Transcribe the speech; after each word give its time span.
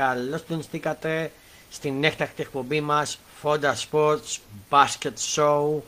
Καλώς 0.00 0.46
τον 0.46 0.62
στήκατε 0.62 1.32
στην 1.70 2.04
έκτακτη 2.04 2.42
εκπομπή 2.42 2.80
μας 2.80 3.18
Fonda 3.42 3.72
Sports 3.90 4.38
Basket 4.70 5.12
Show 5.34 5.80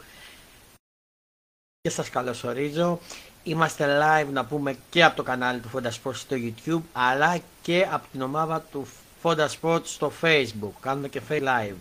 και 1.80 1.90
σας 1.90 2.10
καλωσορίζω. 2.10 2.98
Είμαστε 3.42 4.00
live 4.02 4.32
να 4.32 4.44
πούμε 4.44 4.76
και 4.90 5.04
από 5.04 5.16
το 5.16 5.22
κανάλι 5.22 5.60
του 5.60 5.70
Fonda 5.74 5.90
Sports 5.90 6.14
στο 6.14 6.36
YouTube 6.38 6.82
αλλά 6.92 7.38
και 7.62 7.86
από 7.90 8.06
την 8.12 8.22
ομάδα 8.22 8.60
του 8.60 8.86
Fonda 9.22 9.48
Sports 9.60 9.84
στο 9.84 10.12
Facebook. 10.20 10.72
Κάνουμε 10.80 11.08
και 11.08 11.20
face 11.28 11.42
live. 11.42 11.76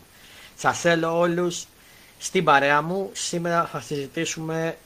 Σας 0.56 0.80
θέλω 0.80 1.20
όλους 1.20 1.66
στην 2.18 2.44
παρέα 2.44 2.82
μου. 2.82 3.10
Σήμερα 3.14 3.66
θα 3.66 3.80
συζητήσουμε 3.82 4.78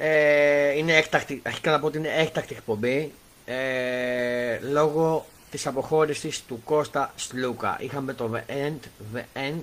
ε, 0.00 0.76
είναι 0.76 0.96
έκτακτη, 0.96 1.42
αρχικά 1.46 1.70
να 1.70 1.80
πω 1.80 1.86
ότι 1.86 1.98
είναι 1.98 2.14
έκτακτη 2.16 2.54
εκπομπή 2.54 3.12
ε, 3.44 4.58
λόγω 4.60 5.26
της 5.50 5.66
αποχώρησης 5.66 6.44
του 6.44 6.62
Κώστα 6.64 7.12
Σλούκα. 7.16 7.76
Είχαμε 7.80 8.12
το 8.12 8.30
The 8.34 8.52
End, 8.52 8.78
The 9.14 9.22
End, 9.34 9.60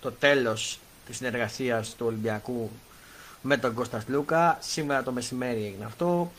το 0.00 0.12
τέλος 0.12 0.80
της 1.06 1.16
συνεργασίας 1.16 1.94
του 1.94 2.06
Ολυμπιακού 2.06 2.70
με 3.42 3.56
τον 3.56 3.74
Κώστα 3.74 4.00
Σλούκα. 4.00 4.58
Σήμερα 4.60 5.02
το 5.02 5.12
μεσημέρι 5.12 5.64
έγινε 5.64 5.84
αυτό. 5.84 6.32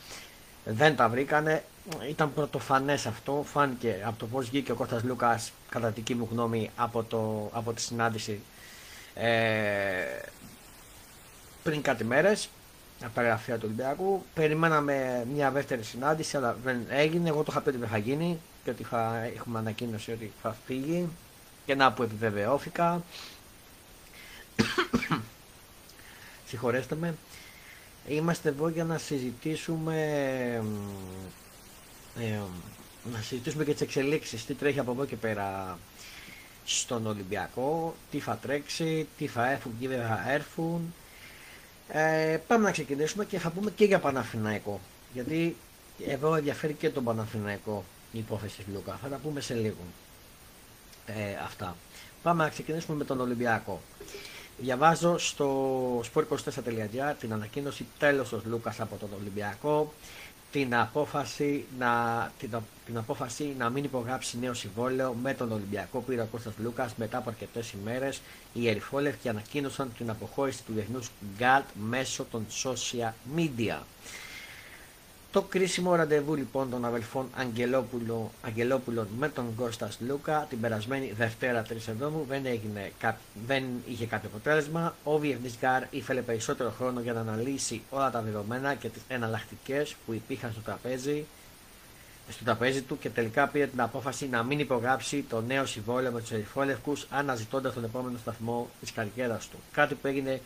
Δεν 0.66 0.96
τα 0.96 1.10
βρήκανε. 1.10 1.64
Ήταν 2.10 2.34
πρωτοφανές 2.34 3.06
αυτό. 3.06 3.46
Φάνηκε 3.52 4.04
από 4.06 4.20
το 4.20 4.26
πώς 4.26 4.50
βγήκε 4.50 4.72
ο 4.72 4.76
Κώστας 4.76 5.04
Λούκας, 5.04 5.52
κατά 5.70 5.90
δική 5.90 6.16
μου 6.16 6.28
γνώμη, 6.32 6.72
από, 6.76 7.04
το, 7.04 7.50
από 7.54 7.74
τη 7.74 7.82
συνάντηση 7.82 8.42
ε, 9.14 9.30
πριν 11.64 11.82
κάτι 11.82 12.04
μέρες 12.04 12.50
από 13.06 13.16
τα 13.16 13.22
γραφεία 13.22 13.56
του 13.56 13.62
Ολυμπιακού. 13.66 14.26
Περιμέναμε 14.34 15.28
μια 15.34 15.52
δεύτερη 15.52 15.84
συνάντηση, 15.84 16.38
αλλά 16.38 16.58
δεν 16.64 16.86
έγινε. 16.90 17.30
Εγώ 17.30 17.44
το 17.44 17.48
είχα 17.52 17.62
πει 17.62 17.70
ότι 17.70 17.78
δεν 17.78 17.90
θα 17.90 17.98
γίνει 17.98 18.40
και 18.64 18.70
ότι 18.70 18.84
θα 18.84 19.30
έχουμε 19.36 19.60
ανακοίνωση 19.60 20.12
ότι 20.12 20.32
θα 20.42 20.56
φύγει 20.66 21.10
και 21.66 21.76
να 21.76 21.94
που 21.94 22.04
επιβεβαιώθηκα. 22.04 23.04
Συγχωρέστε 26.48 26.96
με. 26.96 27.16
Είμαστε 28.08 28.50
εδώ 28.50 28.68
για 28.68 28.84
να 28.84 28.98
συζητήσουμε 28.98 29.96
ε, 32.20 32.40
να 33.12 33.22
συζητήσουμε 33.22 33.64
και 33.64 33.72
τις 33.72 33.82
εξελίξεις, 33.82 34.46
τι 34.46 34.54
τρέχει 34.54 34.80
από 34.80 34.92
εδώ 34.92 35.06
και 35.06 35.16
πέρα 35.16 35.78
στον 36.66 37.08
Ολυμπιακό, 37.08 37.96
τι 38.12 38.20
θα 38.20 38.38
τρέξει, 38.38 39.08
τι 39.18 39.28
θα 39.28 39.52
έρθουν, 39.52 39.76
τι 39.80 39.88
δεν 39.88 40.08
θα 40.08 40.24
έρθουν. 40.32 40.94
Ε, 41.88 42.38
πάμε 42.48 42.64
να 42.64 42.72
ξεκινήσουμε 42.72 43.26
και 43.26 43.40
θα 43.40 43.50
πούμε 43.50 43.72
και 43.72 43.86
για 43.86 44.00
Παναθηναϊκό. 44.00 44.80
Γιατί 45.14 45.56
εδώ 46.08 46.36
ενδιαφέρει 46.36 46.74
και 46.74 46.90
τον 46.90 47.04
Παναθηναϊκό 47.04 47.84
η 48.12 48.20
υπόθεση 48.20 48.64
του 48.64 48.72
Λούκα. 48.74 49.00
Θα 49.02 49.08
τα 49.08 49.18
πούμε 49.18 49.42
σε 49.42 49.54
λίγο 49.54 49.78
ε, 51.06 51.36
αυτά. 51.46 51.76
Πάμε 52.24 52.44
να 52.44 52.50
ξεκινήσουμε 52.50 52.98
με 52.98 53.04
τον 53.04 53.20
Ολυμπιακό. 53.20 53.82
Διαβάζω 54.58 55.18
στο 55.18 56.00
sport24.gr 56.00 57.14
την 57.20 57.34
ανακοίνωση 57.34 57.86
τέλος 58.00 58.32
ο 58.32 58.42
Λούκας 58.46 58.80
από 58.80 58.96
τον 58.96 59.10
Ολυμπιακό 59.20 59.94
την 60.54 60.76
απόφαση 60.76 61.66
να, 61.80 62.32
την, 62.40 62.50
την 62.86 62.98
απόφαση 62.98 63.56
να 63.58 63.70
μην 63.70 63.84
υπογράψει 63.84 64.38
νέο 64.40 64.54
συμβόλαιο 64.54 65.14
με 65.14 65.34
τον 65.34 65.52
Ολυμπιακό 65.52 66.00
πήρε 66.00 66.22
ο 66.22 66.28
Κώστας 66.32 66.54
Λούκας 66.58 66.96
μετά 66.96 67.18
από 67.18 67.30
αρκετές 67.30 67.72
ημέρες 67.72 68.22
οι 68.54 68.70
Ερυφόλευκοι 68.70 69.30
ανακοίνωσαν 69.30 69.92
την 69.98 70.10
αποχώρηση 70.10 70.64
του 70.64 70.74
διεθνούς 70.74 71.10
Γκάλτ 71.38 71.66
μέσω 71.90 72.26
των 72.32 72.46
social 72.64 73.38
media. 73.38 73.78
Το 75.34 75.42
κρίσιμο 75.42 75.96
ραντεβού 75.96 76.36
λοιπόν 76.36 76.70
των 76.70 76.86
αδελφών 76.86 77.30
Αγγελόπουλο, 77.36 78.32
Αγγελόπουλων 78.42 79.08
με 79.18 79.30
τον 79.30 79.56
Κώστας 79.56 79.98
Λούκα 80.08 80.46
την 80.50 80.62
περασμένη 80.62 81.14
Δευτέρα 81.18 81.66
3 81.70 81.72
Εβδόμου 81.88 82.26
δεν, 82.30 82.46
έγινε, 82.46 82.92
δεν 83.48 83.64
είχε 83.88 84.06
κάποιο 84.06 84.30
αποτέλεσμα. 84.30 84.96
Ο 85.04 85.20
Διεθνή 85.20 85.50
Γκάρ 85.60 85.84
ήθελε 85.90 86.22
περισσότερο 86.22 86.74
χρόνο 86.78 87.00
για 87.00 87.14
να 87.14 87.20
αναλύσει 87.20 87.82
όλα 87.90 88.12
τα 88.12 88.22
δεδομένα 88.22 88.76
και 88.76 88.90
τις 88.90 89.02
εναλλακτικές 89.08 89.96
που 90.06 90.14
υπήρχαν 90.14 90.52
στο 90.52 90.62
τραπέζι, 90.62 91.26
στο 92.30 92.44
τραπέζι 92.44 92.82
του 92.82 93.00
και 93.00 93.10
τελικά 93.10 93.48
πήρε 93.48 93.68
την 93.68 93.82
απόφαση 93.82 94.28
να 94.28 94.44
μην 94.44 94.60
υπογράψει 94.60 95.26
το 95.30 95.42
νέο 95.42 95.66
συμβόλαιο 95.66 96.12
με 96.12 96.22
τους 96.22 96.32
Ερυφόλευκου 96.32 96.94
αναζητώντας 97.10 97.74
τον 97.74 97.84
επόμενο 97.84 98.18
σταθμό 98.18 98.70
της 98.80 98.92
καριέρας 98.92 99.48
του. 99.48 99.58
Κάτι 99.72 99.96
που 99.96 100.08
έγινε 100.08 100.42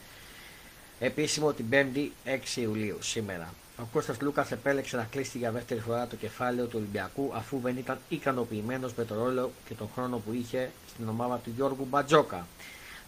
επίσημο 0.99 1.53
την 1.53 1.65
5η 1.71 2.07
6 2.25 2.55
Ιουλίου 2.55 2.97
σήμερα. 2.99 3.53
Ο 3.81 3.83
Κώστας 3.91 4.21
Λούκας 4.21 4.51
επέλεξε 4.51 4.95
να 4.95 5.03
κλείσει 5.03 5.37
για 5.37 5.51
δεύτερη 5.51 5.79
φορά 5.79 6.07
το 6.07 6.15
κεφάλαιο 6.15 6.65
του 6.65 6.73
Ολυμπιακού 6.75 7.31
αφού 7.35 7.59
δεν 7.63 7.77
ήταν 7.77 7.99
ικανοποιημένος 8.09 8.93
με 8.93 9.05
τον 9.05 9.17
ρόλο 9.17 9.51
και 9.67 9.73
τον 9.73 9.89
χρόνο 9.95 10.17
που 10.17 10.33
είχε 10.33 10.71
στην 10.89 11.09
ομάδα 11.09 11.35
του 11.37 11.51
Γιώργου 11.55 11.87
Μπατζόκα. 11.89 12.47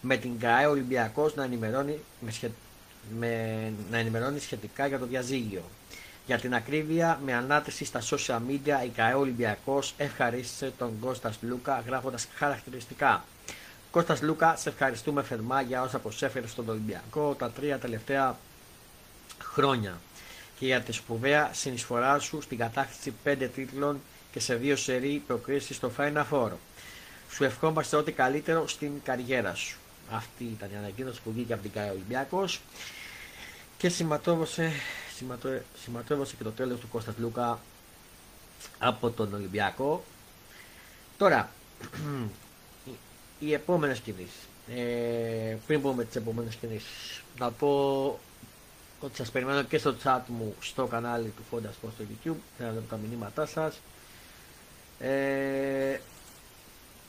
Με 0.00 0.16
την 0.16 0.38
ΚΑΕ 0.38 0.66
ο 0.66 0.70
Ολυμπιακός 0.70 1.34
να, 1.34 1.44
ενημερώνει, 1.44 1.98
με 2.20 2.50
με, 3.18 3.72
να 3.90 3.96
ενημερώνει 3.96 4.38
σχετικά 4.38 4.86
για 4.86 4.98
το 4.98 5.06
διαζύγιο. 5.06 5.62
Για 6.26 6.38
την 6.38 6.54
ακρίβεια, 6.54 7.20
με 7.24 7.34
ανάτηση 7.34 7.84
στα 7.84 8.00
social 8.02 8.40
media, 8.48 8.84
η 8.84 8.88
ΚΑΕ 8.88 9.14
Ολυμπιακός 9.14 9.94
ευχαρίστησε 9.96 10.72
τον 10.78 10.98
Κώστας 11.00 11.38
Λούκα 11.40 11.82
γράφοντας 11.86 12.28
χαρακτηριστικά. 12.34 13.24
Κώστας 13.90 14.22
Λούκα, 14.22 14.56
σε 14.56 14.68
ευχαριστούμε 14.68 15.22
θερμά 15.22 15.60
για 15.60 15.82
όσα 15.82 15.98
προσέφερε 15.98 16.46
στον 16.46 16.68
Ολυμπιακό 16.68 17.34
τα 17.34 17.50
τρία 17.50 17.78
τελευταία 17.78 18.38
χρόνια 19.42 19.98
και 20.60 20.66
για 20.66 20.80
τη 20.80 20.92
σπουδαία 20.92 21.50
συνεισφορά 21.52 22.18
σου 22.18 22.40
στην 22.40 22.58
κατάκτηση 22.58 23.12
5 23.24 23.48
τίτλων 23.54 24.00
και 24.32 24.40
σε 24.40 24.54
δύο 24.54 24.76
σερί 24.76 25.22
προκρίσεις 25.26 25.76
στο 25.76 25.90
Final 25.98 26.24
Four. 26.30 26.50
Σου 27.30 27.44
ευχόμαστε 27.44 27.96
ό,τι 27.96 28.12
καλύτερο 28.12 28.68
στην 28.68 28.90
καριέρα 29.04 29.54
σου. 29.54 29.78
Αυτή 30.10 30.44
ήταν 30.44 30.68
η 30.72 30.76
ανακοίνωση 30.76 31.20
που 31.22 31.32
βγήκε 31.32 31.52
από 31.52 31.62
την 31.62 31.70
ΚΑΕ 31.70 31.90
Ολυμπιακός 31.90 32.60
και 33.78 33.88
σηματόβωσε, 33.88 34.72
σηματόβωσε 35.82 36.34
και 36.36 36.44
το 36.44 36.50
τέλος 36.50 36.80
του 36.80 36.88
Κώστας 36.88 37.14
Λούκα 37.18 37.58
από 38.78 39.10
τον 39.10 39.34
Ολυμπιακό. 39.34 40.04
Τώρα, 41.18 41.50
οι 43.40 43.52
επόμενες 43.52 43.98
κινήσεις. 43.98 44.48
Ε, 44.74 45.56
πριν 45.66 45.80
πούμε 45.82 46.04
τις 46.04 46.16
επόμενες 46.16 46.54
κινήσεις, 46.54 47.22
να 47.38 47.50
πω 47.50 48.18
ότι 49.00 49.16
σας 49.16 49.30
περιμένω 49.30 49.62
και 49.62 49.78
στο 49.78 49.94
chat 50.04 50.20
μου 50.26 50.54
στο 50.60 50.86
κανάλι 50.86 51.32
του 51.36 51.42
Fonda 51.50 51.68
Sports 51.68 51.92
στο 51.94 52.04
YouTube. 52.08 52.36
Για 52.56 52.66
να 52.66 52.72
δω 52.72 52.80
τα 52.80 52.96
μηνύματά 52.96 53.46
σας. 53.46 53.80
Ε, 54.98 56.00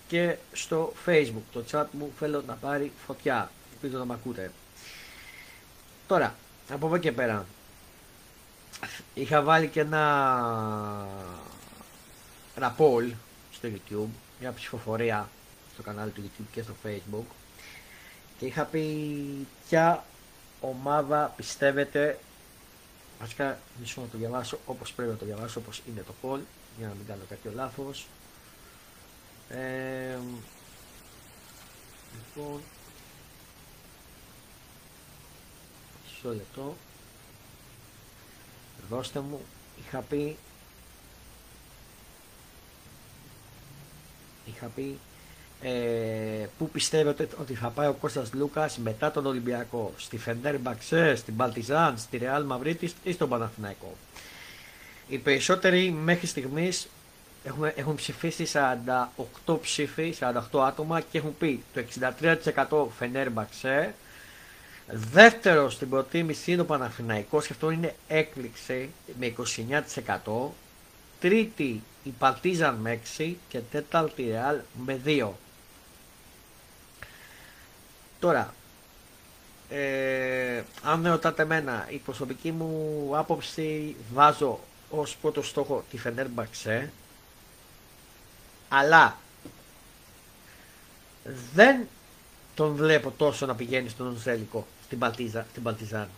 και 0.08 0.36
στο 0.54 0.94
facebook 1.06 1.44
το 1.52 1.64
chat 1.72 1.86
μου 1.92 2.12
θέλω 2.20 2.44
να 2.48 2.54
πάρει 2.54 2.92
φωτιά. 3.06 3.52
Ελπίζω 3.72 3.98
να 3.98 4.06
με 4.06 4.14
ακούτε. 4.14 4.52
Τώρα 6.08 6.36
από 6.70 6.88
εδώ 6.88 6.98
και 6.98 7.12
πέρα. 7.12 7.46
Είχα 9.14 9.42
βάλει 9.42 9.68
και 9.68 9.80
ένα 9.80 11.08
ένα 12.56 12.76
poll 12.78 13.12
στο 13.52 13.70
YouTube 13.70 14.10
μια 14.40 14.54
ψηφοφορία 14.54 15.30
στο 15.74 15.82
κανάλι 15.82 16.12
του 16.12 16.22
YouTube 16.22 16.46
και 16.52 16.62
στο 16.62 16.74
facebook. 16.86 17.26
Και 18.38 18.46
είχα 18.46 18.64
πει 18.64 19.48
ποια 19.68 20.04
ομάδα 20.62 21.34
πιστεύετε 21.36 22.20
Βασικά, 23.22 23.60
μισό 23.80 24.02
να 24.02 24.08
το 24.08 24.18
διαβάσω 24.18 24.60
όπως 24.66 24.94
πρέπει 24.94 25.12
να 25.12 25.18
το 25.18 25.26
διαβάσω, 25.26 25.60
όπως 25.60 25.82
είναι 25.88 26.02
το 26.02 26.14
poll, 26.22 26.40
για 26.78 26.88
να 26.88 26.94
μην 26.94 27.06
κάνω 27.08 27.22
κάποιο 27.30 27.52
λάθος. 27.56 28.08
Ε, 29.50 30.18
λοιπόν, 32.14 32.62
μισό 36.04 36.30
λεπτό. 36.36 36.76
Δώστε 38.90 39.20
μου, 39.20 39.40
είχα 39.80 40.00
πει, 40.00 40.38
είχα 44.46 44.68
πει 44.68 45.00
ε, 45.62 46.48
πού 46.58 46.70
πιστεύετε 46.70 47.28
ότι 47.40 47.54
θα 47.54 47.68
πάει 47.68 47.88
ο 47.88 47.94
Κώστας 47.94 48.34
Λούκας 48.34 48.78
μετά 48.78 49.12
τον 49.12 49.26
Ολυμπιακό, 49.26 49.94
στη 49.98 50.18
Φεντέρ 50.18 50.60
Μπαξέ, 50.60 51.16
στην 51.16 51.36
Παλτιζάν, 51.36 51.98
στη 51.98 52.18
Ρεάλ 52.18 52.44
Μαυρίτης 52.44 52.96
ή 53.04 53.12
στον 53.12 53.30
Παναθηναϊκό; 53.30 53.96
Οι 55.08 55.18
περισσότεροι 55.18 55.92
μέχρι 55.92 56.28
στιγμής 56.28 56.88
έχουν, 57.44 57.72
έχουν 57.76 57.96
ψηφίσει 57.96 58.46
48 59.46 59.58
ψήφοι, 59.62 60.14
48 60.20 60.60
άτομα 60.60 61.02
και 61.02 61.18
έχουν 61.18 61.38
πει 61.38 61.64
το 61.74 61.84
63% 62.70 62.88
Φενέρ 62.98 63.30
Μπαξέ, 63.30 63.94
δεύτερο 64.88 65.70
στην 65.70 65.90
προτίμηση 65.90 66.52
είναι 66.52 66.62
ο 66.62 66.66
Παναθηναϊκός 66.66 67.48
και 67.48 67.54
αυτό 67.54 67.70
είναι 67.70 67.96
έκπληξη 68.08 68.90
με 69.20 69.34
29%, 70.26 70.50
τρίτη 71.20 71.82
η 72.04 72.10
Παρτίζαν 72.20 72.76
με 72.76 73.00
6 73.18 73.34
και 73.50 73.60
τέταρτη 73.72 74.24
Ρεάλ 74.24 74.58
με 74.86 75.00
2. 75.06 75.30
Τώρα, 78.22 78.54
ε, 79.70 80.64
αν 80.84 81.00
με 81.00 81.10
ρωτάτε 81.10 81.42
εμένα, 81.42 81.88
η 81.90 81.98
προσωπική 81.98 82.52
μου 82.52 83.10
άποψη 83.14 83.96
βάζω 84.14 84.60
ως 84.90 85.18
πρώτο 85.22 85.42
στόχο 85.42 85.84
τη 85.90 85.98
Φενέρμπαξε 85.98 86.92
αλλά 88.70 89.18
δεν 91.54 91.88
τον 92.56 92.76
βλέπω 92.76 93.14
τόσο 93.18 93.46
να 93.46 93.56
πηγαίνει 93.56 93.90
στον 93.90 94.18
Ζέλικο 94.18 94.68
στην, 94.84 95.00
Παλτίζα, 95.00 95.46
στην 95.50 95.64
Παλτιζάν. 95.64 96.10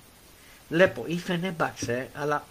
Βλέπω 0.69 1.03
ή 1.07 1.17
Φενέρμπαξε 1.17 2.09
αλλά 2.13 2.45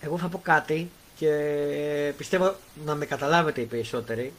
εγώ 0.00 0.18
θα 0.18 0.28
πω 0.28 0.38
κάτι 0.38 0.90
και 1.16 2.12
πιστεύω 2.16 2.56
να 2.84 2.94
με 2.94 3.06
καταλάβετε 3.06 3.60
οι 3.60 3.64
περισσότεροι. 3.66 4.32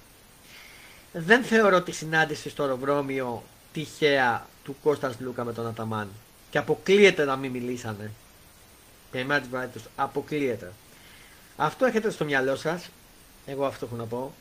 Δεν 1.11 1.43
θεωρώ 1.43 1.81
τη 1.81 1.91
συνάντηση 1.91 2.49
στο 2.49 2.63
αεροδρόμιο 2.63 3.43
τυχαία 3.73 4.47
του 4.63 4.75
Κώστας 4.83 5.15
Λούκα 5.19 5.43
με 5.43 5.53
τον 5.53 5.67
Αταμάν. 5.67 6.09
Και 6.49 6.57
αποκλείεται 6.57 7.25
να 7.25 7.35
μην 7.35 7.51
μιλήσανε. 7.51 8.11
Περιμένετε 9.11 9.69
τους. 9.73 9.83
Αποκλείεται. 9.95 10.71
Αυτό 11.57 11.85
έχετε 11.85 12.09
στο 12.09 12.25
μυαλό 12.25 12.55
σας. 12.55 12.89
Εγώ 13.45 13.65
αυτό 13.65 13.85
έχω 13.85 13.95
να 13.95 14.05
πω. 14.05 14.33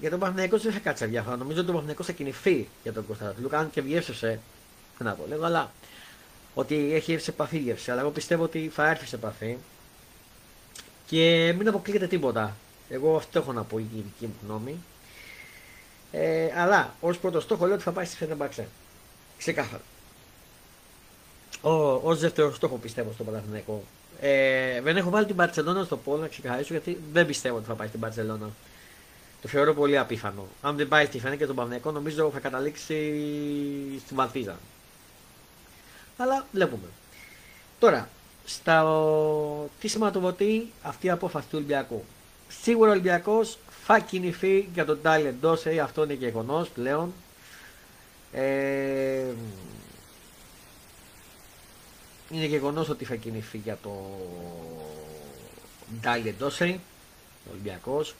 Για 0.00 0.10
τον 0.10 0.18
Παναγενικό 0.18 0.58
δεν 0.58 0.72
θα 0.72 0.78
κάτσει 0.78 1.04
αδιάφορα. 1.04 1.36
Νομίζω 1.36 1.60
ότι 1.60 1.68
ο 1.68 1.72
Παναγενικό 1.72 2.02
θα 2.02 2.12
κινηθεί 2.12 2.68
για 2.82 2.92
τον 2.92 3.06
Κώστα 3.06 3.34
Λούκα. 3.40 3.58
Αν 3.58 3.70
και 3.70 3.80
βιεύσευσε. 3.80 4.40
Να 4.98 5.12
πω 5.12 5.24
λίγο, 5.28 5.44
αλλά 5.44 5.72
ότι 6.54 6.94
έχει 6.94 7.12
έρθει 7.12 7.24
σε 7.24 7.30
επαφή 7.30 7.58
γεύση. 7.58 7.90
Αλλά 7.90 8.00
εγώ 8.00 8.10
πιστεύω 8.10 8.42
ότι 8.42 8.70
θα 8.74 8.88
έρθει 8.90 9.06
σε 9.06 9.16
επαφή. 9.16 9.56
Και 11.06 11.54
μην 11.58 11.68
αποκλείεται 11.68 12.06
τίποτα. 12.06 12.56
Εγώ 12.88 13.16
αυτό 13.16 13.38
έχω 13.38 13.52
να 13.52 13.62
πω 13.62 13.78
η 13.78 13.86
δική 13.94 14.26
μου 14.26 14.34
γνώμη. 14.46 14.76
Ε, 16.18 16.52
αλλά 16.60 16.94
ως 17.00 17.18
πρώτο 17.18 17.40
στόχο 17.40 17.64
λέω 17.64 17.74
ότι 17.74 17.82
θα 17.82 17.92
πάει 17.92 18.04
στη 18.04 18.16
Φενεμπαξέ. 18.16 18.68
Ξεκάθαρα. 19.38 19.82
Ω 22.02 22.14
δεύτερο 22.14 22.54
στόχο 22.54 22.76
πιστεύω 22.76 23.12
στο 23.12 23.24
Παναθηναϊκό. 23.24 23.82
Ε, 24.20 24.80
δεν 24.80 24.96
έχω 24.96 25.10
βάλει 25.10 25.26
την 25.26 25.36
Παρσελόνα 25.36 25.84
στο 25.84 25.96
πόλο 25.96 26.20
να 26.20 26.28
ξεκαθαρίσω 26.28 26.74
γιατί 26.74 27.00
δεν 27.12 27.26
πιστεύω 27.26 27.56
ότι 27.56 27.66
θα 27.66 27.74
πάει 27.74 27.88
στην 27.88 28.00
Παρσελόνα. 28.00 28.50
Το 29.42 29.48
θεωρώ 29.48 29.74
πολύ 29.74 29.98
απίθανο. 29.98 30.46
Αν 30.62 30.76
δεν 30.76 30.88
πάει 30.88 31.06
στη 31.06 31.18
Φενέ 31.18 31.36
και 31.36 31.46
τον 31.46 31.54
Παναθηναϊκό 31.54 31.90
νομίζω 31.90 32.30
θα 32.30 32.38
καταλήξει 32.38 32.94
στην 34.04 34.16
Βαλτίζα. 34.16 34.56
Αλλά 36.16 36.46
βλέπουμε. 36.52 36.88
Τώρα, 37.78 38.08
στα 38.44 38.84
τι 39.80 39.88
σηματοδοτεί 39.88 40.72
αυτή 40.82 41.06
η 41.06 41.10
απόφαση 41.10 41.46
του 41.46 41.54
Ολυμπιακού. 41.56 42.04
Σίγουρα 42.62 42.88
ο 42.88 42.92
Ολυμπιακός 42.92 43.58
θα 43.86 43.98
κινηθεί 43.98 44.68
για 44.72 44.84
τον 44.84 45.02
Τάιλερ 45.02 45.32
Ντόσεϊ, 45.32 45.80
αυτό 45.80 46.04
είναι 46.04 46.12
γεγονός 46.12 46.68
πλέον. 46.68 47.12
Ε, 48.32 49.24
είναι 52.30 52.44
γεγονός 52.44 52.88
ότι 52.88 53.04
θα 53.04 53.14
κινηθεί 53.14 53.58
για 53.58 53.78
το 53.82 53.90
Τάιλερ 56.00 56.34
Ντόσεϊ, 56.34 56.80
ο 57.46 57.50
Ολυμπιακός. 57.50 58.14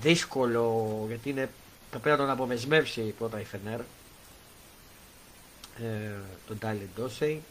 Δύσκολο 0.00 1.04
γιατί 1.08 1.30
είναι, 1.30 1.48
θα 1.90 1.98
πρέπει 1.98 2.18
να 2.18 2.24
τον 2.24 2.34
απομεσμεύσει 2.34 3.00
πρώτα 3.00 3.40
η 3.40 3.44
Φενέρ. 3.44 3.80
Ε, 5.80 6.14
τον 6.46 6.58
Τάιλερ 6.58 6.86
Ντόσεϊ. 6.94 7.42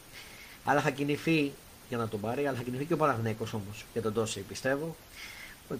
Αλλά 0.64 0.80
θα 0.80 0.90
κινηθεί 0.90 1.52
για 1.88 1.98
να 1.98 2.08
τον 2.08 2.20
πάρει, 2.20 2.46
αλλά 2.46 2.56
θα 2.56 2.62
κινηθεί 2.62 2.84
και 2.84 2.94
ο 2.94 2.96
Παναγνέκος 2.96 3.52
όμως 3.52 3.84
για 3.92 4.02
τον 4.02 4.12
Ντόσεϊ 4.12 4.42
πιστεύω. 4.42 4.96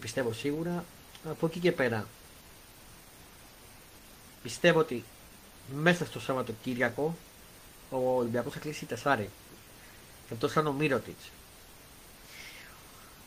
Πιστεύω 0.00 0.32
σίγουρα 0.32 0.84
από 1.28 1.46
εκεί 1.46 1.58
και 1.58 1.72
πέρα 1.72 2.06
πιστεύω 4.43 4.78
ότι 4.78 5.05
μέσα 5.75 6.06
στο 6.06 6.20
Σαββατοκύριακο 6.20 7.17
ο 7.90 8.17
Ολυμπιακός 8.17 8.52
θα 8.52 8.58
κλείσει 8.58 8.87
τεσσάρι 8.87 9.31
και 10.28 10.34
αυτό 10.34 10.49
σαν 10.49 10.67
ο 10.67 10.72
Μύρωτιτς 10.72 11.31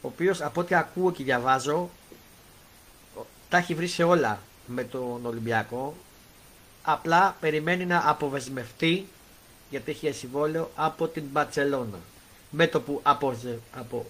ο 0.01 0.07
οποίος 0.07 0.41
από 0.41 0.61
ό,τι 0.61 0.75
ακούω 0.75 1.11
και 1.11 1.23
διαβάζω 1.23 1.89
τα 3.53 3.59
έχει 3.59 3.73
βρει 3.73 3.87
σε 3.87 4.03
όλα 4.03 4.39
με 4.67 4.83
τον 4.83 5.25
Ολυμπιακό. 5.25 5.95
Απλά 6.83 7.37
περιμένει 7.39 7.85
να 7.85 8.09
αποβεσμευτεί 8.09 9.07
γιατί 9.69 9.91
έχει 9.91 10.11
συμβόλαιο 10.11 10.71
από 10.75 11.07
την 11.07 11.23
Μπαρτσελώνα 11.31 11.99
με 12.49 12.67
το 12.67 12.81
που 12.81 12.99
απο, 13.03 13.35
απο, 13.71 14.05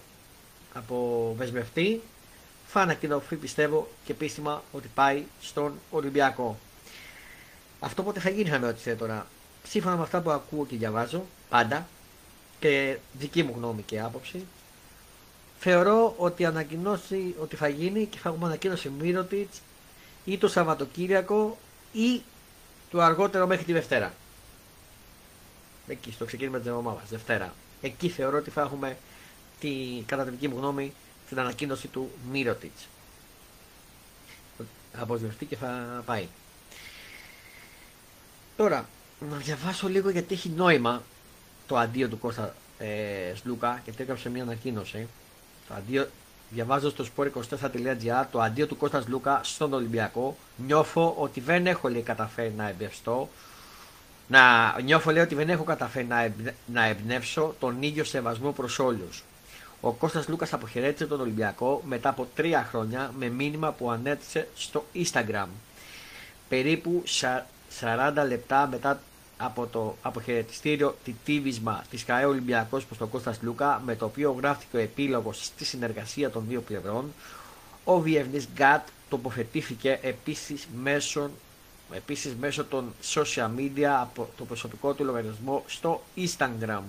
αποβεσμευτεί 0.74 2.02
θα 2.74 2.82
ανακοινωθεί 2.82 3.36
πιστεύω 3.36 3.88
και 4.04 4.12
επίσημα 4.12 4.62
ότι 4.72 4.88
πάει 4.94 5.22
στον 5.40 5.74
Ολυμπιακό. 5.90 6.58
Αυτό 7.80 8.02
πότε 8.02 8.20
θα 8.20 8.30
γίνει 8.30 8.48
θα 8.48 8.58
με 8.58 8.66
ρωτήσετε 8.66 8.96
τώρα. 8.96 9.26
Σύμφωνα 9.68 9.96
με 9.96 10.02
αυτά 10.02 10.20
που 10.20 10.30
ακούω 10.30 10.66
και 10.66 10.76
διαβάζω 10.76 11.24
πάντα 11.48 11.86
και 12.60 12.98
δική 13.12 13.42
μου 13.42 13.54
γνώμη 13.56 13.82
και 13.82 14.00
άποψη 14.00 14.46
θεωρώ 15.58 16.14
ότι 16.18 16.44
ανακοινώσει 16.44 17.34
ότι 17.40 17.56
θα 17.56 17.68
γίνει 17.68 18.06
και 18.06 18.18
θα 18.18 18.28
έχουμε 18.28 18.46
ανακοίνωση 18.46 18.90
Μύρωτιτς 19.00 19.60
ή 20.24 20.38
το 20.38 20.48
Σαββατοκύριακο 20.48 21.58
ή 21.92 22.22
το 22.90 23.00
αργότερο 23.00 23.46
μέχρι 23.46 23.64
τη 23.64 23.72
Δευτέρα. 23.72 24.14
Εκεί 25.86 26.12
στο 26.12 26.24
ξεκίνημα 26.24 26.58
της 26.58 26.66
εβδομάδας, 26.66 27.08
Δευτέρα. 27.08 27.54
Εκεί 27.80 28.08
θεωρώ 28.08 28.38
ότι 28.38 28.50
θα 28.50 28.60
έχουμε 28.60 28.96
τη, 29.60 30.02
κατά 30.06 30.24
τη 30.24 30.30
δική 30.30 30.48
μου 30.48 30.56
γνώμη 30.56 30.92
την 31.28 31.38
ανακοίνωση 31.38 31.88
του 31.88 32.10
Μύρωτιτς. 32.30 32.88
Θα 34.92 35.02
αποσβευτεί 35.02 35.44
και 35.44 35.56
θα 35.56 36.02
πάει. 36.06 36.28
Τώρα, 38.56 38.88
να 39.30 39.36
διαβάσω 39.36 39.88
λίγο 39.88 40.10
γιατί 40.10 40.34
έχει 40.34 40.48
νόημα 40.48 41.02
το 41.66 41.76
αντίο 41.76 42.08
του 42.08 42.18
Κώστα 42.18 42.54
ε, 42.78 43.34
Σλούκα 43.34 43.80
γιατί 43.84 44.02
έγραψε 44.02 44.30
μια 44.30 44.42
ανακοίνωση. 44.42 45.08
Το 45.68 45.74
αντίο, 45.74 46.08
διαβάζω 46.50 46.90
στο 46.90 47.04
sport24.gr 47.16 48.24
το 48.30 48.40
αντίο 48.40 48.66
του 48.66 48.76
Κώστα 48.76 49.04
Λούκα 49.06 49.40
στον 49.44 49.72
Ολυμπιακό. 49.72 50.36
Νιώθω 50.56 51.14
ότι 51.18 51.40
δεν 51.40 51.66
έχω 51.66 51.88
λέει, 51.88 52.02
καταφέρει 52.02 52.52
να 52.56 52.68
εμπνευστώ. 52.68 53.28
Να, 54.28 54.74
νιώθω 54.80 55.10
λέει 55.10 55.22
ότι 55.22 55.34
δεν 55.34 55.48
έχω 55.48 55.64
καταφέρει 55.64 56.06
να, 56.06 56.32
να 56.66 56.84
εμπνεύσω 56.84 57.54
τον 57.60 57.82
ίδιο 57.82 58.04
σεβασμό 58.04 58.52
προς 58.52 58.78
όλους. 58.78 59.22
Ο 59.80 59.92
Κώστας 59.92 60.28
Λούκας 60.28 60.52
αποχαιρέτησε 60.52 61.06
τον 61.06 61.20
Ολυμπιακό 61.20 61.82
μετά 61.86 62.08
από 62.08 62.28
τρία 62.34 62.66
χρόνια 62.70 63.12
με 63.18 63.28
μήνυμα 63.28 63.72
που 63.72 63.90
ανέτησε 63.90 64.48
στο 64.54 64.84
Instagram. 64.94 65.46
Περίπου 66.48 67.02
40 67.80 68.24
λεπτά 68.26 68.66
μετά 68.66 69.00
από 69.36 69.66
το 69.66 69.96
αποχαιρετιστήριο 70.02 70.96
τιτίβισμα 71.04 71.84
της 71.90 72.04
ΚαΕ 72.04 72.24
Ολυμπιακός 72.24 72.84
προς 72.84 72.98
τον 72.98 73.10
Κώστας 73.10 73.38
Λούκα 73.42 73.82
με 73.84 73.96
το 73.96 74.04
οποίο 74.04 74.32
γράφτηκε 74.32 74.76
ο 74.76 74.80
επίλογος 74.80 75.44
στη 75.44 75.64
συνεργασία 75.64 76.30
των 76.30 76.44
δύο 76.48 76.60
πλευρών 76.60 77.12
ο 77.84 78.00
διευνής 78.00 78.48
Γκάτ 78.54 78.88
τοποθετήθηκε 79.08 79.98
επίσης 80.02 80.66
μέσω, 80.82 81.30
επίσης 81.92 82.34
μέσω 82.34 82.64
των 82.64 82.94
social 83.14 83.48
media 83.56 83.82
από 84.00 84.28
το 84.36 84.44
προσωπικό 84.44 84.92
του 84.92 85.04
λογαριασμό 85.04 85.64
στο 85.66 86.02
Instagram. 86.16 86.82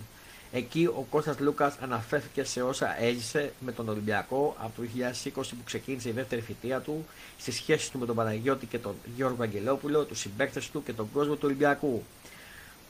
Εκεί 0.57 0.85
ο 0.85 1.05
Κώστας 1.09 1.39
Λούκας 1.39 1.75
αναφέρθηκε 1.81 2.43
σε 2.43 2.61
όσα 2.61 3.01
έζησε 3.01 3.53
με 3.59 3.71
τον 3.71 3.89
Ολυμπιακό 3.89 4.55
από 4.59 4.81
το 4.81 4.87
2020 5.23 5.29
που 5.33 5.63
ξεκίνησε 5.65 6.09
η 6.09 6.11
δεύτερη 6.11 6.41
φοιτεία 6.41 6.79
του, 6.79 7.05
στις 7.37 7.55
σχέσεις 7.55 7.89
του 7.89 7.99
με 7.99 8.05
τον 8.05 8.15
Παναγιώτη 8.15 8.65
και 8.65 8.77
τον 8.79 8.95
Γιώργο 9.15 9.43
Αγγελόπουλο, 9.43 10.03
τους 10.03 10.19
συμπαίκτες 10.19 10.69
του 10.69 10.83
και 10.83 10.93
τον 10.93 11.11
κόσμο 11.13 11.33
του 11.33 11.41
Ολυμπιακού. 11.43 12.03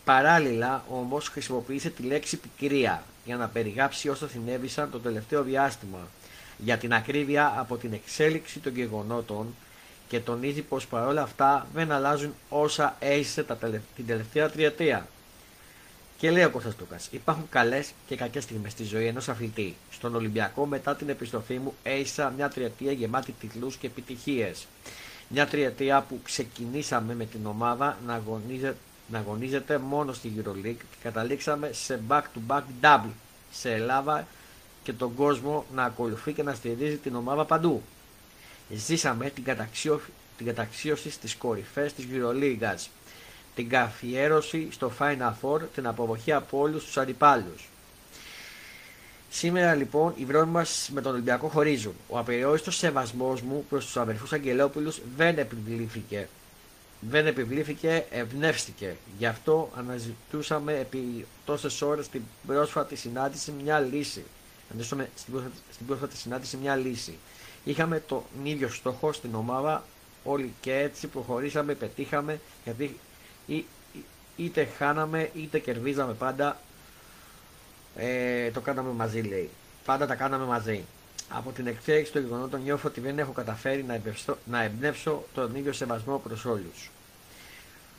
Παράλληλα 0.03 0.83
όμως 0.89 1.27
χρησιμοποίησε 1.29 1.89
τη 1.89 2.03
λέξη 2.03 2.37
πικρία 2.37 3.03
για 3.25 3.35
να 3.35 3.47
περιγράψει 3.47 4.09
όσα 4.09 4.29
συνέβησαν 4.29 4.91
το 4.91 4.99
τελευταίο 4.99 5.43
διάστημα. 5.43 6.07
Για 6.57 6.77
την 6.77 6.93
ακρίβεια 6.93 7.53
από 7.57 7.77
την 7.77 7.93
εξέλιξη 7.93 8.59
των 8.59 8.75
γεγονότων 8.75 9.55
και 10.07 10.19
τονίζει 10.19 10.61
πως 10.61 10.87
παρόλα 10.87 11.21
αυτά 11.21 11.67
δεν 11.73 11.91
αλλάζουν 11.91 12.33
όσα 12.49 12.95
έζησε 12.99 13.45
την 13.95 14.05
τελευταία 14.05 14.49
τριετία. 14.49 15.07
Και 16.17 16.31
λέει 16.31 16.43
ο 16.43 16.49
Κώστας 16.49 16.75
Τούκας: 16.75 17.07
Υπάρχουν 17.11 17.49
καλές 17.49 17.91
και 18.07 18.15
κακές 18.15 18.43
στιγμές 18.43 18.71
στη 18.71 18.83
ζωή 18.83 19.05
ενός 19.05 19.29
αθλητή. 19.29 19.75
Στον 19.91 20.15
Ολυμπιακό, 20.15 20.65
μετά 20.65 20.95
την 20.95 21.09
επιστροφή 21.09 21.57
μου, 21.57 21.73
έζησα 21.83 22.33
μια 22.35 22.49
τριετία 22.49 22.91
γεμάτη 22.91 23.31
τίτλου 23.31 23.71
και 23.79 23.87
επιτυχίες. 23.87 24.67
Μια 25.27 25.47
τριετία 25.47 26.01
που 26.01 26.19
ξεκινήσαμε 26.23 27.15
με 27.15 27.25
την 27.25 27.45
ομάδα 27.45 27.97
να 28.05 28.13
αγωνίζεται, 28.13 28.77
να 29.07 29.19
αγωνίζεται 29.19 29.77
μόνο 29.77 30.13
στη 30.13 30.31
EuroLeague 30.37 30.61
και 30.61 30.97
καταλήξαμε 31.03 31.69
σε 31.73 31.99
back-to-back 32.07 32.61
double 32.81 33.11
σε 33.51 33.73
Ελλάδα 33.73 34.27
και 34.83 34.93
τον 34.93 35.15
κόσμο 35.15 35.65
να 35.73 35.83
ακολουθεί 35.83 36.33
και 36.33 36.43
να 36.43 36.53
στηρίζει 36.53 36.97
την 36.97 37.15
ομάδα 37.15 37.45
παντού. 37.45 37.81
Ζήσαμε 38.69 39.29
την, 39.29 39.43
καταξίωση, 39.43 40.05
την 40.37 40.45
καταξίωση 40.45 41.09
στις 41.09 41.35
κορυφές 41.35 41.93
της 41.93 42.05
EuroLeague 42.11 42.75
την 43.55 43.69
καθιέρωση 43.69 44.67
στο 44.71 44.91
Final 44.99 45.33
Four, 45.41 45.59
την 45.75 45.87
αποδοχή 45.87 46.31
από 46.31 46.59
όλους 46.59 46.85
τους 46.85 46.97
αντιπάλους. 46.97 47.69
Σήμερα 49.29 49.73
λοιπόν 49.73 50.13
οι 50.17 50.25
δρόμοι 50.25 50.51
μας 50.51 50.89
με 50.93 51.01
τον 51.01 51.11
Ολυμπιακό 51.11 51.47
χωρίζουν. 51.47 51.93
Ο 52.09 52.17
απεριόριστος 52.17 52.77
σεβασμός 52.77 53.41
μου 53.41 53.65
προς 53.69 53.85
τους 53.85 53.97
αδερφούς 53.97 54.33
Αγγελόπουλους 54.33 55.01
δεν 55.17 55.37
επιβλήθηκε 55.37 56.27
δεν 57.09 57.27
επιβλήθηκε, 57.27 58.05
ευνεύστηκε. 58.09 58.95
Γι' 59.17 59.25
αυτό 59.25 59.69
αναζητούσαμε 59.75 60.73
επί 60.73 61.25
τόσες 61.45 61.81
ώρες 61.81 62.05
στην 62.05 62.21
πρόσφατη 62.47 62.95
συνάντηση 62.95 63.53
μια 63.63 63.79
λύση. 63.79 64.23
Αναζητούσαμε 64.71 65.09
στην 65.71 65.85
πρόσφατη 65.85 66.17
συνάντηση 66.17 66.57
μια 66.57 66.75
λύση. 66.75 67.17
Είχαμε 67.63 67.99
τον 67.99 68.23
ίδιο 68.43 68.69
στόχο 68.69 69.13
στην 69.13 69.35
ομάδα 69.35 69.83
όλοι 70.23 70.53
και 70.61 70.73
έτσι 70.73 71.07
προχωρήσαμε, 71.07 71.73
πετύχαμε 71.73 72.39
γιατί 72.63 72.97
είτε 74.35 74.65
χάναμε 74.77 75.29
είτε 75.33 75.59
κερδίζαμε 75.59 76.13
πάντα 76.13 76.59
ε, 77.95 78.51
το 78.51 78.61
κάναμε 78.61 78.91
μαζί 78.91 79.19
λέει. 79.19 79.49
Πάντα 79.85 80.07
τα 80.07 80.15
κάναμε 80.15 80.45
μαζί. 80.45 80.83
Από 81.29 81.51
την 81.51 81.67
εξέλιξη 81.67 82.11
των 82.11 82.21
γεγονότων 82.21 82.61
νιώθω 82.61 82.87
ότι 82.87 82.99
δεν 82.99 83.19
έχω 83.19 83.31
καταφέρει 83.31 83.83
να, 83.83 83.93
εμπνεύσω, 83.93 84.37
να 84.45 84.63
εμπνεύσω 84.63 85.23
τον 85.33 85.55
ίδιο 85.55 85.73
σεβασμό 85.73 86.17
προς 86.17 86.45
όλους. 86.45 86.89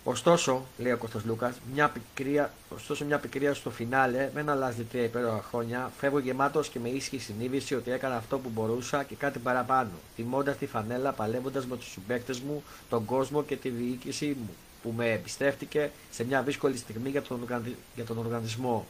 Ωστόσο, 0.05 0.65
λέει 0.79 0.93
ο 0.93 0.97
Κώστας 0.97 1.25
Λούκας, 1.25 1.55
μια 1.73 1.89
πικρία, 1.89 2.53
ωστόσο 2.75 3.05
μια 3.05 3.19
πικρία 3.19 3.55
στο 3.55 3.71
φινάλε 3.71 4.31
δεν 4.35 4.49
αλλάζει 4.49 4.83
τρία 4.83 5.03
υπέροχα 5.03 5.43
χρόνια. 5.49 5.93
Φεύγω 5.99 6.19
γεμάτος 6.19 6.69
και 6.69 6.79
με 6.79 6.89
ίσχυη 6.89 7.19
συνείδηση 7.19 7.75
ότι 7.75 7.91
έκανα 7.91 8.17
αυτό 8.17 8.39
που 8.39 8.49
μπορούσα 8.49 9.03
και 9.03 9.15
κάτι 9.15 9.39
παραπάνω. 9.39 9.91
Τιμώντας 10.17 10.57
τη 10.57 10.67
φανέλα, 10.67 11.13
παλεύοντας 11.13 11.67
με 11.67 11.77
τους 11.77 11.91
συμπαίκτες 11.91 12.41
μου, 12.41 12.63
τον 12.89 13.05
κόσμο 13.05 13.43
και 13.43 13.57
τη 13.57 13.69
διοίκηση 13.69 14.27
μου, 14.27 14.55
που 14.87 14.93
με 14.97 15.13
εμπιστεύτηκε 15.13 15.91
σε 16.11 16.25
μια 16.25 16.43
δύσκολη 16.43 16.77
στιγμή 16.77 17.09
για 17.09 17.23
τον, 17.23 17.47
για 17.95 18.05
τον 18.05 18.19
οργανισμό. 18.19 18.87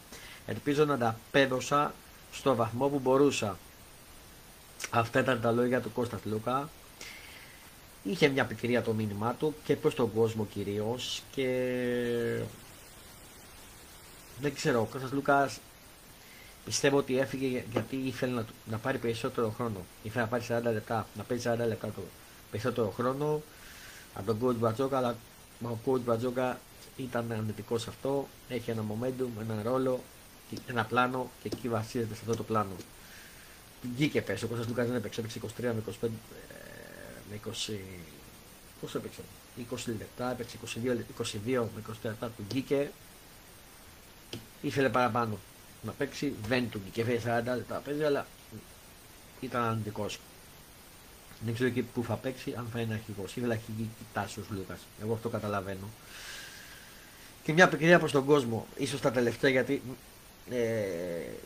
Ελπίζω 0.47 0.85
να 0.85 0.99
τα 0.99 1.19
πέδωσα 1.31 1.95
στο 2.33 2.55
βαθμό 2.55 2.89
που 2.89 2.99
μπορούσα. 2.99 3.59
Αυτά 4.91 5.21
ήταν 5.21 5.41
τα 5.41 5.51
λόγια 5.53 5.81
του 5.81 5.93
Κώστας 5.93 6.21
Λούκα. 6.25 6.69
Είχε 8.03 8.29
μια 8.29 8.45
πικρία 8.45 8.83
το 8.83 8.93
μήνυμά 8.93 9.35
του 9.35 9.55
και 9.65 9.77
προς 9.77 9.95
τον 9.95 10.13
κόσμο 10.13 10.47
κυρίως 10.47 11.23
και 11.35 11.49
δεν 14.41 14.55
ξέρω, 14.55 14.81
ο 14.81 14.85
Κώστας 14.85 15.13
Λούκας 15.13 15.61
πιστεύω 16.65 16.97
ότι 16.97 17.19
έφυγε 17.19 17.65
γιατί 17.73 17.97
ήθελε 17.97 18.33
να, 18.33 18.45
να 18.71 18.77
πάρει 18.77 18.99
περισσότερο 18.99 19.55
χρόνο. 19.57 19.85
Ήθελε 20.03 20.23
να 20.23 20.29
πάρει 20.29 20.45
40 20.49 20.73
λεπτά, 20.73 21.07
να 21.17 21.23
παίζει 21.23 21.49
40 21.53 21.57
λεπτά 21.67 21.87
το 21.87 22.03
περισσότερο 22.51 22.91
χρόνο 22.97 23.43
από 24.15 24.27
τον 24.27 24.39
coach 24.43 24.57
Μπατζόκα, 24.59 24.97
αλλά 24.97 25.17
ο 25.63 25.79
coach 25.87 26.01
Μπατζόκα 26.01 26.61
ήταν 26.97 27.33
αρνητικός 27.33 27.89
αυτό, 27.89 28.29
έχει 28.49 28.71
ένα 28.71 28.85
momentum, 28.91 29.29
ένα 29.41 29.63
ρόλο, 29.63 30.01
ένα 30.67 30.85
πλάνο 30.85 31.31
και 31.43 31.51
εκεί 31.53 31.69
βασίζεται 31.69 32.15
σε 32.15 32.21
αυτό 32.21 32.37
το 32.37 32.43
πλάνο. 32.43 32.73
Βγήκε 33.95 34.23
πέσει, 34.23 34.45
ο 34.45 34.49
Κώστας 34.49 34.69
Λούκας 34.69 34.87
δεν 34.87 34.97
έπαιξε, 34.97 35.21
έπαιξε 35.21 35.41
23 35.59 35.63
με 35.63 35.83
25 36.03 36.09
με 37.31 37.41
20. 37.45 37.79
Πόσο 38.81 38.99
έπαιξε, 38.99 39.21
20 39.71 39.77
λεπτά, 39.87 40.31
έπαιξε 40.31 40.57
22, 40.65 40.69
22 41.23 41.67
με 41.75 41.83
20 41.89 41.93
λεπτά 42.03 42.27
του 42.27 42.45
βγήκε. 42.49 42.91
Ήθελε 44.63 44.89
παραπάνω 44.89 45.39
να 45.83 45.93
παίξει, 45.93 46.35
δεν 46.49 46.71
του 46.71 46.81
βγήκε. 46.81 47.21
40 47.25 47.43
λεπτά 47.45 47.83
παίζει, 47.85 48.05
αλλά 48.05 48.27
ήταν 49.41 49.63
αρνητικός. 49.63 50.19
Δεν 51.45 51.55
ξέρω 51.55 51.69
εκεί 51.69 51.83
που 51.83 52.05
θα 52.05 52.15
παίξει, 52.15 52.55
αν 52.59 52.69
θα 52.73 52.81
είναι 52.81 52.95
αρχηγός. 52.95 53.37
Ήθελε 53.37 53.53
αρχηγή 53.53 53.89
τάση 54.13 54.41
ο 54.41 54.43
Λούκας. 54.51 54.79
Εγώ 55.03 55.13
αυτό 55.13 55.29
καταλαβαίνω. 55.29 55.89
Και 57.43 57.53
μια 57.53 57.69
πικρία 57.69 57.99
προς 57.99 58.13
τον 58.13 58.25
κόσμο, 58.25 58.67
ίσως 58.77 59.01
τα 59.01 59.11
τελευταία 59.11 59.51
γιατί 59.51 59.83
ε, 60.51 60.59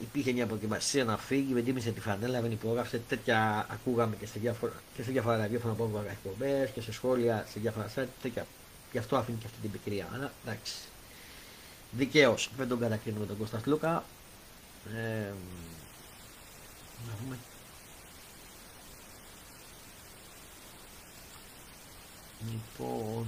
υπήρχε 0.01 0.33
μια 0.33 0.47
προετοιμασία 0.47 1.05
να 1.05 1.17
φύγει, 1.17 1.53
δεν 1.53 1.65
τίμησε 1.65 1.91
τη 1.91 2.01
φανέλα, 2.01 2.41
δεν 2.41 2.51
υπόγραψε. 2.51 3.03
Τέτοια 3.09 3.67
ακούγαμε 3.71 4.17
και 4.17 4.27
σε 4.27 4.39
διάφορα, 4.39 4.73
και 4.97 5.03
σε 5.03 5.11
διάφορα 5.11 5.37
ραδιόφωνα 5.37 5.75
που 5.75 5.83
έβγαλε 5.83 6.11
εκπομπές 6.11 6.71
και 6.71 6.81
σε 6.81 6.93
σχόλια 6.93 7.47
σε 7.53 7.61
διάφορα 7.61 7.91
site. 7.97 8.07
Τέτοια. 8.23 8.47
Γι' 8.93 8.99
αυτό 8.99 9.17
αφήνει 9.17 9.39
και 9.39 9.47
αυτή 9.47 9.59
την 9.61 9.71
πικρία. 9.71 10.09
Αλλά 10.15 10.33
εντάξει. 10.45 10.75
Δικαίως 11.91 12.51
δεν 12.57 12.69
τον 12.69 12.79
κατακρίνουμε 12.79 13.27
τον 13.27 13.39
Κώστας 13.39 13.67
Λούκα. 13.67 14.05
Ε, 14.95 15.33
να 17.07 17.13
δούμε. 17.23 17.37
Λοιπόν. 22.49 23.27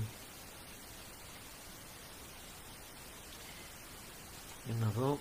Για 4.67 4.75
να 4.81 4.91
δω. 4.91 5.19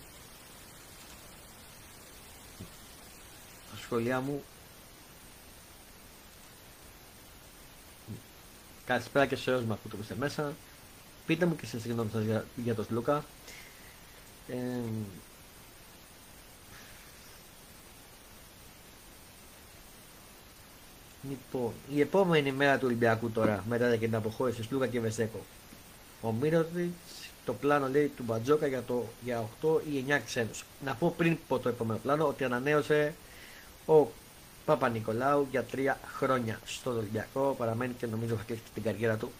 σχόλιά 3.92 4.22
μου. 4.22 4.44
Καλησπέρα 8.86 9.26
και 9.26 9.36
σε 9.36 9.52
όλους 9.52 9.66
μας 9.66 9.78
που 9.80 9.90
το 9.90 9.98
είστε 10.02 10.16
μέσα. 10.16 10.54
Πείτε 11.26 11.46
μου 11.46 11.56
και 11.56 11.66
σε 11.66 11.80
συγγνώμη 11.80 12.10
σας 12.14 12.24
για, 12.24 12.46
για 12.56 12.76
τον 12.76 12.86
Λούκα. 12.90 13.26
Ε, 14.48 14.56
λοιπόν, 21.30 21.72
η 21.94 22.02
επόμενη 22.02 22.52
μέρα 22.52 22.78
του 22.78 22.86
Ολυμπιακού 22.86 23.30
τώρα, 23.32 23.64
μετά 23.70 23.98
την 23.98 24.16
αποχώρηση 24.16 24.62
του 24.62 24.68
Λούκα 24.72 24.88
και 24.88 25.00
Βεζέκο. 25.00 25.40
Ο 26.22 26.32
Μύρωτης, 26.32 26.90
το 27.46 27.54
πλάνο 27.54 27.88
λέει 27.90 28.08
του 28.08 28.24
Μπατζόκα 28.24 28.68
για, 28.68 28.84
το, 28.84 29.06
για 29.24 29.50
8 29.62 29.80
ή 29.92 30.06
9 30.08 30.20
ξένους. 30.26 30.66
Να 30.86 30.94
πω 30.94 31.14
πριν 31.18 31.38
πω 31.48 31.60
το 31.60 31.70
επόμενο 31.70 32.00
πλάνο 32.04 32.28
ότι 32.28 32.44
ανανέωσε 32.44 33.14
ο 33.86 34.08
Παπα-Νικολάου 34.66 35.48
για 35.52 35.64
τρία 35.64 36.00
χρόνια 36.16 36.60
στον 36.66 36.98
Ολυμπιακό. 36.98 37.56
Παραμένει 37.58 37.94
και 37.94 38.06
νομίζω 38.06 38.36
θα 38.36 38.44
κλείσει 38.44 38.62
την 38.74 38.84
καριέρα 38.84 39.16
του 39.16 39.32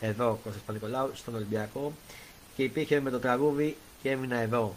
εδώ 0.00 0.30
ο 0.30 0.34
Κώστας 0.34 0.62
Παπα-Νικολάου 0.62 1.10
στον 1.14 1.34
Ολυμπιακό 1.34 1.92
και 2.56 2.62
υπήρχε 2.62 3.00
με 3.00 3.10
το 3.10 3.18
τραγούδι 3.18 3.76
και 4.02 4.10
έμεινα 4.10 4.36
εδώ 4.36 4.74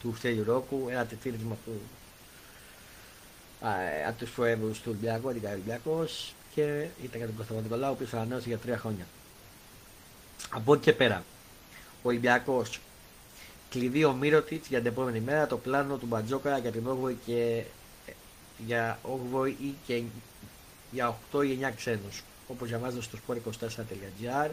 του 0.00 0.14
Στέλιου 0.16 0.44
Ρόκου, 0.44 0.86
ένα 0.90 1.06
τετήριγμα 1.06 1.56
του 1.64 1.80
από 4.08 4.18
τους 4.18 4.30
προέδρους 4.30 4.80
του 4.80 4.88
Ολυμπιακού, 4.88 5.28
αντικά 5.28 5.50
Ολυμπιακός 5.50 6.34
και 6.54 6.86
ήταν 7.02 7.16
για 7.16 7.26
τον 7.26 7.36
Κώστα 7.36 7.54
Νικολάου 7.54 7.96
που 7.96 8.08
ανανέωσε 8.12 8.48
για 8.48 8.58
τρία 8.58 8.78
χρόνια. 8.78 9.06
Από 10.50 10.74
εκεί 10.74 10.82
και 10.82 10.92
πέρα, 10.92 11.24
ο 12.02 12.08
Ολυμπιακός 12.08 12.80
Κλειδί 13.70 14.04
ο 14.04 14.12
Μύρωτιτς 14.12 14.68
για 14.68 14.78
την 14.78 14.86
επόμενη 14.86 15.20
μέρα, 15.20 15.46
το 15.46 15.56
πλάνο 15.56 15.96
του 15.96 16.06
Μπατζόκα 16.06 16.58
για 16.58 16.70
την 16.70 16.86
8η 16.86 17.14
και 17.26 17.62
για 18.66 18.98
8η 19.34 19.54
ή 19.60 19.74
και 19.86 20.02
για 20.90 21.18
8 21.32 21.42
ή 21.44 21.58
9 21.62 21.72
ξένους. 21.76 22.22
Όπως 22.48 22.68
διαβάζω 22.68 23.02
στο 23.02 23.18
sport24.gr, 23.26 24.50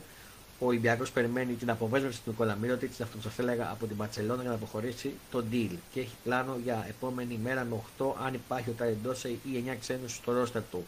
ο 0.60 0.66
Ολυμπιακός 0.66 1.12
περιμένει 1.12 1.54
την 1.54 1.70
αποβέσμευση 1.70 2.22
του 2.22 2.30
Νικόλα 2.30 2.58
Μύρωτιτ, 2.62 3.02
αυτό 3.02 3.18
που 3.18 3.30
σα 3.30 3.42
έλεγα, 3.42 3.70
από 3.72 3.86
την 3.86 3.96
Μπαρσελόνα 3.96 4.42
για 4.42 4.50
να 4.50 4.56
αποχωρήσει 4.56 5.14
το 5.32 5.44
deal. 5.52 5.70
Και 5.94 6.00
έχει 6.00 6.16
πλάνο 6.24 6.58
για 6.64 6.86
επόμενη 6.90 7.40
μέρα 7.44 7.64
με 7.64 7.76
8, 7.98 8.06
αν 8.26 8.34
υπάρχει 8.34 8.70
ο 8.70 8.74
Ταρεντόσε 8.78 9.30
ή 9.30 9.40
9 9.68 9.76
ξένους 9.80 10.16
στο 10.16 10.34
ρόστερ 10.34 10.62
του. 10.72 10.86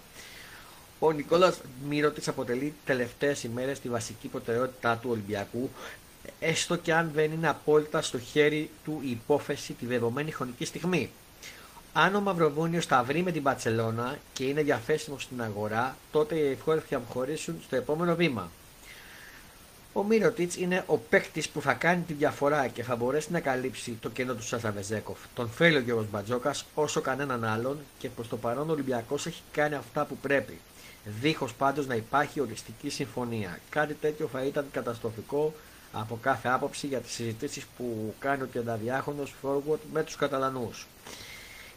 Ο 1.00 1.12
Νικόλας 1.12 1.62
Μύρωτιτ 1.90 2.28
αποτελεί 2.28 2.74
τελευταίες 2.86 3.44
ημέρες 3.44 3.80
τη 3.80 3.90
βασική 3.90 4.28
προτεραιότητά 4.28 4.98
του 4.98 5.10
Ολυμπιακού 5.10 5.70
έστω 6.40 6.76
και 6.76 6.94
αν 6.94 7.12
δεν 7.14 7.32
είναι 7.32 7.50
απόλυτα 7.50 8.02
στο 8.02 8.20
χέρι 8.20 8.70
του 8.84 9.02
η 9.04 9.10
υπόθεση 9.10 9.74
τη 9.74 9.86
δεδομένη 9.86 10.32
χρονική 10.32 10.66
στιγμή. 10.66 11.10
Αν 11.94 12.16
ο 12.16 12.22
Μαυροβούνιος 12.22 12.86
θα 12.86 13.04
βρει 13.04 13.24
με 13.24 13.32
την 13.32 13.44
Παρσελώνα 13.44 14.18
και 14.34 14.44
είναι 14.44 14.62
διαθέσιμος 14.62 15.24
στην 15.24 15.42
αγορά, 15.42 15.98
τότε 16.12 16.36
οι 16.36 16.52
ευχόρες 16.52 16.84
θα 16.90 16.98
αποχωρήσουν 16.98 17.56
στο 17.66 17.76
επόμενο 17.76 18.16
βήμα. 18.16 18.50
Ο 20.00 20.04
Μύρωτιτς 20.04 20.56
είναι 20.56 20.84
ο 20.88 20.98
παίκτης 20.98 21.50
που 21.50 21.62
θα 21.62 21.74
κάνει 21.74 22.02
τη 22.02 22.14
διαφορά 22.14 22.68
και 22.68 22.84
θα 22.84 22.96
μπορέσει 22.96 23.32
να 23.32 23.40
καλύψει 23.40 23.98
το 24.02 24.10
κενό 24.10 24.34
του 24.34 24.44
Σάσα 24.44 24.72
Βεζέκοφ. 24.72 25.18
Τον 25.34 25.50
θέλει 25.50 25.76
ο 25.76 25.80
Γιώργος 25.80 26.10
Μπατζόκας 26.10 26.66
όσο 26.74 27.02
κανέναν 27.02 27.44
άλλον 27.44 27.80
και 27.98 28.10
προς 28.10 28.28
το 28.28 28.38
παρόν 28.38 28.70
ο 28.70 28.72
Ολυμπιακός 28.72 29.26
έχει 29.26 29.42
κάνει 29.52 29.76
αυτά 29.76 30.06
που 30.06 30.18
πρέπει. 30.18 30.60
Δίχως 31.22 31.54
πάντως 31.54 31.88
να 31.88 31.96
υπάρχει 31.96 32.40
οριστική 32.40 32.90
συμφωνία. 32.90 33.60
Κάτι 33.70 33.94
τέτοιο 33.94 34.28
θα 34.28 34.44
ήταν 34.44 34.66
καταστροφικό 34.72 35.54
από 35.92 36.20
κάθε 36.22 36.50
άποψη 36.50 36.88
για 36.88 37.00
τις 37.00 37.12
συζητήσεις 37.12 37.66
που 37.78 38.14
κάνει 38.20 38.42
ο 38.42 38.46
κενταδιάχονος 38.46 39.34
Forward 39.44 39.80
με 39.94 40.04
τους 40.04 40.16
Καταλανούς. 40.16 40.88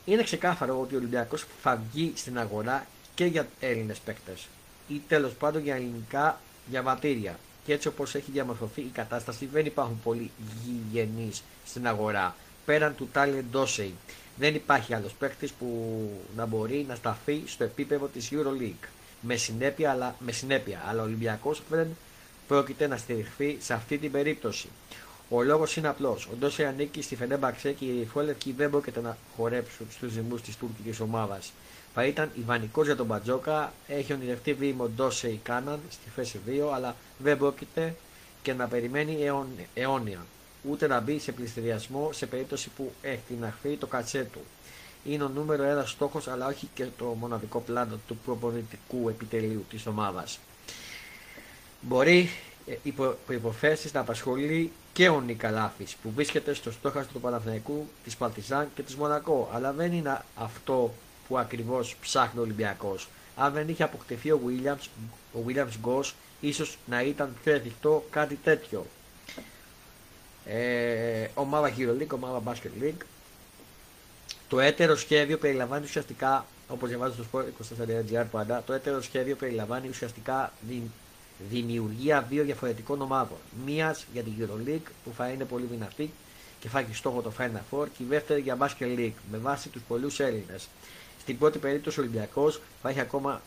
Είναι 0.05 0.23
ξεκάθαρο 0.23 0.81
ότι 0.81 0.95
ο 0.95 0.99
Ολυμπιακός 0.99 1.45
θα 1.63 1.83
βγει 1.93 2.13
στην 2.17 2.39
αγορά 2.39 2.87
και 3.15 3.25
για 3.25 3.49
Έλληνες 3.61 3.99
παίκτες 3.99 4.47
ή 4.89 5.03
τέλος 5.09 5.33
πάντων 5.33 5.63
για 5.63 5.75
ελληνικά 5.75 6.41
διαβατήρια. 6.71 7.39
Και 7.65 7.73
έτσι 7.73 7.89
όπως 7.89 8.15
έχει 8.15 8.31
διαμορφωθεί 8.31 8.81
η 8.81 8.91
κατάσταση 8.93 9.47
δεν 9.47 9.67
υπάρχουν 9.67 10.01
πολλοί 10.03 10.31
γηγενείς 10.65 11.43
στην 11.67 11.87
αγορά 11.87 12.35
πέραν 12.65 12.95
του 12.95 13.09
Τάλιεν 13.13 13.45
Ντόσεϊ. 13.51 13.95
Δεν 14.37 14.55
υπάρχει 14.55 14.95
άλλος 14.95 15.13
παίκτης 15.13 15.53
που 15.53 15.67
να 16.37 16.47
μπορεί 16.47 16.85
να 16.89 16.95
σταθεί 16.95 17.43
στο 17.47 17.65
επίπεδο 17.65 18.07
της 18.07 18.29
EuroLeague. 18.33 18.89
Με 19.21 19.37
συνέπεια, 19.37 19.91
αλλά, 19.91 20.15
με 20.19 20.33
συνέπεια, 20.33 20.83
αλλά 20.87 21.03
ο 21.03 21.05
Ολυμπιακός 21.05 21.63
δεν 21.71 21.97
πρόκειται 22.49 22.87
να 22.87 22.97
στηριχθεί 22.97 23.57
σε 23.61 23.75
αυτή 23.75 23.99
την 23.99 24.11
περίπτωση. 24.11 24.69
Ο 25.29 25.43
λόγος 25.43 25.77
είναι 25.77 25.89
απλός. 25.89 26.27
Ο 26.33 26.35
Ντόσε 26.39 26.67
ανήκει 26.67 27.03
στη 27.03 27.17
Φενέμπαξε 27.17 27.73
και 27.73 27.85
οι 27.85 28.09
Φόλευκοι 28.13 28.53
δεν 28.53 28.71
μπορείτε 28.71 29.01
να 29.01 29.17
χορέψουν 29.37 29.87
στους 29.91 30.13
ζυμού 30.13 30.37
της 30.37 30.57
τουρκικής 30.57 31.01
ομάδας. 31.01 31.53
Θα 31.95 32.05
ήταν 32.05 32.31
ιδανικός 32.35 32.87
για 32.87 32.97
τον 32.97 33.07
Μπατζόκα. 33.07 33.73
Έχει 33.87 34.13
ονειρευτεί 34.13 34.53
βήμα 34.53 34.89
Ντόσε 34.89 35.29
ή 35.29 35.41
Κάναν 35.43 35.81
στη 35.91 36.09
θέση 36.15 36.41
2, 36.47 36.71
αλλά 36.75 36.97
δεν 37.19 37.39
πρόκειται 37.39 37.95
και 38.43 38.53
να 38.53 38.67
περιμένει 38.67 39.19
αιώνια. 39.75 40.27
Ούτε 40.69 40.87
να 40.87 41.01
μπει 41.01 41.19
σε 41.19 41.33
πληστηριασμό 41.33 42.11
σε 42.13 42.27
περίπτωση 42.27 42.71
που 42.77 42.93
εκτιναχθεί 43.03 43.77
το 43.77 43.87
κατσέ 43.87 44.29
του. 44.33 44.41
Είναι 45.05 45.25
ο 45.25 45.29
νούμερο 45.29 45.63
ένας 45.63 45.91
στόχος, 45.91 46.29
αλλά 46.29 46.47
όχι 46.47 46.69
και 46.75 46.87
το 46.99 47.05
μοναδικό 47.05 47.61
πλάνο 47.61 47.99
του 48.07 48.17
προπονητικού 48.17 49.09
επιτελείου 49.09 49.65
της 49.71 49.87
ομάδας. 49.87 50.39
Μπορεί 51.81 52.31
ε, 52.67 52.75
υπό 52.83 53.15
προποθέσει 53.27 53.91
να 53.93 54.01
απασχολεί 54.01 54.73
και 54.93 55.09
ο 55.09 55.21
Νικαλάφη 55.21 55.87
που 56.03 56.11
βρίσκεται 56.15 56.55
στο 56.55 56.71
στόχαστρο 56.71 57.13
του 57.13 57.21
Παναθηναϊκού, 57.21 57.87
της 58.05 58.17
Παλτιζάν 58.17 58.69
και 58.75 58.83
της 58.83 58.95
Μονακό. 58.97 59.51
Αλλά 59.53 59.73
δεν 59.73 59.93
είναι 59.93 60.21
αυτό 60.37 60.95
που 61.33 61.39
ακριβώς 61.39 61.97
ψάχνει 62.01 62.39
ο 62.39 62.43
Ολυμπιακός. 62.43 63.09
Αν 63.37 63.53
δεν 63.53 63.69
είχε 63.69 63.83
αποκτηθεί 63.83 64.31
ο 64.31 64.41
Williams, 64.47 64.87
ο 65.35 65.39
Williams 65.47 65.87
Goss, 65.89 66.13
ίσως 66.41 66.79
να 66.87 67.03
ήταν 67.03 67.37
πιο 67.45 67.53
εφικτό 67.53 68.05
κάτι 68.11 68.35
τέτοιο. 68.35 68.87
Ε, 70.45 71.27
ομάδα 71.35 71.73
League, 71.77 72.15
ομάδα 72.15 72.43
Basket 72.47 72.83
League. 72.83 73.05
Το 74.49 74.61
έτερο 74.61 74.97
σχέδιο 74.97 75.39
περιλαμβάνει 75.39 75.85
ουσιαστικά, 75.85 76.47
όπως 76.69 76.89
διαβάζω 76.89 77.15
στο 77.15 77.25
Sport 77.33 77.45
24.gr 77.81 78.25
πάντα, 78.31 78.63
το 78.67 78.73
έτερο 78.73 79.03
σχέδιο 79.03 79.37
περιλαμβάνει 79.37 79.89
ουσιαστικά 79.89 80.53
δημιουργία 81.51 82.23
δύο 82.23 82.45
διαφορετικών 82.45 83.03
ομάδων. 83.03 83.39
Μίας 83.65 84.07
για 84.13 84.23
την 84.23 84.33
EuroLeague 84.41 84.91
που 85.05 85.13
θα 85.17 85.29
είναι 85.29 85.45
πολύ 85.45 85.67
δυνατή 85.71 86.11
και 86.61 86.69
θα 86.69 86.79
έχει 86.79 86.95
στόχο 86.95 87.21
το 87.21 87.33
Final 87.39 87.61
Four 87.71 87.87
και 87.97 88.03
η 88.03 88.07
δεύτερη 88.09 88.41
για 88.41 88.57
Basket 88.61 88.99
League 88.99 89.21
με 89.31 89.39
βάση 89.39 89.69
τους 89.69 89.83
πολλούς 89.89 90.21
Έλληνες. 90.21 90.69
Στην 91.23 91.39
πρώτη 91.39 91.59
περίπτωση 91.59 92.01
ο 92.01 92.03
Ολυμπιακός 92.03 92.61
θα, 92.83 92.89
έχει 92.89 93.01
ακόμα, 93.01 93.43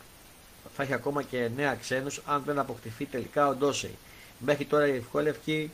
θα 0.76 0.82
έχει 0.82 0.92
ακόμα 0.92 1.22
και 1.22 1.50
νέα 1.56 1.74
ξένους 1.74 2.20
αν 2.26 2.42
δεν 2.46 2.58
αποκτηθεί 2.58 3.04
τελικά 3.04 3.48
ο 3.48 3.54
Ντόσεϊ. 3.54 3.96
Μέχρι 4.38 4.64
τώρα 4.64 4.86
οι 4.86 4.96
ευκόλευκοι 4.96 5.70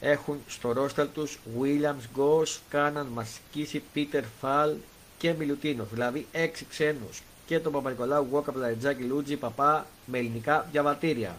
έχουν 0.00 0.38
στο 0.48 0.72
ρόσταλ 0.72 1.08
τους 1.14 1.38
Williams, 1.60 2.20
Goss, 2.20 2.58
Κάναν, 2.70 3.06
Μασκίση, 3.06 3.82
Πίτερ 3.92 4.24
Φαλ 4.40 4.74
και 5.18 5.32
Μιλουτίνο, 5.32 5.86
δηλαδή 5.92 6.26
έξι 6.32 6.66
ξένους 6.70 7.22
και 7.46 7.58
τον 7.58 7.72
Παπα-Νικολάου 7.72 8.26
Γουόκα, 8.30 8.52
Πλαριτζάκη, 8.52 9.02
Λούτζι, 9.02 9.36
Παπά 9.36 9.86
με 10.06 10.18
ελληνικά 10.18 10.68
διαβατήρια. 10.72 11.38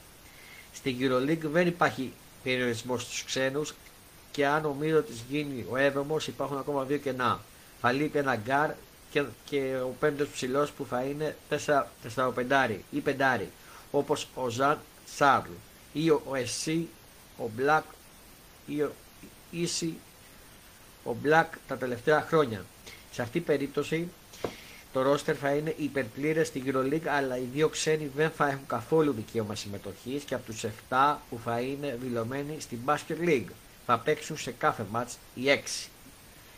Στην 0.74 0.98
EuroLeague 1.00 1.50
δεν 1.52 1.68
υπάρχει 1.68 2.14
περιορισμός 2.44 3.02
στους 3.02 3.24
ξένους 3.24 3.74
και 4.32 4.46
αν 4.46 4.66
ο 4.66 4.74
Μύρο 4.80 5.02
τη 5.02 5.14
γίνει 5.30 5.66
ο 5.70 5.76
7ο, 5.76 6.28
υπάρχουν 6.28 6.58
ακόμα 6.58 6.84
δύο 6.84 6.98
κενά. 6.98 7.40
Θα 7.82 7.92
λείπει 7.92 8.18
ένα 8.18 8.36
γκάρ 8.36 8.72
και, 9.16 9.24
και 9.46 9.78
ο 9.84 9.96
πέμπτος 10.00 10.28
ψηλός 10.28 10.72
που 10.72 10.86
θα 10.86 11.02
είναι 11.02 11.36
4-5 12.16 12.78
ή 12.92 13.04
5 13.06 13.42
όπως 13.92 14.28
ο 14.36 14.50
Ζαν 14.50 14.80
Σάρλ 15.06 15.50
ή 15.94 16.10
ο, 16.10 16.22
ο 16.28 16.36
Εσύ, 16.36 16.88
ο 17.38 17.50
Μπλακ 17.56 17.84
ή 18.66 18.82
ο 18.82 18.92
Ίση, 19.52 19.98
ο 21.04 21.14
Μπλακ 21.22 21.54
τα 21.68 21.78
τελευταία 21.78 22.22
χρόνια. 22.22 22.66
Σε 23.12 23.22
αυτή 23.22 23.34
την 23.34 23.44
περίπτωση 23.44 24.10
το 24.94 25.02
ρόστερ 25.02 25.36
θα 25.40 25.56
είναι 25.56 25.74
υπερπλήρες 25.78 26.48
στην 26.48 26.64
EuroLeague, 26.68 27.08
αλλά 27.08 27.38
οι 27.38 27.48
δύο 27.54 27.70
ξένοι 27.70 28.12
δεν 28.16 28.30
θα 28.30 28.48
έχουν 28.48 28.68
καθόλου 28.68 29.12
δικαίωμα 29.14 29.56
συμμετοχής 29.56 30.24
και 30.24 30.36
από 30.36 30.46
τους 30.46 30.66
7 30.90 31.16
που 31.30 31.40
θα 31.44 31.60
είναι 31.60 31.98
δηλωμένοι 32.02 32.60
στην 32.60 32.80
Basket 32.86 33.28
League 33.28 33.52
θα 33.86 34.00
παίξουν 34.00 34.38
σε 34.38 34.52
κάθε 34.52 34.86
match 34.94 35.16
οι 35.36 35.44
6. 35.46 35.90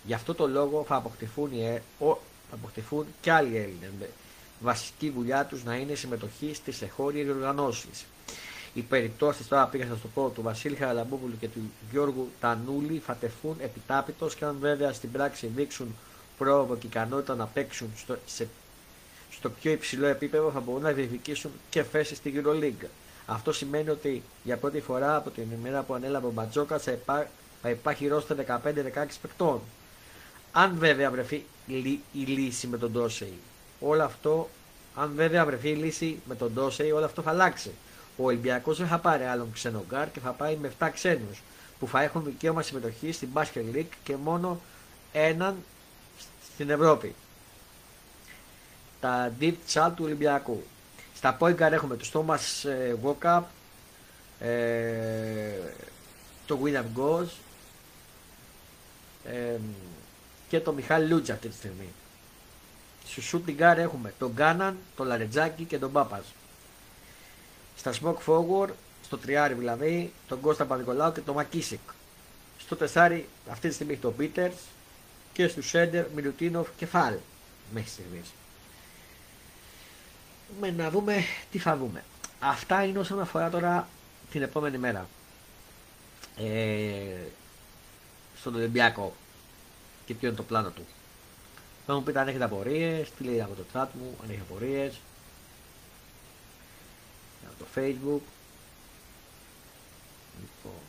Γι' 0.04 0.14
αυτό 0.14 0.36
το 0.36 0.48
λόγο 0.48 0.84
θα 0.88 0.96
αποκτηθούν, 0.96 1.52
οι, 1.52 1.66
ε, 1.66 2.06
ο, 2.06 2.18
θα 2.50 2.56
αποκτηθούν 2.56 3.06
και 3.22 3.32
άλλοι 3.32 3.58
Έλληνες 3.58 3.90
με 4.00 4.10
βασική 4.60 5.10
δουλειά 5.10 5.46
τους 5.46 5.64
να 5.64 5.76
είναι 5.76 5.96
συμμετοχή 5.96 6.54
στις 6.54 6.82
εχώριες 6.82 7.30
οργανώσει. 7.30 7.88
Οι 8.74 8.82
περιπτώσεις, 8.82 9.48
τώρα 9.48 9.66
πήγα 9.66 9.86
να 9.86 9.96
το 9.96 10.08
πω, 10.14 10.30
του 10.30 10.42
Βασίλη 10.42 10.76
Χαραλαμπόπουλου 10.76 11.38
και 11.40 11.48
του 11.48 11.72
Γιώργου 11.92 12.30
Τανούλη 12.40 13.02
θα 13.06 13.14
τεθούν 13.16 13.56
επιτάπητος 13.62 14.36
και 14.36 14.46
αν 14.46 14.58
βέβαια 14.60 14.94
στην 14.94 15.12
πράξη 15.12 15.48
δείξουν 15.56 15.96
πρόοδο 16.38 16.76
και 16.76 16.88
ικανότητα 16.88 17.36
να 17.36 17.46
παίξουν 17.46 17.90
στο, 17.96 18.18
σε, 18.26 18.48
στο 19.32 19.50
πιο 19.50 19.72
υψηλό 19.72 20.08
επίπεδο 20.08 20.52
θα 20.52 20.60
μπορούν 20.60 20.82
να 20.82 20.92
διεκδικήσουν 20.92 21.52
και 21.70 21.84
θέσεις 21.84 22.18
στη 22.18 22.42
EuroLeague. 22.44 22.88
Αυτό 23.26 23.52
σημαίνει 23.52 23.90
ότι 23.90 24.24
για 24.44 24.58
πρώτη 24.58 24.80
φορά 24.80 25.16
από 25.16 25.30
την 25.30 25.48
ημέρα 25.60 25.82
που 25.82 25.94
ανέλαβε 25.94 26.28
ο 26.28 26.32
Μπατζόκας 26.32 26.84
θα, 26.84 26.92
υπά, 26.92 27.30
θα 27.62 27.70
υπάρχει 27.70 28.08
ρόστα 28.08 28.36
15-16 28.48 28.60
παικτών. 29.22 29.62
Αν 30.52 30.76
βέβαια 30.78 31.12
βρεθεί 31.12 31.46
η 31.68 32.20
λύση 32.20 32.68
με 32.68 32.78
τον 32.78 32.92
Ντόσεϊ, 32.92 33.38
όλο 33.80 34.04
αυτό, 34.04 34.50
αν 34.96 35.12
βέβαια 35.16 35.46
βρεθεί 35.46 35.70
η 35.70 35.76
λύση 35.76 36.22
με 36.26 36.36
τον 36.36 36.54
Ντόσεϊ, 36.54 36.92
όλο 36.92 37.06
αυτό 37.06 37.22
θα 37.22 37.30
αλλάξει. 37.30 37.72
Ο 38.18 38.26
Ολυμπιακός 38.26 38.78
δεν 38.78 38.88
θα 38.88 38.98
πάρει 39.00 39.24
άλλον 39.24 39.52
ξενογκάρ 39.54 40.12
και 40.12 40.20
θα 40.20 40.32
πάει 40.32 40.56
με 40.56 40.72
7 40.80 40.90
ξένους 40.94 41.42
που 41.80 41.88
θα 41.88 42.02
έχουν 42.02 42.24
δικαίωμα 42.24 42.62
συμμετοχή 42.62 43.12
στην 43.12 43.30
Basket 43.34 43.76
League 43.76 43.94
και 44.04 44.16
μόνο 44.16 44.62
έναν 45.12 45.56
στην 46.54 46.70
Ευρώπη. 46.70 47.16
Τα 49.00 49.34
deep 49.40 49.54
chart 49.74 49.92
του 49.96 50.04
Ολυμπιακού. 50.04 50.64
Στα 51.16 51.38
point 51.40 51.56
guard 51.56 51.72
έχουμε 51.72 51.98
τον 51.98 52.08
Thomas 52.14 52.68
Walkup, 53.04 53.42
ε, 54.40 55.52
το 56.46 56.60
William 56.64 57.00
Goss 57.00 57.28
ε, 59.24 59.58
και 60.50 60.60
τον 60.60 60.74
Μιχάλη 60.76 61.08
Λούτζα 61.08 61.34
αυτή 61.34 61.48
τη 61.48 61.56
στιγμή. 61.56 61.90
Στου 63.08 63.22
shooting 63.22 63.62
guard 63.62 63.78
έχουμε 63.78 64.14
τον 64.20 64.32
Γκάναν, 64.32 64.78
τον 64.96 65.08
Λαρετζάκη 65.08 65.64
και 65.64 65.78
τον 65.78 65.92
Πάπας. 65.92 66.26
Στα 67.78 67.94
smoke 68.02 68.26
forward, 68.26 68.70
στο 69.04 69.18
τριάρι 69.18 69.54
δηλαδή, 69.54 70.14
τον 70.28 70.42
Κώστα 70.42 70.66
Παδικολάου 70.66 71.12
και 71.12 71.22
τον 71.22 71.36
Μακίσικ. 71.36 71.80
Στο 72.60 72.76
τεσάρι 72.76 73.28
αυτή 73.50 73.68
τη 73.68 73.74
στιγμή 73.74 73.94
έχει 73.94 74.02
τον 74.02 74.16
Πίτερς, 74.16 74.56
και 75.38 75.48
στου 75.48 75.64
Σέντερ, 75.64 76.06
Μιλουτίνοφ 76.16 76.68
και 76.78 76.86
Φάλ 76.86 77.14
μέχρι 77.74 77.90
στιγμής. 77.90 78.34
Με 80.60 80.72
να 80.72 80.90
δούμε 80.90 81.24
τι 81.52 81.58
θα 81.60 81.78
δούμε. 81.78 82.04
Αυτά 82.40 82.84
είναι 82.84 83.00
όσον 83.00 83.22
αφορά 83.22 83.50
τώρα 83.50 83.88
την 84.32 84.42
επόμενη 84.42 84.78
μέρα. 84.78 85.08
Ε, 86.38 87.16
στον 88.40 88.56
Ολυμπιακό 88.56 89.14
και 90.08 90.14
ποιο 90.14 90.28
είναι 90.28 90.38
το 90.38 90.44
πλάνο 90.44 90.70
του. 90.70 90.86
Θα 91.86 91.94
μου 91.94 92.04
πείτε 92.04 92.20
αν 92.20 92.28
έχετε 92.28 92.44
απορίες, 92.44 93.12
τι 93.12 93.24
λέει 93.24 93.42
από 93.42 93.54
το 93.54 93.64
chat 93.74 93.88
μου, 93.94 94.18
αν 94.24 94.30
έχει 94.30 94.40
απορίες. 94.40 95.00
Από 97.48 97.60
το 97.60 97.66
facebook. 97.76 98.22
Λοιπόν. 100.40 100.82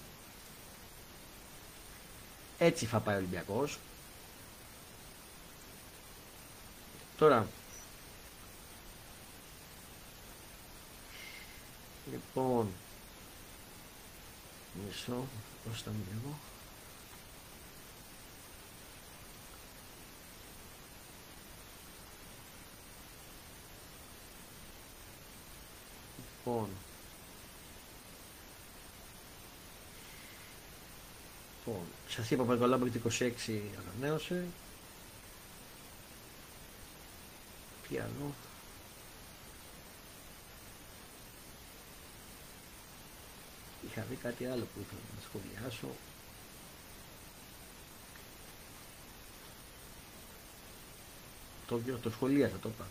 Έτσι 2.59 2.87
θα 2.87 2.99
πάει 2.99 3.15
ο 3.15 3.19
Ολυμπιακός. 3.19 3.79
Τώρα, 7.19 7.47
λοιπόν, 12.11 12.69
μισό, 14.85 15.25
πώς 15.65 15.83
θα 15.83 15.91
λίγο. 15.91 16.39
Λοιπόν, 26.49 26.69
Λοιπόν, 31.67 31.83
σας 32.09 32.31
είπα 32.31 32.43
πολύ 32.43 32.59
καλά 32.59 32.79
26 33.19 33.61
ανανέωσε 33.79 34.47
πιανό. 37.89 38.35
Είχα 43.91 44.05
δει 44.09 44.15
κάτι 44.15 44.47
άλλο 44.47 44.67
που 44.75 44.81
ήθελα 44.81 45.01
να 45.15 45.23
σχολιάσω. 45.29 45.89
Το, 51.67 51.81
το 52.03 52.11
σχολίασα 52.11 52.57
το 52.63 52.69
είπα. 52.69 52.87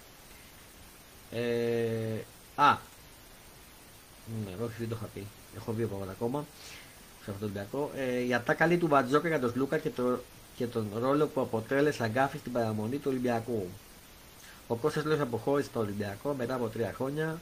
Ε, 1.31 2.25
α, 2.55 2.77
ναι, 4.45 4.63
όχι 4.65 4.73
δεν 4.77 4.89
το 4.89 4.95
είχα 4.99 5.09
πει. 5.13 5.27
Έχω 5.55 5.71
δύο 5.71 5.87
πράγματα 5.87 6.11
ακόμα 6.11 6.45
σε 7.23 7.31
αυτό 7.31 7.39
το 7.39 7.45
Ολυμπιακό. 7.45 7.91
Ε, 7.95 8.19
η 8.19 8.33
ατάκαλη 8.33 8.77
του 8.77 8.87
Μπατζόκα 8.87 9.27
για 9.27 9.39
τον 9.39 9.51
Σλούκα 9.51 9.77
και, 9.77 9.89
το, 9.89 10.19
και 10.57 10.67
τον 10.67 10.87
ρόλο 10.99 11.27
που 11.27 11.41
αποτέλεσε 11.41 12.03
αγκάφη 12.03 12.37
στην 12.37 12.51
παραμονή 12.51 12.95
του 12.95 13.07
Ολυμπιακού. 13.09 13.69
Ο 14.67 14.75
Κώστας 14.75 15.03
Λόις 15.03 15.19
αποχώρησε 15.19 15.69
στο 15.69 15.79
Ολυμπιακό 15.79 16.33
μετά 16.33 16.55
από 16.55 16.67
τρία 16.67 16.93
χρόνια. 16.95 17.41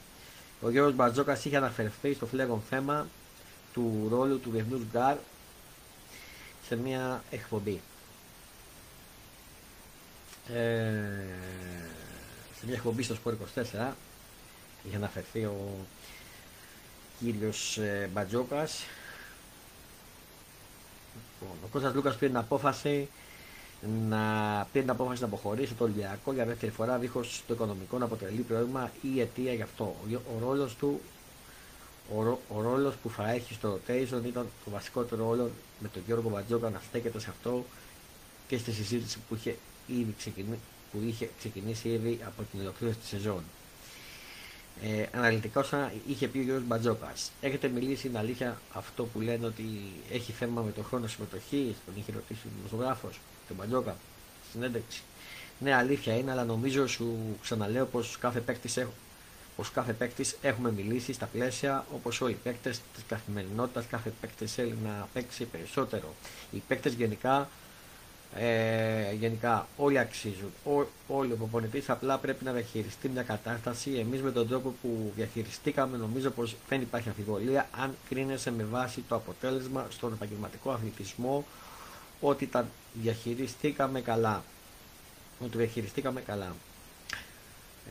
Ο 0.60 0.70
Γιώργος 0.70 0.94
Μπατζόκας 0.94 1.44
είχε 1.44 1.56
αναφερθεί 1.56 2.14
στο 2.14 2.26
φλέγον 2.26 2.62
θέμα 2.68 3.06
του 3.72 4.06
ρόλου 4.10 4.40
του 4.40 4.50
διεθνούς 4.50 4.80
γκάρ 4.92 5.16
σε 6.66 6.76
μια 6.76 7.22
εκπομπή. 7.30 7.80
Ε, 10.48 10.62
σε 12.58 12.66
μια 12.66 12.74
εκπομπή 12.74 13.02
στο 13.02 13.14
Σπορ 13.14 13.36
24 13.54 13.92
είχε 14.82 14.96
αναφερθεί 14.96 15.44
ο 15.44 15.74
κύριος 17.20 17.78
ε, 17.78 18.10
Μπατζόκας 18.12 18.84
λοιπόν, 21.40 21.56
ο 21.64 21.66
Κώστας 21.72 21.94
Λούκας 21.94 22.16
πήρε 22.16 22.30
την 22.30 22.38
απόφαση 22.40 23.08
να 24.08 24.20
πήρε 24.72 24.84
την 24.84 24.90
απόφαση 24.90 25.20
να 25.20 25.26
αποχωρήσει 25.26 25.74
το 25.74 25.84
Ολυμπιακό 25.84 26.32
για 26.32 26.44
δεύτερη 26.44 26.72
φορά 26.72 26.98
δίχως 26.98 27.42
το 27.46 27.54
οικονομικό 27.54 27.98
να 27.98 28.04
αποτελεί 28.04 28.40
πρόβλημα 28.40 28.90
ή 29.14 29.20
αιτία 29.20 29.52
γι' 29.52 29.62
αυτό. 29.62 29.84
Ο, 29.84 30.14
ο 30.36 30.38
ρόλος 30.48 30.74
του 30.74 31.00
ο, 32.16 32.38
ο 32.56 32.60
ρόλος 32.62 32.94
που 33.02 33.10
θα 33.10 33.30
έχει 33.30 33.54
στο 33.54 33.72
rotation 33.86 34.24
ήταν 34.26 34.46
το 34.64 34.70
βασικότερο 34.70 35.24
ρόλο 35.28 35.50
με 35.78 35.88
τον 35.88 36.02
Γιώργο 36.06 36.28
Μπατζόκα 36.28 36.70
να 36.70 36.80
στέκεται 36.88 37.20
σε 37.20 37.30
αυτό 37.30 37.64
και 38.48 38.58
στη 38.58 38.72
συζήτηση 38.72 39.18
που 39.28 39.34
είχε 39.34 39.56
ήδη 39.86 40.14
ξεκινήσει, 40.18 40.58
που 40.92 41.02
είχε 41.06 41.30
ξεκινήσει 41.38 41.88
ήδη 41.88 42.20
από 42.26 42.42
την 42.50 42.60
ολοκλήρωση 42.60 42.98
της 42.98 43.08
σεζόν. 43.08 43.42
Ε, 44.82 45.06
αναλυτικά 45.12 45.60
όσα 45.60 45.92
είχε 46.08 46.28
πει 46.28 46.38
ο 46.38 46.42
Γιώργος 46.42 46.66
Μπατζόκας. 46.66 47.30
Έχετε 47.40 47.68
μιλήσει, 47.68 48.06
είναι 48.06 48.18
αλήθεια 48.18 48.60
αυτό 48.72 49.04
που 49.04 49.20
λένε 49.20 49.46
ότι 49.46 49.64
έχει 50.12 50.32
θέμα 50.32 50.62
με 50.62 50.72
το 50.72 50.82
χρόνο 50.82 51.06
συμμετοχή, 51.06 51.76
τον 51.86 51.94
είχε 51.96 52.12
ρωτήσει 52.12 52.40
ο 52.46 52.50
δημοσιογράφος, 52.56 53.20
τον 53.48 53.56
Μπατζόκα, 53.56 53.96
στην 54.48 54.62
ένταξη. 54.62 55.02
Ναι, 55.58 55.74
αλήθεια 55.74 56.16
είναι, 56.16 56.30
αλλά 56.30 56.44
νομίζω 56.44 56.86
σου 56.86 57.36
ξαναλέω 57.42 57.86
πως 57.86 58.16
κάθε 58.20 58.40
παίκτης 58.40 58.76
έχω, 58.76 58.92
πως 59.56 59.70
κάθε 59.70 59.92
παίκτης 59.92 60.36
έχουμε 60.42 60.72
μιλήσει 60.72 61.12
στα 61.12 61.26
πλαίσια 61.26 61.84
όπως 61.94 62.20
όλοι 62.20 62.32
οι 62.32 62.38
παίκτες 62.42 62.80
της 62.94 63.04
καθημερινότητας. 63.08 63.86
Κάθε 63.86 64.12
παίκτης 64.20 64.52
θέλει 64.52 64.76
να 64.84 65.08
παίξει 65.12 65.44
περισσότερο. 65.44 66.14
Οι 66.50 66.62
παίκτες 66.68 66.92
γενικά 66.92 67.48
ε, 68.38 69.12
γενικά 69.12 69.66
όλοι 69.76 69.98
αξίζουν. 69.98 70.50
Ό, 70.64 70.86
όλοι 71.08 71.32
ο 71.32 71.36
προπονητή 71.36 71.82
απλά 71.86 72.18
πρέπει 72.18 72.44
να 72.44 72.52
διαχειριστεί 72.52 73.08
μια 73.08 73.22
κατάσταση. 73.22 73.90
Εμείς 73.90 74.22
με 74.22 74.30
τον 74.30 74.48
τρόπο 74.48 74.74
που 74.82 75.12
διαχειριστήκαμε, 75.16 75.96
νομίζω 75.96 76.30
πως 76.30 76.56
δεν 76.68 76.80
υπάρχει 76.80 77.08
αμφιβολία 77.08 77.68
αν 77.82 77.94
κρίνεσαι 78.08 78.50
με 78.50 78.64
βάση 78.64 79.04
το 79.08 79.14
αποτέλεσμα 79.14 79.86
στον 79.90 80.12
επαγγελματικό 80.12 80.70
αθλητισμό 80.70 81.44
ότι 82.20 82.46
τα 82.46 82.66
διαχειριστήκαμε 83.02 84.00
καλά. 84.00 84.42
Ότι 85.44 85.56
διαχειριστήκαμε 85.56 86.20
καλά. 86.20 86.54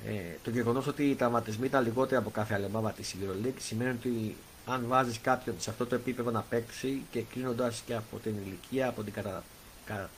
Ε, 0.08 0.12
το 0.44 0.50
γεγονός 0.50 0.88
ότι 0.88 1.04
οι 1.10 1.16
τραυματισμοί 1.16 1.66
ήταν 1.66 1.84
λιγότεροι 1.84 2.16
από 2.16 2.30
κάθε 2.30 2.54
άλλη 2.54 2.66
ομάδα 2.66 2.92
της 2.92 3.16
EuroLeague 3.22 3.60
σημαίνει 3.60 3.90
ότι 3.90 4.36
αν 4.66 4.86
βάζεις 4.88 5.20
κάποιον 5.22 5.56
σε 5.60 5.70
αυτό 5.70 5.86
το 5.86 5.96
επίπεδο 5.96 6.32
να 6.32 6.42
παίξει 6.42 7.02
και 7.12 7.22
κρίνοντα 7.22 7.74
και 7.86 7.96
από 7.96 8.18
την 8.24 8.34
ηλικία, 8.46 8.88
από 8.88 9.04
την 9.04 9.14
κατα 9.14 9.44
κατά 9.86 10.10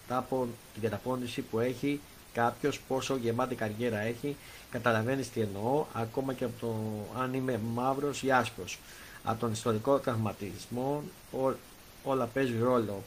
την 0.73 0.81
καταπώνηση 0.81 1.41
που 1.41 1.59
έχει 1.59 1.99
κάποιος, 2.33 2.79
πόσο 2.87 3.15
γεμάτη 3.15 3.55
καριέρα 3.55 3.99
έχει, 3.99 4.35
καταλαβαίνεις 4.71 5.29
τι 5.29 5.41
εννοώ, 5.41 5.85
ακόμα 5.93 6.33
και 6.33 6.43
από 6.43 6.53
το 6.59 6.75
αν 7.21 7.33
είμαι 7.33 7.59
μαύρος 7.73 8.23
ή 8.23 8.31
άσπρος. 8.31 8.79
Από 9.23 9.39
τον 9.39 9.51
ιστορικό 9.51 9.97
τραυματισμό 9.97 11.03
ό, 11.31 11.51
όλα 12.03 12.25
παίζει 12.25 12.57
ρόλο. 12.59 13.03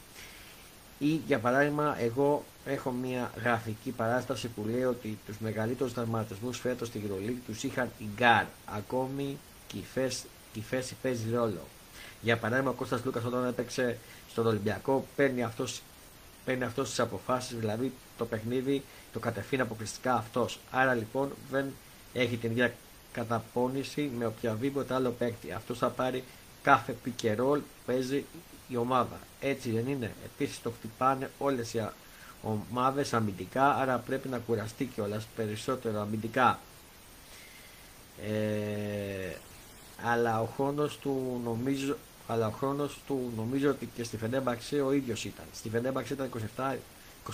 Ή 0.99 1.20
για 1.27 1.38
παράδειγμα, 1.38 1.96
εγώ 2.01 2.44
έχω 2.64 2.90
μια 2.90 3.31
γραφική 3.42 3.90
παράσταση 3.90 4.49
που 4.49 4.64
λέει 4.70 4.85
ότι 4.85 5.18
τους 5.27 5.38
μεγαλύτερους 5.38 5.92
τραυματισμούς 5.92 6.59
φέτος 6.59 6.88
στη 6.88 6.99
Γυρολίκη 6.99 7.42
τους 7.46 7.62
είχαν 7.62 7.90
οι 7.99 8.05
Γκάρ. 8.16 8.44
Ακόμη 8.66 9.38
και 9.66 9.79
η 10.55 10.61
θέση 10.61 10.96
παίζει 11.03 11.31
ρόλο. 11.31 11.61
Για 12.20 12.37
παράδειγμα, 12.37 12.70
ο 12.70 12.75
Κώστας 12.75 13.05
Λούκας 13.05 13.25
όταν 13.25 13.46
έπαιξε 13.46 13.99
στον 14.31 14.46
Ολυμπιακό 14.46 15.07
παίρνει 15.16 15.42
αυτός 15.42 15.83
παίρνει 16.51 16.65
αυτός 16.65 16.89
τις 16.89 17.01
αποφάσεις, 17.01 17.57
δηλαδή 17.59 17.93
το 18.19 18.25
παιχνίδι 18.25 18.83
το 19.13 19.19
κατευθύνει 19.19 19.63
αποκλειστικά 19.63 20.15
αυτός. 20.15 20.59
Άρα 20.71 20.95
λοιπόν 20.95 21.33
δεν 21.51 21.73
έχει 22.13 22.37
την 22.37 22.51
ίδια 22.51 22.75
καταπώνηση 23.13 24.11
με 24.19 24.27
οποιαδήποτε 24.27 24.95
άλλο 24.95 25.11
παίκτη. 25.11 25.53
Αυτός 25.53 25.79
θα 25.79 25.89
πάρει 25.89 26.25
κάθε 26.63 26.97
pick 27.05 27.59
παίζει 27.87 28.25
η 28.69 28.77
ομάδα. 28.77 29.19
Έτσι 29.41 29.71
δεν 29.71 29.87
είναι. 29.89 30.13
Επίσης 30.25 30.63
το 30.63 30.71
χτυπάνε 30.71 31.31
όλες 31.39 31.75
οι 31.75 31.89
ομάδες 32.43 33.13
αμυντικά, 33.15 33.75
άρα 33.75 33.97
πρέπει 33.99 34.29
να 34.29 34.39
κουραστεί 34.39 34.85
κιόλας 34.85 35.27
περισσότερο 35.37 36.01
αμυντικά. 36.01 36.59
Ε, 38.29 39.35
αλλά 40.05 40.41
ο 40.41 40.49
χρόνο 40.57 40.87
του 41.01 41.41
νομίζω 41.45 41.97
αλλά 42.31 42.47
ο 42.47 42.51
χρόνος 42.51 42.99
του 43.07 43.33
νομίζω 43.37 43.71
ότι 43.71 43.87
και 43.95 44.05
στη 44.05 44.16
Φενέμπαξε 44.16 44.81
ο 44.81 44.93
ίδιος 44.93 45.25
ήταν. 45.25 45.45
Στη 45.55 45.69
Φενέμπαξε 45.69 46.12
ήταν 46.12 46.31
27, 46.57 46.77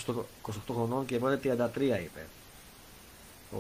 28, 0.07 0.15
28 0.43 0.53
χρονών 0.71 1.07
και 1.07 1.19
πρώτα 1.19 1.71
33 1.75 1.81
είπε. 1.81 2.27
Ο, 3.53 3.59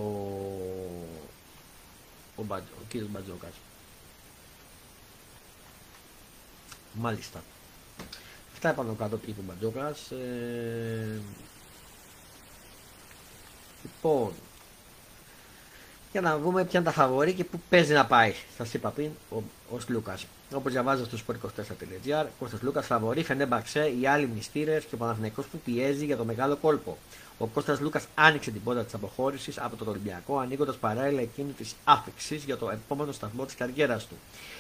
ο, 2.37 2.43
Μπατζ, 2.43 2.65
ο 2.65 2.85
κύριος 2.89 3.11
Μπατζόκας. 3.11 3.53
Μάλιστα. 6.93 7.43
Αυτά 8.53 8.69
επάνω 8.69 8.95
κάτω 8.95 9.17
που 9.17 9.25
είπε 9.31 9.41
ο 9.41 9.45
Μπατζόκας. 9.47 10.11
Ε, 10.11 11.21
λοιπόν, 13.83 14.33
για 16.13 16.21
να 16.21 16.39
δούμε 16.39 16.65
ποια 16.65 16.81
είναι 16.81 16.89
τα 16.89 16.95
φαβορή 16.95 17.33
και 17.33 17.45
πού 17.45 17.61
παίζει 17.69 17.93
να 17.93 18.07
πάει. 18.07 18.35
Σας 18.57 18.75
είπα 18.75 18.91
πριν 18.91 19.11
ο, 19.31 19.37
ο 19.71 19.79
Λούκα. 19.89 20.19
Όπως 20.55 20.73
διαβάζω 20.73 21.05
στο 21.05 21.19
sport24.gr, 21.27 22.27
Κώστας 22.39 22.63
Λούκας 22.63 22.87
φαβορή, 22.87 23.23
Φενέμπαξε, 23.23 23.93
οι 24.01 24.07
άλλοι 24.07 24.27
μνηστήρε 24.27 24.81
και 24.81 24.95
ο 24.95 24.99
Παναθηναϊκός 24.99 25.47
που 25.47 25.59
πιέζει 25.59 26.05
για 26.05 26.17
το 26.17 26.25
μεγάλο 26.25 26.57
κόλπο. 26.57 26.99
Ο 27.39 27.47
Κώστας 27.47 27.81
Λούκας 27.81 28.07
άνοιξε 28.15 28.51
την 28.51 28.63
πόρτα 28.63 28.85
της 28.85 28.95
αποχώρησης 28.95 29.59
από 29.59 29.77
τον 29.77 29.89
Ολυμπιακό, 29.89 30.39
ανοίγοντας 30.39 30.77
παράλληλα 30.77 31.21
εκείνη 31.21 31.53
της 31.53 31.75
άφηξης 31.85 32.45
για 32.45 32.57
το 32.57 32.71
επόμενο 32.71 33.13
σταθμό 33.13 33.45
της 33.45 33.55
καριέρας 33.55 34.07
του. 34.07 34.15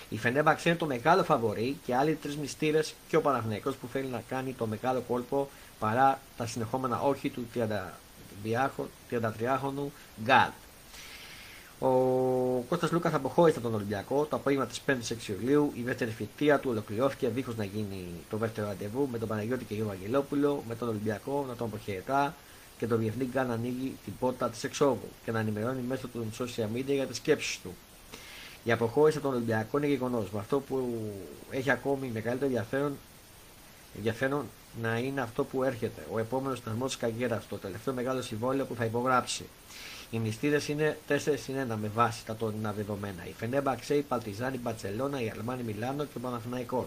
Η 0.09 0.19
Φενέμπαξε 0.19 0.69
είναι 0.69 0.79
το 0.79 0.87
μεγάλο 0.87 1.25
φαβορή 1.25 1.77
και 1.87 1.95
άλλοι 1.95 2.15
τρεις 2.15 2.37
μνηστήρε 2.37 2.81
και 3.09 3.17
ο 3.17 3.21
Παναθηναϊκός 3.21 3.75
που 3.77 3.87
θέλει 3.93 4.07
να 4.07 4.23
κάνει 4.29 4.53
το 4.53 4.67
μεγάλο 4.67 5.01
κόλπο 5.09 5.49
παρά 5.79 6.21
τα 6.37 6.47
συνεχόμενα 6.47 7.01
όχι 7.01 7.31
του 7.31 7.47
33χρονου 9.11 9.91
Γκάλ. 10.25 10.51
Ο 12.77 12.79
Κώστας 12.79 12.97
Λούκας 12.97 13.15
αποχώρησε 13.15 13.59
από 13.59 13.67
τον 13.67 13.77
Ολυμπιακό 13.77 14.25
το 14.25 14.37
απόγευμα 14.37 14.67
της 14.67 14.81
5η 14.87 15.03
6 15.09 15.29
Ιουλίου. 15.29 15.73
Η 15.75 15.83
δεύτερη 15.83 16.11
φοιτεία 16.11 16.59
του 16.59 16.71
ολοκληρώθηκε 16.71 17.29
δίχως 17.29 17.57
να 17.57 17.65
γίνει 17.65 18.05
το 18.31 18.37
δεύτερο 18.37 18.67
ραντεβού 18.67 19.09
με 19.13 19.19
τον 19.19 19.29
Παναγιώτη 19.29 19.65
και 19.65 19.75
τον 19.75 19.91
Αγγελόπουλο, 19.91 20.63
με 20.69 20.75
τον 20.75 20.89
Ολυμπιακό 20.89 21.45
να 21.49 21.55
τον 21.55 21.67
αποχαιρετά 21.67 22.35
και 22.79 22.87
τον 22.87 22.99
Διεθνή 22.99 23.25
Γκάν 23.25 23.47
να 23.47 23.55
ανοίγει 23.55 23.97
την 24.05 24.13
πόρτα 24.19 24.49
της 24.49 24.65
εξόδου 24.65 25.09
και 25.25 25.33
να 25.33 25.39
ενημερώνει 25.39 25.81
μέσω 25.89 26.09
των 26.09 26.31
social 26.39 26.77
media 26.77 26.85
για 26.87 27.07
τις 27.07 27.17
σκέψεις 27.17 27.61
του. 27.63 27.75
Η 28.65 28.73
αποχώρηση 28.73 29.19
από 29.19 29.27
τον 29.27 29.37
Ολυμπιακό 29.37 29.79
είναι 29.79 29.87
γεγονός. 29.87 30.31
Με 30.31 30.39
αυτό 30.39 30.61
που 30.61 31.03
έχει 31.51 31.71
ακόμη 31.71 32.11
μεγαλύτερο 32.13 32.47
ενδιαφέρον, 32.47 32.97
ενδιαφέρον 33.97 34.45
να 34.83 34.99
είναι 34.99 35.21
αυτό 35.21 35.45
που 35.45 35.63
έρχεται. 35.63 36.07
Ο 36.13 36.19
επόμενος 36.19 36.59
σταθμό 36.59 36.87
της 36.87 36.97
καριέρας, 36.97 37.47
το 37.49 37.57
τελευταίο 37.57 37.95
μεγάλο 37.95 38.23
συμβόλαιο 38.23 38.65
που 38.65 38.75
θα 38.75 38.85
υπογράψει. 38.85 39.45
Οι 40.11 40.19
μυστήρες 40.19 40.69
είναι 40.69 40.99
4 41.09 41.17
συν 41.17 41.55
1 41.73 41.77
με 41.81 41.91
βάση 41.95 42.25
τα 42.25 42.37
τωρινά 42.37 42.73
δεδομένα. 42.73 43.27
Η 43.29 43.33
Φενέμπα 43.33 43.71
Αξέη, 43.71 43.99
η 43.99 44.03
Παλτιζάνη, 44.03 44.57
η 44.57 44.61
Μπαρσελόνα, 44.63 45.21
η 45.23 45.31
Αλμάνη 45.31 45.63
Μιλάνο 45.63 46.05
και 46.05 46.17
ο 46.17 46.21
Παναθυναϊκό. 46.21 46.87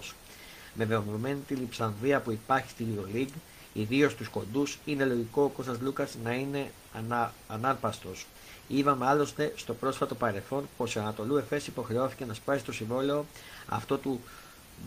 Με 0.73 0.86
δεδομένη 0.86 1.39
τη 1.47 1.53
λειψανδία 1.53 2.19
που 2.19 2.32
υπάρχει 2.32 2.69
στη 2.69 2.86
Euroleague, 2.95 3.38
ιδίως 3.73 4.12
στους 4.12 4.27
κοντούς, 4.27 4.77
είναι 4.86 5.05
λογικό 5.05 5.43
ο 5.43 5.47
Κώστας 5.47 5.79
Λούκας 5.79 6.15
να 6.23 6.34
είναι 6.34 6.71
ανά, 6.93 7.34
ανάρπαστος. 7.47 8.25
Είδαμε 8.67 9.05
άλλωστε 9.05 9.53
στο 9.55 9.73
πρόσφατο 9.73 10.15
παρελθόν 10.15 10.69
πως 10.77 10.95
η 10.95 10.99
Ανατολού 10.99 11.38
Εφές 11.38 11.67
υποχρεώθηκε 11.67 12.25
να 12.25 12.34
σπάσει 12.34 12.63
το 12.63 12.71
συμβόλαιο 12.71 13.25
αυτό 13.67 13.97
του 13.97 14.21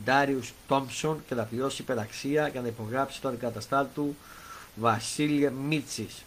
Ντάριους 0.05 0.53
Τόμψον 0.69 1.23
και 1.29 1.35
να 1.35 1.45
πληρώσει 1.45 1.83
υπεραξία 1.83 2.49
για 2.49 2.61
να 2.61 2.69
υπογράψει 2.69 3.21
τον 3.21 3.31
αντικαταστάτη 3.31 3.91
του 3.95 4.17
Βασίλεια 4.75 5.51
Μίτσιτς. 5.51 6.23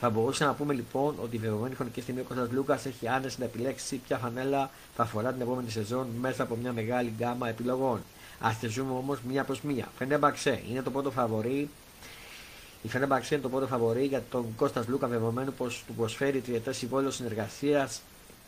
Θα 0.00 0.10
μπορούσαμε 0.10 0.50
να 0.50 0.56
πούμε 0.56 0.74
λοιπόν 0.74 1.14
ότι 1.22 1.36
η 1.36 1.38
δεδομένη 1.38 1.74
χρονική 1.74 2.00
στιγμή 2.00 2.20
ο 2.20 2.24
Κώστας 2.24 2.50
Λούκας 2.50 2.86
έχει 2.86 3.08
άνεση 3.08 3.36
να 3.38 3.44
επιλέξει 3.44 3.96
ποια 3.96 4.18
φανέλα 4.18 4.70
θα 4.96 5.02
αφορά 5.02 5.32
την 5.32 5.40
επόμενη 5.40 5.70
σεζόν 5.70 6.06
μέσα 6.20 6.42
από 6.42 6.56
μια 6.56 6.72
μεγάλη 6.72 7.12
γκάμα 7.16 7.48
επιλογών. 7.48 8.00
Α 8.40 8.50
τη 8.60 8.66
ζούμε 8.66 8.92
όμως 8.92 9.20
μία 9.28 9.44
προς 9.44 9.60
μία. 9.60 9.88
Φενέμπαξε 9.98 10.62
είναι 10.70 10.82
το 10.82 10.90
πρώτο 10.90 11.10
φαβορή. 11.10 11.68
Η 12.82 12.88
Φενέμπαξε 12.88 13.34
είναι 13.34 13.42
το 13.42 13.48
πρώτο 13.48 13.66
φαβορή 13.66 14.04
για 14.04 14.22
τον 14.30 14.54
Κώστας 14.56 14.88
Λούκα 14.88 15.06
δεδομένου 15.06 15.52
πως 15.52 15.84
του 15.86 15.94
προσφέρει 15.94 16.40
τριετές 16.40 16.76
συμβόλαιο 16.76 17.10
συνεργασίας 17.10 18.00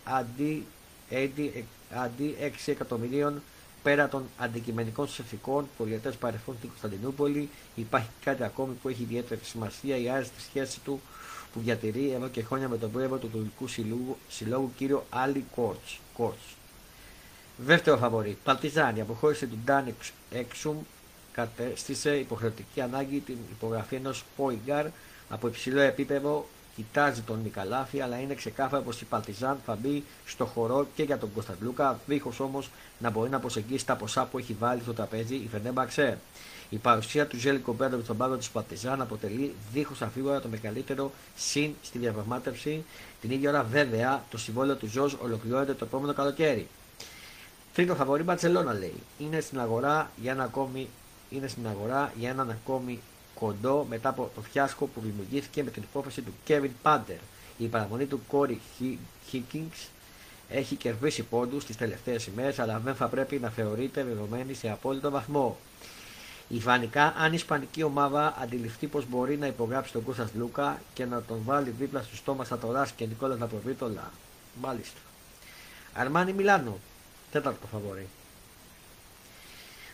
αντί, 0.04 0.66
αντί, 1.10 1.64
αντί 1.94 2.36
6 2.40 2.50
εκατομμυρίων 2.66 3.42
πέρα 3.82 4.08
των 4.08 4.22
αντικειμενικών 4.38 5.08
συνθηκών 5.08 5.68
πολιετέ 5.76 6.10
παρελθόν 6.10 6.54
στην 6.56 6.68
Κωνσταντινούπολη. 6.68 7.48
Υπάρχει 7.74 8.08
κάτι 8.24 8.44
ακόμη 8.44 8.74
που 8.82 8.88
έχει 8.88 9.02
ιδιαίτερη 9.02 9.40
σημασία 9.44 9.96
η 9.96 10.08
άριστη 10.08 10.40
σχέση 10.40 10.80
του 10.80 11.00
που 11.52 11.60
διατηρεί 11.60 12.10
εδώ 12.12 12.28
και 12.28 12.42
χρόνια 12.42 12.68
με 12.68 12.78
τον 12.78 12.90
πρόεδρο 12.90 13.16
του 13.16 13.28
Τουρκικού 13.28 13.68
Συλλόγου, 13.68 14.16
Συλλόγου 14.28 14.72
κύριο 14.76 15.04
Άλλη 15.10 15.44
Κόρτς. 15.54 15.98
Δεύτερο 17.56 17.96
φαβορή, 17.96 18.38
Παλτιζάνη, 18.44 19.00
αποχώρησε 19.00 19.46
του 19.46 19.58
Ντάνιξ 19.64 20.12
Έξουμ, 20.30 20.76
κατέστησε 21.32 22.16
υποχρεωτική 22.16 22.80
ανάγκη 22.80 23.18
την 23.18 23.36
υπογραφή 23.50 23.94
ενός 23.94 24.24
Πόιγκαρ 24.36 24.86
από 25.28 25.48
υψηλό 25.48 25.80
επίπεδο. 25.80 26.48
Κοιτάζει 26.76 27.20
τον 27.20 27.40
Νικαλάφη, 27.42 28.00
αλλά 28.00 28.20
είναι 28.20 28.34
ξεκάθαρο 28.34 28.82
πως 28.82 29.00
η 29.00 29.04
Παρτιζάν 29.04 29.58
θα 29.66 29.78
μπει 29.82 30.04
στο 30.26 30.44
χορό 30.44 30.86
και 30.94 31.02
για 31.02 31.18
τον 31.18 31.32
Κωνσταντλούκα, 31.32 32.00
δίχως 32.06 32.40
όμως 32.40 32.70
να 32.98 33.10
μπορεί 33.10 33.30
να 33.30 33.38
προσεγγίσει 33.38 33.86
τα 33.86 33.96
ποσά 33.96 34.24
που 34.24 34.38
έχει 34.38 34.56
βάλει 34.58 34.80
στο 34.80 34.92
τραπέζι 34.92 35.34
η 35.34 35.48
Φενέμπαξε. 35.50 36.18
Η 36.70 36.76
παρουσία 36.76 37.26
του 37.26 37.38
Ζέλικο 37.38 37.72
Μπέρντοβιτ 37.72 38.04
στον 38.04 38.16
πάγκο 38.16 38.36
της 38.36 38.48
Παρτιζάν 38.48 39.00
αποτελεί 39.00 39.54
δίχως 39.72 40.02
αφίβολα 40.02 40.40
το 40.40 40.48
μεγαλύτερο 40.48 41.12
συν 41.36 41.74
στη 41.82 41.98
διαπραγμάτευση. 41.98 42.84
Την 43.20 43.30
ίδια 43.30 43.50
ώρα, 43.50 43.62
βέβαια, 43.62 44.24
το 44.30 44.38
συμβόλαιο 44.38 44.76
του 44.76 44.86
Ζως 44.86 45.16
ολοκληρώνεται 45.22 45.74
το 45.74 45.84
επόμενο 45.84 46.12
καλοκαίρι. 46.12 46.68
Τρίτο 47.74 47.94
φαβορή 47.94 48.22
Μπαρσελόνα 48.22 48.72
λέει. 48.72 49.02
Είναι 49.18 49.40
στην 49.40 49.60
αγορά 49.60 50.10
για 50.16 50.32
ένα 50.32 50.42
ακόμη 50.42 50.88
είναι 51.30 51.48
στην 51.48 51.66
αγορά 51.66 52.12
για 52.16 52.30
έναν 52.30 52.50
ακόμη 52.50 53.00
κοντό 53.34 53.86
μετά 53.88 54.08
από 54.08 54.30
το 54.34 54.40
φιάσκο 54.40 54.86
που 54.86 55.00
δημιουργήθηκε 55.00 55.62
με 55.62 55.70
την 55.70 55.82
υπόθεση 55.82 56.22
του 56.22 56.32
Kevin 56.48 56.70
Πάντερ. 56.82 57.16
Η 57.58 57.66
παραμονή 57.66 58.06
του 58.06 58.20
Κόρι 58.28 58.60
Higgins 59.32 59.88
έχει 60.48 60.74
κερδίσει 60.74 61.22
πόντους 61.22 61.64
τις 61.64 61.76
τελευταίες 61.76 62.26
ημέρες, 62.26 62.58
αλλά 62.58 62.78
δεν 62.78 62.94
θα 62.94 63.06
πρέπει 63.06 63.38
να 63.38 63.48
θεωρείται 63.48 64.04
δεδομένη 64.04 64.54
σε 64.54 64.70
απόλυτο 64.70 65.10
βαθμό. 65.10 65.58
Ιδανικά, 66.48 67.14
αν 67.18 67.32
η 67.32 67.34
Ισπανική 67.34 67.82
ομάδα 67.82 68.36
αντιληφθεί 68.38 68.86
πως 68.86 69.06
μπορεί 69.06 69.36
να 69.36 69.46
υπογράψει 69.46 69.92
τον 69.92 70.04
Κώστα 70.04 70.30
Λούκα 70.34 70.80
και 70.94 71.04
να 71.04 71.22
τον 71.22 71.40
βάλει 71.44 71.70
δίπλα 71.70 72.02
στο 72.02 72.16
στόμα 72.16 72.44
Σατορά 72.44 72.88
και 72.96 73.06
Νικόλας 73.06 73.38
Ναπροβίτολα. 73.38 74.12
Μάλιστα. 74.60 74.98
Αρμάνι 75.92 76.32
Μιλάνο. 76.32 76.78
Τέταρτο 77.32 77.66
φαβορή. 77.66 78.06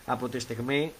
Από 0.06 0.28
τη 0.28 0.38
στιγμή 0.38 0.92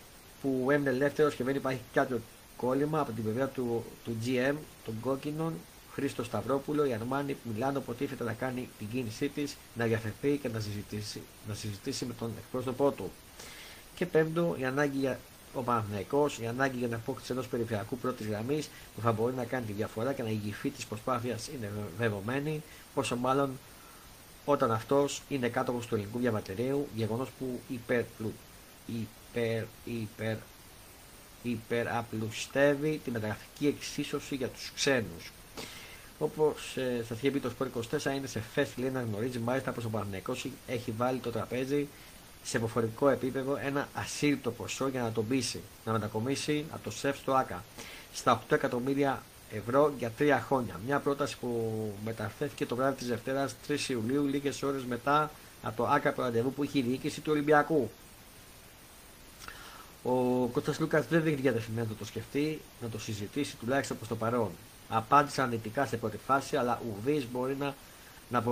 που 0.43 0.69
έμεινε 0.71 0.91
ελεύθερος 0.91 1.35
και 1.35 1.45
δεν 1.45 1.55
υπάρχει 1.55 1.81
κάποιο 1.93 2.21
κόλλημα 2.57 3.01
από 3.01 3.13
την 3.13 3.23
πλευρά 3.23 3.47
του, 3.47 3.85
του 4.05 4.17
GM 4.25 4.55
των 4.85 5.01
κόκκινων, 5.01 5.55
Χρήστο 5.93 6.25
Σταυρόπουλο, 6.25 6.85
η 6.85 6.93
Αρμάνι 6.93 7.37
Μιλάνο 7.43 7.79
υποτίθεται 7.79 8.25
να 8.25 8.33
κάνει 8.33 8.69
την 8.79 8.89
κίνησή 8.89 9.29
της, 9.29 9.57
να 9.75 9.85
διαφερθεί 9.85 10.37
και 10.43 10.49
να 10.49 10.61
συζητήσει, 10.61 11.23
να 11.49 11.55
συζητήσει 11.55 12.05
με 12.05 12.15
τον 12.19 12.33
εκπρόσωπό 12.39 12.91
του. 12.91 13.11
Και 13.95 14.07
πέμπτο, 14.07 14.57
η 14.59 14.65
ανάγκη 14.65 14.99
για 14.99 15.19
ο 15.55 15.63
Παναθυναϊκό, 15.63 16.31
η 16.41 16.47
ανάγκη 16.47 16.79
για 16.79 16.89
να 16.89 16.97
απόκτηση 16.97 17.33
ενός 17.33 17.47
περιφερειακού 17.47 17.97
πρώτης 17.97 18.27
γραμμής 18.27 18.71
που 18.95 19.01
θα 19.01 19.13
μπορεί 19.13 19.35
να 19.35 19.45
κάνει 19.45 19.67
τη 19.67 19.73
διαφορά 19.73 20.13
και 20.13 20.23
να 20.23 20.29
ηγηθεί 20.29 20.71
της 20.71 20.87
προσπάθειας 20.87 21.49
είναι 21.49 21.71
δεδομένη, 21.99 22.63
πόσο 22.95 23.17
μάλλον 23.17 23.59
όταν 24.45 24.73
αυτός 24.73 25.23
είναι 25.29 25.49
κάτω 25.49 25.73
του 25.73 25.95
ελληνικού 25.95 26.19
διαβατηρίου, 26.19 26.89
γεγονός 26.95 27.29
που 27.39 27.61
υπερπλου, 27.69 28.33
υπερ, 28.87 29.65
υπερ, 29.85 30.37
υπεραπλουστεύει 31.43 33.01
τη 33.05 33.11
μεταγραφική 33.11 33.67
εξίσωση 33.67 34.35
για 34.35 34.49
τους 34.49 34.73
ξένους. 34.75 35.33
Όπως 36.19 36.77
ε, 36.77 37.05
θα 37.09 37.15
είχε 37.15 37.31
πει 37.31 37.41
το 37.41 37.51
Σπορ 37.51 37.69
24, 37.91 38.17
είναι 38.17 38.27
σε 38.27 38.41
φέση 38.41 38.81
λέει 38.81 38.91
να 38.91 39.01
γνωρίζει 39.03 39.39
μάλιστα 39.39 39.73
πως 39.73 39.85
ο 39.85 39.89
Παναγενικό 39.89 40.37
έχει 40.67 40.91
βάλει 40.91 41.19
το 41.19 41.31
τραπέζι 41.31 41.89
σε 42.45 42.57
υποφορικό 42.57 43.09
επίπεδο 43.09 43.59
ένα 43.63 43.89
ασύλληπτο 43.95 44.51
ποσό 44.51 44.89
για 44.89 45.03
να 45.03 45.13
τον 45.13 45.29
πείσει 45.29 45.61
να 45.85 45.93
μετακομίσει 45.93 46.65
από 46.71 46.85
το 46.85 46.91
ΣΕΦ 46.91 47.19
στο 47.19 47.33
ΑΚΑ 47.33 47.65
στα 48.15 48.43
8 48.49 48.53
εκατομμύρια 48.53 49.23
ευρώ 49.51 49.93
για 49.99 50.11
τρία 50.11 50.45
χρόνια. 50.47 50.81
Μια 50.87 50.99
πρόταση 50.99 51.37
που 51.39 51.73
μεταφέρθηκε 52.05 52.67
το 52.67 52.77
βράδυ 52.77 52.97
της 52.97 53.09
Δευτέρας 53.09 53.55
3 53.69 53.79
Ιουλίου, 53.89 54.27
λίγες 54.27 54.63
ώρες 54.63 54.85
μετά 54.85 55.31
από 55.63 55.77
το 55.77 55.87
ΑΚΑ 55.87 56.15
ραντεβού 56.17 56.53
που 56.53 56.65
είχε 56.65 56.79
η 56.79 56.83
διοίκηση 56.83 57.21
του 57.21 57.33
Ολυμπιακού. 57.33 57.91
Ο 60.03 60.47
Κώστας 60.47 60.79
Λούκας 60.79 61.07
δεν 61.07 61.23
δείχνει 61.23 61.41
διατεθειμένο 61.41 61.87
να 61.91 61.95
το 61.95 62.05
σκεφτεί, 62.05 62.61
να 62.83 62.89
το 62.89 62.99
συζητήσει 62.99 63.57
τουλάχιστον 63.57 63.97
προς 63.97 64.09
το 64.09 64.17
παρόν. 64.17 64.51
Απάντησε 64.89 65.43
αρνητικά 65.43 65.87
σε 65.87 65.97
πρώτη 65.97 66.19
φάση, 66.27 66.57
αλλά 66.57 66.83
ουδής 66.89 67.27
μπορεί 67.33 67.57
να, 67.59 67.75
να 68.29 68.45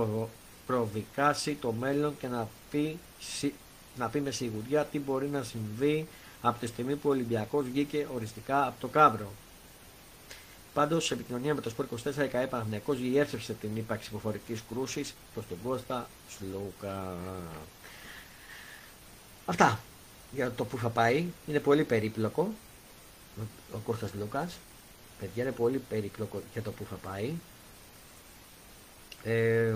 προδικάσει 0.65 1.53
το 1.53 1.71
μέλλον 1.71 2.17
και 2.17 2.27
να 2.27 2.47
πει 2.71 2.97
να 3.97 4.09
πει 4.09 4.19
με 4.19 4.31
σιγουριά 4.31 4.85
τι 4.85 4.99
μπορεί 4.99 5.27
να 5.27 5.43
συμβεί 5.43 6.07
από 6.41 6.59
τη 6.59 6.67
στιγμή 6.67 6.95
που 6.95 7.09
ο 7.09 7.11
Ολυμπιακός 7.11 7.65
βγήκε 7.65 8.07
οριστικά 8.13 8.67
από 8.67 8.81
το 8.81 8.87
κάβρο. 8.87 9.31
Πάντως, 10.73 11.05
σε 11.05 11.13
επικοινωνία 11.13 11.53
με 11.53 11.61
το 11.61 11.69
Σπορ 11.69 11.85
24, 12.03 12.23
η 12.23 12.27
ΚαΕ 12.27 12.47
Παναγενικό 12.47 12.93
διεύθυνσε 12.93 13.53
την 13.53 13.75
ύπαρξη 13.75 14.09
υποφορική 14.09 14.61
κρούσης 14.69 15.13
προς 15.33 15.45
τον 15.47 15.57
Κώστα 15.63 16.07
Σλούκα. 16.29 17.15
Αυτά 19.45 19.79
για 20.31 20.51
το 20.51 20.65
που 20.65 20.77
θα 20.77 20.89
πάει. 20.89 21.25
Είναι 21.47 21.59
πολύ 21.59 21.83
περίπλοκο 21.83 22.53
ο 23.73 23.77
Κώστας 23.77 24.13
Λούκας. 24.13 24.57
Παιδιά 25.19 25.43
είναι 25.43 25.51
πολύ 25.51 25.77
περίπλοκο 25.77 26.41
για 26.53 26.61
το 26.61 26.71
που 26.71 26.85
θα 26.89 26.95
πάει. 26.95 27.33
Ε, 29.23 29.75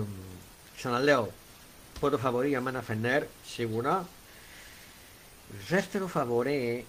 ξαναλέω, 0.76 1.32
Πρώτο 2.00 2.18
φαβορή 2.18 2.48
για 2.48 2.60
μένα 2.60 2.82
Φενέρ, 2.82 3.24
σίγουρα. 3.46 4.08
Δεύτερο 5.68 6.06
φαβορή, 6.06 6.84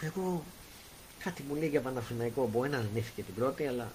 εγώ 0.00 0.44
κάτι 1.24 1.42
μου 1.48 1.54
λέει 1.54 1.68
για 1.68 1.80
Παναθηναϊκό. 1.80 2.48
Μπορεί 2.52 2.68
να 2.68 2.78
αρνήθηκε 2.78 3.22
την 3.22 3.34
πρώτη, 3.34 3.66
αλλά 3.66 3.92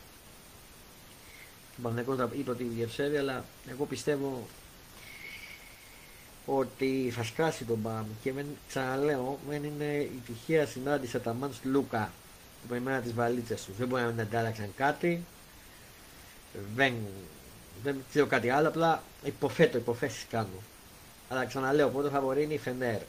ο 1.77 1.81
Παναθηναϊκός 1.81 2.39
είπε 2.39 2.51
ότι 2.51 2.63
διευσέβει, 2.63 3.17
αλλά 3.17 3.45
εγώ 3.69 3.85
πιστεύω 3.85 4.47
ότι 6.45 7.11
θα 7.15 7.23
σκάσει 7.23 7.63
τον 7.65 7.77
Μπαμ 7.77 8.05
και 8.23 8.31
δεν, 8.31 8.45
ξαναλέω, 8.67 9.39
δεν 9.49 9.63
είναι 9.63 9.95
η 9.95 10.21
τυχαία 10.25 10.65
συνάντηση 10.65 11.19
τα 11.19 11.33
Μάντς 11.33 11.59
Λούκα 11.63 12.11
που 12.67 12.73
εμένα 12.73 12.99
τις 12.99 13.13
βαλίτσες 13.13 13.63
τους. 13.65 13.77
Δεν 13.77 13.87
μπορεί 13.87 14.01
να 14.01 14.21
αντάλλαξαν 14.21 14.73
κάτι. 14.75 15.25
Δεν 16.75 16.93
δεν 17.83 18.03
ξέρω 18.09 18.25
κάτι 18.25 18.49
άλλο, 18.49 18.67
απλά 18.67 19.03
υποθέτω, 19.23 19.77
υποθέσεις 19.77 20.25
κάνω. 20.29 20.61
Αλλά 21.29 21.45
ξαναλέω, 21.45 21.89
πρώτο 21.89 22.09
φαβορή 22.09 22.43
είναι 22.43 22.53
η 22.53 22.57
Φενέρ. 22.57 23.01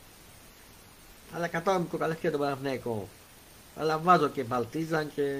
Αλλά 1.33 1.49
κατάλαβα 1.49 1.83
μικρό 1.83 1.99
καλάθι 1.99 2.31
τον 2.31 2.41
Παναθηναϊκό. 2.41 3.09
Αλλά 3.77 3.99
βάζω 3.99 4.29
και 4.29 4.45
Βαλτίζαν 4.45 5.13
και. 5.15 5.33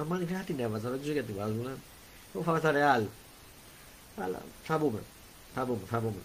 Αμάν 0.00 0.26
δεν 0.26 0.44
την 0.46 0.60
έβαζα, 0.60 0.90
δεν 0.90 0.98
ξέρω 0.98 1.12
γιατί 1.12 1.32
βάζουν. 1.32 1.68
Εγώ 2.34 2.44
θα 2.44 2.52
βάζα 2.52 2.70
Ρεάλ. 2.70 3.04
Αλλά 4.16 4.42
θα 4.64 4.78
μπούμε. 4.78 4.98
Θα 5.54 5.64
μπούμε, 5.64 5.80
θα 5.90 6.00
μπούμε. 6.00 6.20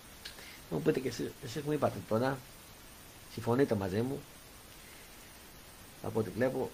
Μου 0.70 0.82
πείτε 0.82 1.00
και 1.00 1.08
εσείς, 1.08 1.32
εσείς 1.44 1.62
μου 1.62 1.72
είπατε 1.72 1.98
τώρα. 2.10 2.38
Συμφωνείτε 3.34 3.76
μαζί 3.76 4.02
μου. 4.02 4.22
Από 6.04 6.20
ό,τι 6.20 6.30
βλέπω. 6.30 6.70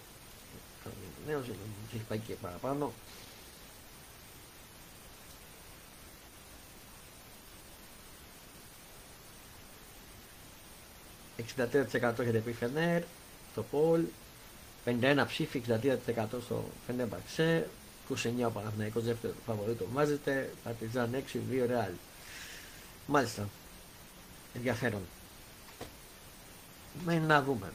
Νέος 1.26 1.46
έχει 1.94 2.02
πάει 2.08 2.18
και 2.18 2.34
παραπάνω. 2.34 2.92
63% 11.38 12.18
έχετε 12.18 12.38
πει 12.38 12.52
Φενέρ, 12.52 13.02
στο 13.52 13.62
Πολ, 13.70 14.00
51 14.84 15.24
ψήφι, 15.26 15.62
63% 15.68 16.26
στο 16.44 16.64
Φενέρ 16.86 17.06
Μπαξέ, 17.06 17.68
29 18.08 18.46
ο 18.46 18.50
Παναθηναϊκός 18.50 19.04
δεύτερο 19.04 19.32
φαβορή 19.46 19.74
το 19.74 19.86
βάζετε, 19.92 20.52
Παρτιζάν 20.64 21.10
6, 21.32 21.38
2 21.50 21.66
Ρεάλ. 21.66 21.90
Μάλιστα. 23.06 23.48
Ενδιαφέρον. 24.54 25.02
Μένει 27.04 27.26
να 27.26 27.42
δούμε. 27.42 27.72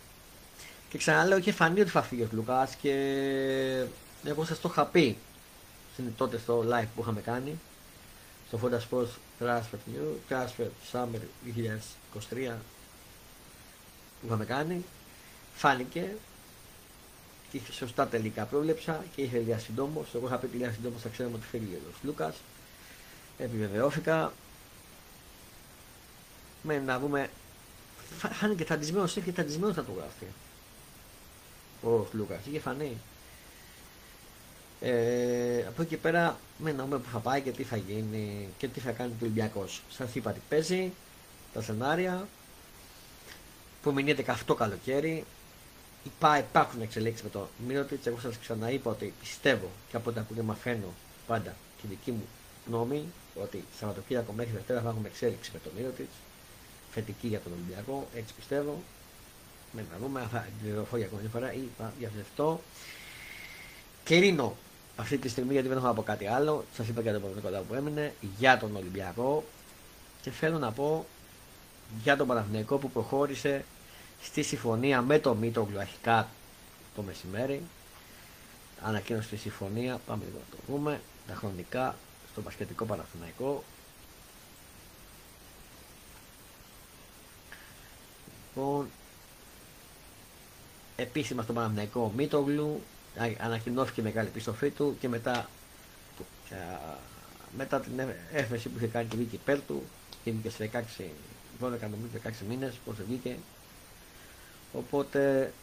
Και 0.90 0.98
ξαναλέω, 0.98 1.38
είχε 1.38 1.52
φανεί 1.52 1.82
ότι 1.82 1.90
θα 1.90 2.02
φύγει 2.02 2.22
ο 2.22 2.28
Λουκάς 2.32 2.76
και 2.76 2.94
εγώ 4.24 4.46
σας 4.46 4.60
το 4.60 4.70
είχα 4.72 4.86
πει 4.86 5.18
τότε 6.18 6.38
στο 6.38 6.66
live 6.70 6.88
που 6.96 7.02
είχαμε 7.02 7.22
κάνει 7.22 7.60
στο 8.48 8.60
Fonda 8.64 8.78
Sports 8.78 9.08
Transfer 9.40 9.78
New, 9.94 10.34
Transfer 10.34 10.68
Summer 10.92 11.20
2023 11.46 11.70
που 12.12 12.20
είχαμε 14.26 14.46
κάνει, 14.46 14.84
φάνηκε 15.56 16.16
και 17.52 17.58
είχε 17.58 17.72
σωστά 17.72 18.08
τελικά 18.08 18.44
πρόβλεψα 18.44 19.04
και 19.16 19.22
είχε 19.22 19.38
διασυντόμω. 19.40 20.06
Εγώ 20.16 20.28
είχα 20.28 20.38
πει 20.38 20.46
ότι 20.46 20.58
διασυντόμω 20.58 20.98
θα 20.98 21.10
ξέρουμε 21.10 21.36
ότι 21.36 21.46
φύγει 21.46 21.80
ο 21.88 21.92
Λούκας. 22.02 22.36
Επιβεβαιώθηκα. 23.38 24.34
Με 26.62 26.80
να 26.80 27.00
δούμε. 27.00 27.30
Φάνηκε 28.18 28.64
θαντισμένος, 28.64 29.16
είχε 29.16 29.32
θαντισμένος 29.32 29.76
θα 29.76 29.84
το 29.84 29.92
γράφει. 29.92 30.26
Ο 31.84 32.08
Λούκας. 32.12 32.40
Είχε 32.46 32.60
φανεί. 32.60 32.98
Ε, 34.82 35.66
από 35.68 35.82
εκεί 35.82 35.96
πέρα, 35.96 36.38
με 36.58 36.72
να 36.72 36.84
δούμε 36.84 36.98
που 36.98 37.10
θα 37.12 37.20
πάει 37.20 37.42
και 37.42 37.52
τι 37.52 37.64
θα 37.64 37.78
γίνει 37.78 38.48
και 38.58 38.68
τι 38.68 38.80
θα 38.80 38.92
κάνει 38.92 39.12
ο 39.12 39.16
Ολυμπιακός. 39.22 39.82
Σας 39.90 40.16
είπα 40.16 40.32
τι 40.32 40.40
παίζει, 40.50 40.92
τα 41.54 41.62
σενάρια, 41.62 42.28
που 43.84 43.92
μηνύεται 43.94 44.22
καυτό 44.22 44.56
καλοκαίρι. 44.56 45.26
Υπά, 46.04 46.38
υπάρχουν 46.38 46.82
εξελίξεις 46.82 47.24
με 47.24 47.30
το 47.30 47.48
Μύρωτιτ. 47.68 48.08
Εγώ 48.08 48.20
σας 48.20 48.38
ξαναείπα 48.38 48.92
ότι 48.92 49.14
πιστεύω 49.20 49.70
και 49.90 49.96
από 49.96 50.12
τα 50.12 50.22
που 50.22 50.44
μαθαίνω 50.44 50.94
πάντα 51.28 51.56
τη 51.82 51.88
δική 51.88 52.12
μου 52.12 52.28
γνώμη 52.68 53.06
ότι 53.36 53.64
Σαββατοκύριακο 53.80 54.32
μέχρι 54.32 54.52
Δευτέρα 54.52 54.82
θα 54.82 54.90
έχουμε 54.90 55.08
εξέλιξη 55.08 55.52
με 55.54 55.60
το 55.64 55.70
Μύρωτιτ. 55.78 56.10
θετική 56.92 57.28
για 57.28 57.40
τον 57.40 57.52
Ολυμπιακό, 57.52 58.08
έτσι 58.16 58.34
πιστεύω. 58.34 58.84
Με 59.72 59.86
να 59.92 59.98
δούμε, 59.98 60.28
θα 60.32 60.48
επιβεβαιωθώ 60.48 60.98
για 60.98 61.06
ακόμη 61.06 61.28
φορά 61.32 61.54
ή 61.54 61.62
θα 61.78 61.94
διαβεβαιωθώ. 62.00 62.62
Κλείνω 64.04 64.56
αυτή 64.96 65.18
τη 65.18 65.30
στιγμή 65.30 65.54
γιατί 65.54 65.68
δεν 65.68 65.78
έχω 65.78 65.88
να 65.88 65.94
πω 65.94 66.04
κάτι 66.04 66.28
άλλο. 66.28 66.66
Σας 66.76 66.88
είπα 66.88 67.02
και 67.02 67.12
το 67.12 67.20
πρώτο 67.20 67.42
κοντά 67.42 67.60
που 67.60 67.74
έμεινε 67.74 68.14
για 68.38 68.58
τον 68.58 68.76
Ολυμπιακό 68.76 69.44
και 70.22 70.32
θέλω 70.32 70.58
να 70.58 70.72
πω 70.72 71.06
για 72.04 72.18
τον 72.18 72.28
Παναθηναϊκό 72.28 72.78
που 72.78 72.92
προχώρησε 72.92 73.66
στη 74.24 74.44
συμφωνία 74.44 75.02
με 75.02 75.20
το 75.20 75.36
Μήτογλου 75.36 75.80
αρχικά 75.80 76.30
το 76.96 77.02
μεσημέρι. 77.02 77.62
Ανακοίνωσε 78.82 79.30
τη 79.30 79.36
συμφωνία, 79.36 80.00
πάμε 80.06 80.24
λίγο 80.26 80.38
να 80.38 80.58
το 80.58 80.64
δούμε, 80.68 81.02
τα 81.28 81.36
χρονικά 81.36 81.96
στο 82.32 82.42
Πασχετικό 82.42 82.86
Παναθηναϊκό. 82.86 83.64
Λοιπόν, 88.56 88.90
επίσημα 90.96 91.44
στο 91.44 91.54
Παναθηναϊκό 91.54 92.12
Μήτογλου, 92.16 92.82
ανακοινώθηκε 93.40 94.02
η 94.02 94.04
μεγάλη 94.04 94.28
επιστροφή 94.28 94.70
του 94.70 94.98
και 95.00 95.08
μετά, 95.10 95.50
μετά 97.58 97.80
την 97.80 98.02
έφεση 98.34 98.70
που 98.70 98.78
είχε 98.78 98.88
κάνει 98.88 99.08
τη 99.08 99.16
βγήκε 99.16 99.36
υπέρ 99.36 99.62
του 99.62 99.84
και 100.24 100.32
βγήκε 100.32 100.50
σε 100.50 100.70
16, 100.74 100.78
12 101.62 101.80
νομίζω 101.80 102.08
16 102.24 102.30
μήνες, 102.50 102.74
πώς 102.86 102.96
βγήκε. 103.08 103.38
Οπότε 104.74 105.54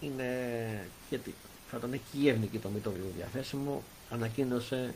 είναι 0.00 0.88
γιατί 1.08 1.34
θα 1.70 1.78
τον 1.78 1.92
έχει 1.92 2.02
η 2.12 2.28
Εύνικη 2.28 2.58
το 2.58 2.68
Μήτογλου 2.68 3.12
διαθέσιμο. 3.16 3.82
Ανακοίνωσε 4.10 4.94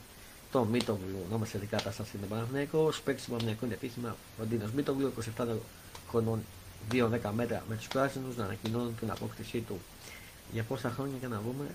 το 0.53 0.65
Μήτογλου 0.65 1.25
να 1.31 1.37
είμαστε 1.37 1.59
σε 1.59 1.65
κατάσταση 1.65 2.19
με 2.21 2.27
Παναθηναϊκό. 2.27 2.93
Παίξει 3.05 3.25
του 3.25 3.31
Παναθηναϊκού 3.31 3.65
είναι 3.65 3.75
επίσημα 3.75 4.17
ο 4.41 4.45
Ντίνος 4.45 4.71
Μήτογλου, 4.71 5.13
27 5.39 5.47
χρονών 6.09 6.43
2-10 6.93 7.09
μέτρα 7.35 7.65
με 7.69 7.77
τους 7.77 7.89
πράσινους 7.89 8.37
να 8.37 8.45
ανακοινώνουν 8.45 8.97
την 9.01 9.11
απόκτησή 9.11 9.61
του 9.61 9.81
για 10.53 10.63
πόσα 10.63 10.91
χρόνια 10.91 11.17
για 11.19 11.29
να 11.29 11.41
δούμε. 11.41 11.75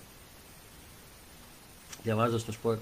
Διαβάζω 2.02 2.38
στο 2.38 2.52
σπορ 2.52 2.78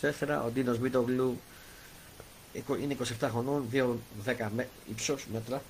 24. 0.00 0.42
Ο 0.44 0.50
Ντίνος 0.50 0.78
Μήτογλου 0.78 1.40
είναι 2.82 2.96
27 3.20 3.28
χρονών, 3.30 3.66
2-10 3.72 4.64
ύψος 4.90 5.26
μέτρα, 5.32 5.62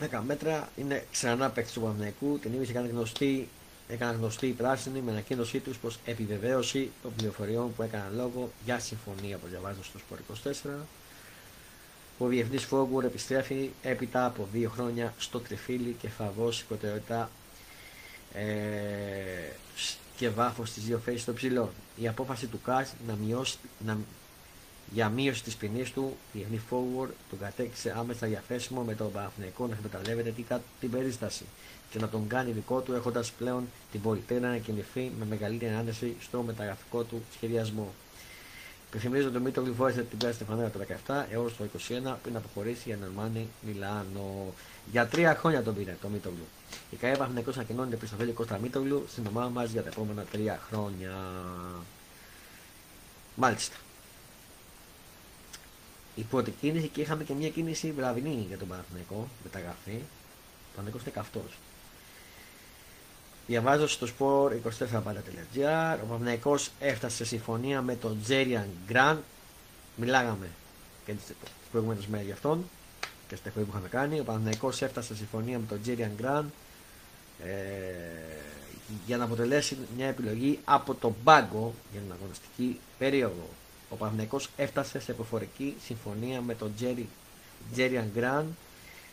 2-10 0.00 0.20
μέτρα, 0.26 0.68
είναι 0.76 1.04
ξανά 1.12 1.50
παίκτης 1.50 1.72
του 1.72 1.80
Παναγενικού, 1.80 2.38
την 2.38 2.62
είχε 2.62 2.72
κάνει 2.72 2.88
γνωστή, 2.88 3.48
έκανε 3.88 4.16
γνωστή 4.16 4.46
η 4.46 4.52
πράσινη 4.52 5.00
με 5.00 5.10
ανακοίνωσή 5.10 5.58
τους 5.58 5.76
πως 5.76 5.98
επιβεβαίωση 6.04 6.90
των 7.02 7.12
πληροφοριών 7.16 7.74
που 7.74 7.82
έκαναν 7.82 8.12
λόγο 8.16 8.50
για 8.64 8.78
συμφωνία 8.78 9.36
που 9.36 9.46
διαβάζω 9.46 9.84
στο 9.84 9.98
Σπορ 9.98 10.18
24. 10.78 10.84
Ο 12.18 12.26
Διεθνής 12.26 12.64
Φόγκουρ 12.64 13.04
επιστρέφει 13.04 13.70
έπειτα 13.82 14.24
από 14.24 14.48
δύο 14.52 14.70
χρόνια 14.70 15.14
στο 15.18 15.40
τριφύλι 15.40 15.96
και 16.00 16.08
θα 16.08 16.32
δώσει 16.38 16.64
προτεραιότητα 16.64 17.30
ε, 18.34 18.44
και 20.16 20.28
βάθος 20.28 20.68
στις 20.68 20.82
δύο 20.82 20.98
θέσει 20.98 21.24
των 21.24 21.34
ψηλών. 21.34 21.70
Η 21.96 22.08
απόφαση 22.08 22.46
του 22.46 22.60
ΚΑΣ 22.64 22.94
να, 23.06 23.14
μειώσει, 23.14 23.56
να 23.86 23.98
για 24.94 25.08
μείωση 25.08 25.42
της 25.42 25.56
ποινής 25.56 25.92
του, 25.92 26.16
η 26.32 26.40
Εθνή 26.40 26.60
Forward 26.70 27.08
τον 27.30 27.38
κατέκτησε 27.40 27.94
άμεσα 27.96 28.26
διαθέσιμο 28.26 28.82
με 28.82 28.94
τον 28.94 29.12
Παναθηναϊκό 29.12 29.66
να 29.66 29.74
εκμεταλλεύεται 29.74 30.34
την 30.80 30.90
περίσταση 30.90 31.44
και 31.90 31.98
να 31.98 32.08
τον 32.08 32.26
κάνει 32.26 32.50
δικό 32.50 32.80
του 32.80 32.94
έχοντας 32.94 33.30
πλέον 33.30 33.68
την 33.92 34.00
πολιτεία 34.00 34.40
να 34.40 34.56
κινηθεί 34.58 35.12
με 35.18 35.24
μεγαλύτερη 35.24 35.74
άνεση 35.74 36.16
στο 36.20 36.42
μεταγραφικό 36.42 37.02
του 37.02 37.22
σχεδιασμό. 37.36 37.94
Επιθυμίζω 38.88 39.28
ότι 39.28 39.36
ο 39.36 39.40
Μήτρο 39.40 39.62
γλυφώρισε 39.62 40.02
την 40.02 40.18
πέραστη 40.18 40.44
Στεφανέρα 40.44 40.70
το 40.70 40.80
17 41.06 41.24
έως 41.30 41.56
το 41.56 41.64
21 41.64 42.14
πριν 42.22 42.36
αποχωρήσει 42.36 42.82
για 42.84 42.96
Νερμάνι 42.96 43.48
Μιλάνο. 43.60 44.52
Για 44.90 45.06
τρία 45.06 45.34
χρόνια 45.34 45.62
τον 45.62 45.74
πήρε 45.74 45.96
το 46.02 46.08
Μήτρογλου. 46.08 46.46
Η 46.90 46.96
ΚΑΕ 46.96 47.12
Παναθηναϊκός 47.12 47.54
ανακοινώνει 47.54 47.88
την 47.88 47.96
επιστροφή 47.96 48.24
του 48.24 48.34
Κώστα 48.34 48.58
Μήτρογλου 48.58 49.04
στην 49.08 49.26
ομάδα 49.26 49.48
μας 49.48 49.70
για 49.70 49.82
τα 49.82 49.88
επόμενα 49.88 50.22
τρία 50.22 50.60
χρόνια. 50.68 51.12
Μάλιστα 53.34 53.76
η 56.14 56.22
πρώτη 56.22 56.50
κίνηση 56.50 56.88
και 56.88 57.00
είχαμε 57.00 57.24
και 57.24 57.32
μια 57.34 57.48
κίνηση 57.48 57.92
βραδινή 57.92 58.44
για 58.48 58.58
τον 58.58 58.68
Παναθηναϊκό 58.68 59.28
μεταγραφή. 59.44 59.94
Ο 59.94 60.76
Παναθηναϊκός 60.76 61.02
είναι 61.02 61.10
καυτός. 61.10 61.58
Διαβάζω 63.46 63.88
στο 63.88 64.06
sport 64.06 64.50
24 64.88 65.02
Ο 66.02 66.06
Παναθηναϊκός 66.06 66.70
έφτασε 66.80 67.16
σε 67.16 67.24
συμφωνία 67.24 67.82
με 67.82 67.96
τον 67.96 68.18
Τζέριαν 68.22 68.68
Γκραν. 68.86 69.22
Μιλάγαμε 69.96 70.48
και 71.06 71.12
τις 71.12 71.34
προηγούμενες 71.70 72.06
μέρες 72.06 72.26
για 72.26 72.34
αυτόν 72.34 72.64
και 73.28 73.36
στα 73.36 73.50
που 73.50 73.66
είχαμε 73.68 73.88
κάνει. 73.88 74.20
Ο 74.20 74.24
Παναθηναϊκός 74.24 74.82
έφτασε 74.82 75.06
σε 75.06 75.14
συμφωνία 75.16 75.58
με 75.58 75.66
τον 75.68 75.82
Τζέριαν 75.82 76.10
Γκραν 76.16 76.52
ε, 77.44 77.50
για 79.06 79.16
να 79.16 79.24
αποτελέσει 79.24 79.76
μια 79.96 80.06
επιλογή 80.06 80.58
από 80.64 80.94
τον 80.94 81.14
πάγκο 81.24 81.74
για 81.92 82.00
την 82.00 82.12
αγωνιστική 82.12 82.80
περίοδο 82.98 83.48
ο 83.94 83.96
Παναθηναϊκός 83.96 84.48
έφτασε 84.56 85.00
σε 85.00 85.12
προφορική 85.12 85.76
συμφωνία 85.84 86.40
με 86.40 86.54
τον 86.54 86.72
Τζέρι 86.76 87.08
Τζέριαν 87.72 88.10
Γκραν 88.14 88.56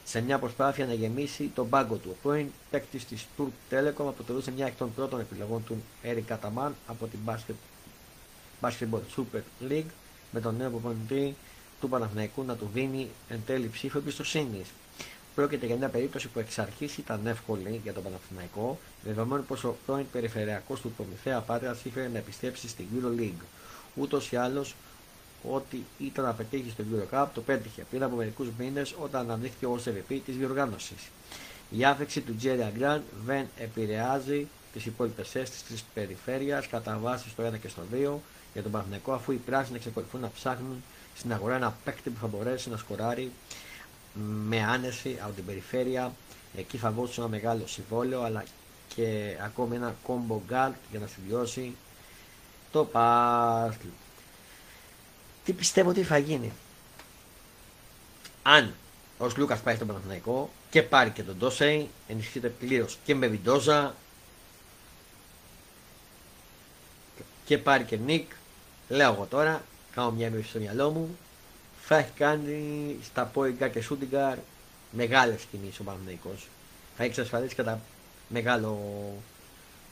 σε 0.04 0.22
μια 0.22 0.40
προσπάθεια 0.40 0.86
να 0.86 0.94
γεμίσει 0.94 1.52
τον 1.56 1.70
πάγκο 1.70 1.96
του. 1.96 2.10
Ο 2.12 2.16
πρώην 2.22 2.48
παίκτης 2.70 3.06
της 3.06 3.28
Turk 3.38 3.74
Telecom 3.74 4.08
αποτελούσε 4.08 4.52
μια 4.52 4.66
εκ 4.66 4.78
των 4.78 4.94
πρώτων 4.94 5.20
επιλογών 5.20 5.64
του 5.64 5.84
Έρη 6.02 6.22
Καταμάν 6.22 6.76
από 6.88 7.08
την 7.08 7.20
Basketball 8.62 9.00
Super 9.16 9.70
League 9.70 9.92
με 10.32 10.40
τον 10.40 10.56
νέο 10.56 10.70
προπονητή 10.70 11.36
του 11.82 11.90
Παναθηναϊκού 11.90 12.44
να 12.44 12.56
του 12.56 12.70
δίνει 12.74 13.10
εν 13.30 13.40
τέλει 13.46 13.70
ψήφο 13.70 13.98
εμπιστοσύνης. 13.98 14.68
Πρόκειται 15.36 15.66
για 15.66 15.76
μια 15.76 15.90
περίπτωση 15.90 16.28
που 16.28 16.40
εξ 16.40 16.60
αρχής 16.60 16.98
ήταν 16.98 17.28
εύκολη 17.28 17.80
για 17.84 17.94
τον 17.94 18.04
Παναθηναϊκό, 18.04 18.80
δεδομένου 19.04 19.44
πως 19.44 19.64
ο 19.64 19.78
πρώην 19.86 20.06
περιφερειακός 20.12 20.82
του 20.82 20.92
Προμηθέα 20.92 21.40
Πάτρας 21.40 21.84
ήθελε 21.86 22.08
να 22.08 22.18
επιστρέψει 22.18 22.68
στην 22.68 22.86
EuroLeague 22.96 23.44
ούτως 23.96 24.32
ή 24.32 24.36
άλλως 24.36 24.76
ό,τι 25.52 25.78
ήταν 26.00 26.26
να 26.26 26.34
πετύχει 26.34 26.70
στο 26.70 26.84
Eurocup 26.92 27.26
το 27.34 27.42
πέτυχε 27.42 27.86
πριν 27.90 28.04
από 28.04 28.16
μερικούς 28.16 28.48
μήνες 28.58 28.96
όταν 29.00 29.22
αναδείχθηκε 29.22 29.66
ω 29.66 29.80
MVP 29.86 30.20
της 30.26 30.36
διοργάνωσης. 30.38 31.10
Η 31.70 31.86
άφηξη 31.86 32.22
του 32.22 32.36
Τζέρι 32.36 32.64
Αγκράν 32.64 33.04
δεν 33.26 33.48
επηρεάζει 33.58 34.48
τις 34.74 34.86
υπόλοιπες 34.86 35.36
αίσθησει 35.36 35.64
της 35.64 35.84
περιφέρειας 35.94 36.68
κατά 36.68 36.98
βάση 37.02 37.30
στο 37.30 37.44
1 37.48 37.60
και 37.62 37.68
στο 37.68 37.82
2 37.94 38.14
για 38.54 38.62
τον 38.62 38.72
Παναγενικό 38.72 39.14
αφού 39.14 39.32
οι 39.32 39.36
πράσινοι 39.36 39.78
εξακολουθούν 39.78 40.22
να 40.22 40.30
ψάχνουν 40.36 40.84
στην 41.16 41.34
αγορά 41.34 41.56
ένα 41.56 41.78
παίκτη 41.84 42.10
που 42.10 42.20
θα 42.20 42.28
μπορέσει 42.28 42.70
να 42.70 42.78
σκοράρει 42.78 43.32
με 44.48 44.64
άνεση 44.64 45.20
από 45.22 45.34
την 45.34 45.46
περιφέρεια. 45.46 46.12
Εκεί 46.58 46.78
θα 46.78 46.92
δώσει 46.92 47.14
ένα 47.18 47.28
μεγάλο 47.28 47.68
συμβόλαιο 47.68 48.22
αλλά 48.22 48.44
και 48.96 49.38
ακόμη 49.44 49.76
ένα 49.76 49.96
combo 50.08 50.36
guard 50.36 50.74
για 50.92 51.00
να 51.00 51.08
συμβιώσει 51.08 51.76
το 52.72 52.86
Πάσλ. 52.86 53.88
Τι 55.46 55.54
πιστεύω 55.54 55.90
ότι 55.90 56.04
θα 56.04 56.18
γίνει. 56.18 56.52
Αν 58.44 58.74
ο 59.18 59.28
Λούκας 59.36 59.60
πάει 59.60 59.76
στον 59.76 59.88
Παναθηναϊκό 59.88 60.50
και 60.70 60.84
πάρει 60.84 61.10
και 61.10 61.24
τον 61.24 61.38
Ντόσεϊ, 61.38 61.90
ενισχύεται 62.08 62.48
πλήρως 62.48 62.98
και 63.04 63.16
με 63.16 63.28
Βιντόζα 63.28 63.96
και 67.46 67.58
πάρει 67.58 67.84
και 67.84 67.98
Νικ, 67.98 68.32
λέω 68.90 69.14
εγώ 69.14 69.26
τώρα, 69.30 69.64
κάνω 69.96 70.12
μια 70.12 70.26
έμπνευση 70.26 70.50
στο 70.50 70.60
μυαλό 70.60 70.90
μου, 70.90 71.18
θα 71.82 71.98
έχει 71.98 72.12
κάνει 72.16 72.98
στα 73.04 73.26
πόιγκα 73.26 73.68
και 73.68 73.82
σούντιγκαρ 73.82 74.38
μεγάλες 74.92 75.44
κινήσεις 75.52 75.80
ο 75.80 75.84
Παναθηναϊκός. 75.84 76.48
Θα 76.98 77.04
έχει 77.04 77.12
εξασφαλίσει 77.12 77.56
κατά 77.56 77.82
μεγάλο 78.28 78.80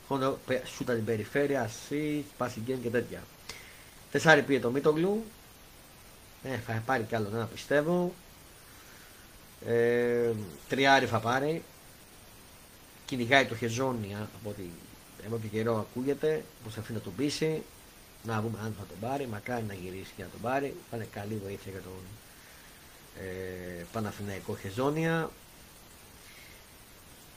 Μόνο 0.10 0.38
σούτα 0.76 0.94
την 0.94 1.06
περιφέρεια, 1.06 1.62
ασύ, 1.62 2.26
πάση 2.38 2.60
γκέν 2.66 2.82
και 2.82 2.90
τέτοια. 2.90 3.24
Τεσάρι 4.12 4.42
πήγε 4.42 4.60
το 4.60 4.70
Μίτογλου. 4.70 5.24
Ε, 6.44 6.58
θα 6.58 6.84
πάρει 6.86 7.04
κι 7.04 7.16
άλλο 7.16 7.30
ένα 7.34 7.46
πιστεύω. 7.46 8.14
Ε, 9.66 10.32
τριάρι 10.70 11.06
θα 11.06 11.20
πάρει. 11.20 11.64
Κυνηγάει 13.06 13.46
το 13.46 13.56
Χεζόνια 13.56 14.30
από 14.40 14.50
ότι 14.50 14.72
εδώ 15.26 15.40
και 15.40 15.48
καιρό 15.48 15.78
ακούγεται. 15.78 16.44
Πως 16.64 16.78
αφήνει 16.78 16.98
να 16.98 17.04
τον 17.04 17.16
πείσει. 17.16 17.64
Να 18.24 18.42
δούμε 18.42 18.58
αν 18.64 18.76
θα 18.80 18.86
τον 18.86 19.10
πάρει. 19.10 19.28
Μακάρι 19.28 19.64
να 19.68 19.74
γυρίσει 19.74 20.12
και 20.16 20.24
να 20.24 20.30
τον 20.30 20.42
πάρει. 20.42 20.76
Θα 20.90 20.96
είναι 20.98 21.08
καλή 21.12 21.42
βοήθεια 21.44 21.72
για 21.72 21.82
τον 21.82 22.02
ε, 23.26 23.84
Παναθηναϊκό 23.92 24.58
Χεζόνια. 24.58 25.30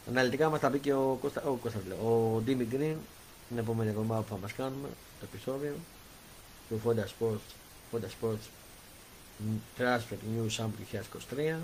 Αναλυτικά 0.08 0.48
μας 0.48 0.60
θα 0.60 0.70
πει 0.70 0.78
και 0.78 0.92
ο 0.92 1.18
Κώστα, 1.20 1.42
ο, 1.42 1.54
Κώστας, 1.54 1.82
ο 2.04 2.40
Ντίμι 2.44 2.64
Γκριν 2.64 2.96
την 3.48 3.58
επόμενη 3.58 3.90
εβδομάδα 3.90 4.20
που 4.22 4.28
θα 4.28 4.38
μας 4.40 4.52
κάνουμε 4.52 4.88
το 5.20 5.26
επεισόδιο. 5.32 5.74
Του 6.68 6.80
Fonda 6.84 7.04
Sports, 7.04 7.52
Fonda 7.92 8.06
Sports 8.06 8.46
Transfer 9.78 10.16
New 10.36 10.46
Sample 10.56 10.96
2023 11.36 11.56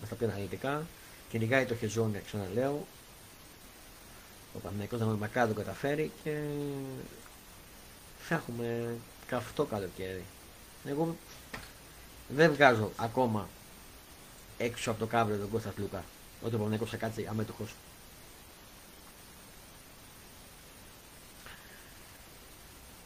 μας 0.00 0.08
θα 0.08 0.14
πει 0.14 0.24
αναλυτικά. 0.24 0.86
Κυνηγάει 1.30 1.64
το 1.64 1.74
χεζόνια 1.74 2.20
ξαναλέω. 2.20 2.86
Ο 4.54 4.58
Παναγικός 4.58 5.00
να 5.00 5.06
μακάρι 5.06 5.48
το 5.48 5.54
καταφέρει 5.54 6.10
και 6.24 6.38
θα 8.18 8.34
έχουμε 8.34 8.94
καυτό 9.26 9.64
καλοκαίρι. 9.64 10.24
Εγώ 10.84 11.16
δεν 12.28 12.52
βγάζω 12.52 12.90
ακόμα 12.96 13.48
έξω 14.58 14.90
από 14.90 15.00
το 15.00 15.06
κάβριο 15.06 15.38
τον 15.38 15.50
Κώστας 15.50 15.72
Λούκα. 15.76 16.04
Ότι 16.44 16.54
ο 16.54 16.70
έκοψε 16.72 16.96
κάτι 16.96 17.26
αμέτωχος. 17.26 17.74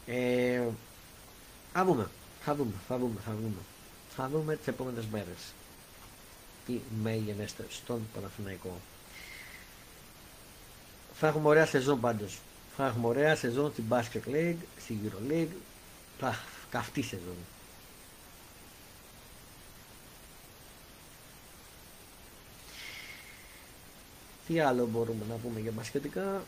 Ε, 0.06 0.62
θα 1.72 1.84
δούμε, 1.84 2.08
θα 2.44 2.54
δούμε, 2.54 2.72
θα 2.88 2.96
δούμε, 2.98 3.20
θα 3.24 3.32
δούμε. 3.32 3.60
Θα 4.16 4.28
δούμε 4.28 4.56
τις 4.56 4.66
επόμενες 4.66 5.04
μέρες 5.06 5.52
τι 6.66 6.80
μέγενεστε 7.02 7.66
στον 7.70 8.08
Παναθηναϊκό. 8.14 8.80
Θα 11.14 11.26
έχουμε 11.26 11.48
ωραία 11.48 11.66
σεζόν 11.66 12.00
πάντως. 12.00 12.38
Θα 12.76 12.86
έχουμε 12.86 13.06
ωραία 13.06 13.36
σεζόν 13.36 13.70
στην 13.72 13.84
Basket 13.88 14.28
League, 14.34 14.56
στην 14.80 14.98
Euro 15.04 15.32
League. 15.32 15.56
Θα 16.18 16.38
καυτή 16.70 17.02
σεζόν. 17.02 17.36
Τι 24.46 24.60
άλλο 24.60 24.86
μπορούμε 24.86 25.24
να 25.28 25.34
πούμε 25.34 25.60
για 25.60 25.72
μπασκετικά. 25.72 26.42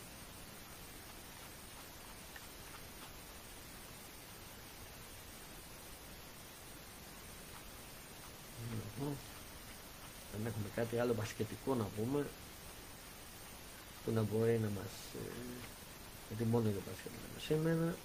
Δεν 10.31 10.45
έχουμε 10.45 10.65
κάτι 10.75 10.99
άλλο 10.99 11.13
μπασκετικό 11.13 11.75
να 11.75 11.83
πούμε 11.83 12.25
που 14.05 14.11
να 14.11 14.21
μπορεί 14.21 14.59
να 14.63 14.69
μας 14.69 14.91
ε, 15.15 15.31
γιατί 16.27 16.43
μόνο 16.43 16.69
για 16.69 16.79
μπασκετικό 16.87 17.39
σήμερα 17.39 17.95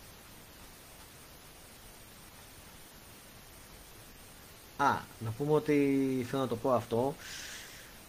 Α, 4.76 4.98
να 5.18 5.30
πούμε 5.30 5.52
ότι 5.52 6.26
θέλω 6.28 6.42
να 6.42 6.48
το 6.48 6.56
πω 6.56 6.72
αυτό 6.72 7.14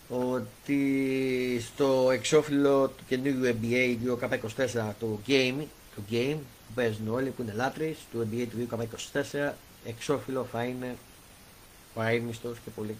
ότι 0.09 1.61
στο 1.73 2.09
εξώφυλλο 2.11 2.87
του 2.87 3.03
καινούργιου 3.07 3.57
NBA 3.61 3.97
2K24 4.05 4.91
το 4.99 5.19
Game, 5.27 5.63
το 5.95 6.01
Game 6.11 6.37
που 6.37 6.73
παίζουν 6.75 7.07
όλοι 7.07 7.29
που 7.29 7.41
είναι 7.41 7.53
λάτρεις 7.53 7.97
του 8.11 8.27
NBA 8.31 8.47
του 8.49 8.67
2K24 9.13 9.51
εξώφυλλο 9.85 10.47
θα 10.51 10.63
είναι 10.63 10.95
ο 11.93 12.01
αείμνηστος 12.01 12.57
και 12.63 12.69
πολύ 12.75 12.95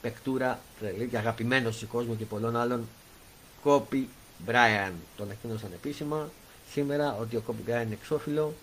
παικτούρα 0.00 0.60
τρελή 0.80 1.06
και 1.06 1.18
αγαπημένος 1.18 1.78
του 1.78 1.86
κόσμου 1.86 2.16
και 2.16 2.24
πολλών 2.24 2.56
άλλων 2.56 2.88
Κόπι 3.62 4.08
Μπράιαν. 4.38 4.92
Τον 5.16 5.26
ανακοίνωσαν 5.26 5.70
επίσημα 5.72 6.30
σήμερα 6.72 7.16
ότι 7.20 7.36
ο 7.36 7.40
Κόπι 7.40 7.62
Μπράιαν 7.62 7.86
είναι 7.86 7.96
εξώφυλλο 8.00 8.54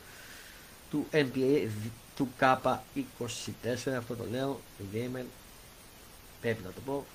του 0.91 1.07
NBA 1.11 1.67
του 2.15 2.29
K24. 2.39 3.91
Αυτό 3.97 4.15
το 4.15 4.23
λέω, 4.31 4.59
του 4.77 4.85
Gamer. 4.93 5.23
Πρέπει 6.43 6.63
να 6.63 6.71
το 6.71 6.81
πω 6.85 7.05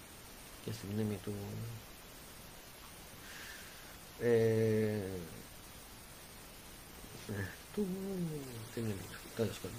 και 0.64 0.70
στη 0.72 0.86
μνήμη 0.92 1.18
του. 1.24 1.32
Ε, 4.20 4.28
ε 7.28 7.46
του. 7.74 7.86
Τη 8.74 8.80
μνήμη 8.80 8.94
του. 9.10 9.18
Τέλος 9.36 9.56
πάντων. 9.56 9.78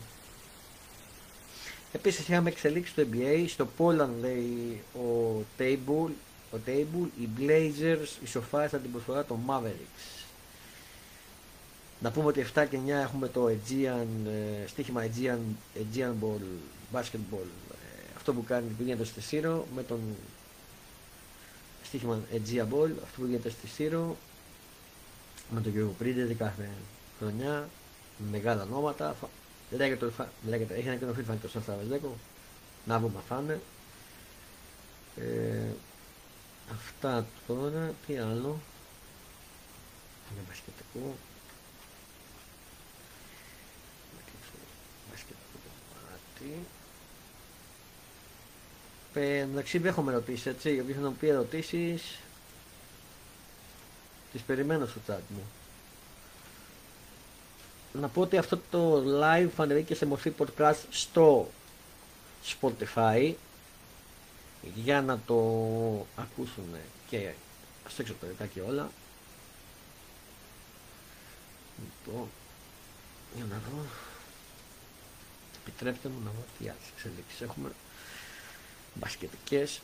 Επίσης 1.92 2.28
είχαμε 2.28 2.50
εξελίξει 2.50 2.94
το 2.94 3.08
NBA, 3.12 3.46
στο 3.48 3.68
Poland 3.78 4.10
λέει 4.20 4.84
ο 4.94 5.44
Table, 5.60 6.12
ο 6.52 6.58
Table 6.66 7.08
οι 7.20 7.30
Blazers 7.40 8.24
ισοφάρισαν 8.24 8.82
την 8.82 8.92
προσφορά 8.92 9.26
των 9.26 9.40
Mavericks. 9.48 10.26
Να 12.00 12.12
πούμε 12.12 12.28
ότι 12.28 12.46
7 12.56 12.66
και 12.70 12.80
9 12.86 12.90
έχουμε 12.90 13.28
το 13.28 13.46
Aegean, 13.48 14.28
ε, 14.28 14.68
στοίχημα 14.68 15.04
Aegean, 15.04 15.40
Aegean 15.76 16.14
Ball, 16.22 16.42
Basketball, 16.94 17.48
ε, 17.69 17.69
αυτό 18.30 18.42
που 18.42 18.48
κάνει 18.48 18.70
που 18.78 18.84
γίνεται 18.84 19.04
στη 19.04 19.22
Σύρο 19.22 19.68
με 19.76 19.84
τον 19.84 20.00
στοίχημα 21.84 22.20
Aegean 22.34 22.68
Ball, 22.74 22.92
αυτό 23.04 23.22
που 23.22 23.26
γίνεται 23.26 23.50
στη 23.50 23.68
Σύρο 23.68 24.18
με 25.50 25.62
τον 25.62 25.72
Γιώργο 25.72 25.96
Πρίντε 25.98 26.34
κάθε 26.34 26.70
χρονιά, 27.20 27.70
μεγάλα 28.32 28.64
ονόματα, 28.64 29.16
Λέγεται, 29.72 30.12
λέγεται, 30.48 30.76
έχει 30.76 30.88
ανακοινωθεί 30.88 31.22
θα 31.22 31.34
είναι 31.34 31.42
το 31.42 31.48
Σαν 31.48 31.78
Βεζέκο. 31.80 32.18
Να 32.86 33.00
βγούμε 33.00 33.20
θα 33.28 33.40
είναι. 33.44 33.62
Ε, 35.16 35.74
αυτά 36.72 37.26
τώρα, 37.48 37.94
τι 38.08 38.18
άλλο; 38.18 38.60
Είναι 40.32 40.42
μπασκετικό. 40.48 41.16
Μπασκετικό 45.10 45.58
κομμάτι. 45.90 46.66
Ε, 49.20 49.38
εντάξει, 49.38 49.78
δεν 49.78 49.92
έχουμε 49.92 50.12
ερωτήσεις 50.12 50.46
έτσι. 50.46 50.80
Όποιος 50.80 50.98
θα 50.98 51.10
μου 51.10 51.16
πει 51.20 51.28
ερωτήσεις, 51.28 52.20
τις 54.32 54.42
περιμένω 54.42 54.86
στο 54.86 55.00
chat 55.08 55.20
μου 55.30 55.42
να 57.94 58.08
πω 58.08 58.22
ότι 58.22 58.38
αυτό 58.38 58.60
το 58.72 59.04
live 59.22 59.50
θα 59.56 59.64
ανεβεί 59.64 59.84
και 59.84 59.96
σε 59.96 60.06
μορφή 60.06 60.34
podcast 60.38 60.80
στο 60.90 61.50
Spotify 62.46 63.34
για 64.76 65.02
να 65.02 65.20
το 65.26 65.36
ακούσουν 66.16 66.76
και 67.10 67.32
στο 67.88 68.02
εξωτερικά 68.02 68.46
και 68.46 68.62
όλα. 68.62 68.92
Λοιπόν, 71.78 72.28
για 73.36 73.46
να 73.50 73.56
δω. 73.56 73.84
Επιτρέψτε 75.62 76.10
μου 76.10 76.20
να 76.24 76.32
δω 76.32 76.44
τι 76.58 76.64
άλλες 76.64 76.90
εξελίξεις 76.96 77.42
έχουμε. 77.42 77.70
Μπασκετικές. 79.00 79.82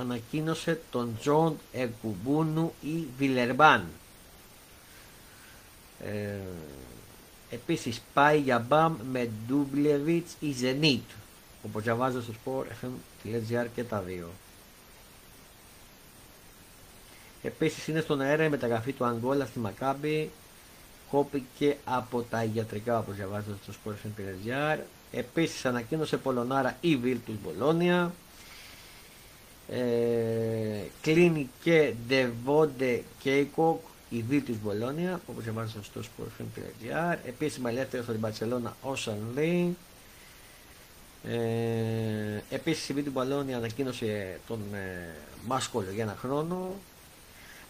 ανακοίνωσε 0.00 0.80
τον 0.90 1.16
Τζον 1.20 1.58
Εκουμπούνου 1.72 2.72
ή 2.80 3.06
Βιλερμπάν. 3.18 3.86
Ε, 6.04 6.38
επίσης 7.50 8.02
πάει 8.14 8.38
για 8.40 8.58
μπαμ 8.58 8.96
με 9.10 9.30
Ντούμπλεβιτς 9.46 10.36
ή 10.40 10.52
Ζενίτ 10.52 11.10
όπως 11.64 11.82
διαβάζω 11.82 12.22
στο 12.22 12.32
sport.fm.gr 12.44 13.66
και 13.74 13.84
τα 13.84 14.00
δύο. 14.00 14.30
Επίσης 17.42 17.88
είναι 17.88 18.00
στον 18.00 18.20
αέρα 18.20 18.44
η 18.44 18.48
μεταγραφή 18.48 18.92
του 18.92 19.04
Αγγόλα 19.04 19.46
στη 19.46 19.58
Μακάμπη 19.58 20.30
κόπηκε 21.10 21.76
από 21.84 22.22
τα 22.22 22.44
ιατρικά 22.44 22.98
όπως 22.98 23.14
διαβάζω 23.14 23.50
στο 23.62 23.72
sport.fm.gr 23.84 24.78
Επίσης 25.12 25.66
ανακοίνωσε 25.66 26.16
Πολωνάρα 26.16 26.76
η 26.80 26.96
Βίλτους 26.96 27.34
Μπολόνια 27.42 28.12
ε, 29.68 29.80
κλείνει 31.00 31.50
και 31.62 31.92
Devonde 32.08 33.00
Κέικοκ 33.18 33.80
η 34.10 34.24
Β 34.28 34.44
της 34.44 34.56
Μπολόνια 34.62 35.20
όπως 35.26 35.44
διαβάζετε 35.44 35.82
στο 35.82 36.00
sportfm.gr 36.00 37.16
επίσημα 37.26 37.70
ελεύθερος 37.70 38.04
από 38.04 38.12
την 38.12 38.20
Παρσελώνα 38.20 38.76
ο 38.82 38.96
Σανλή 38.96 39.76
ε, 41.24 42.42
επίσης 42.50 42.88
η 42.88 42.92
Β 42.92 42.96
της 42.96 43.12
Μπολόνια 43.12 43.56
ανακοίνωσε 43.56 44.40
τον 44.46 44.60
ε, 44.74 45.14
Μάσκολο 45.46 45.90
για 45.94 46.02
ένα 46.02 46.16
χρόνο. 46.20 46.74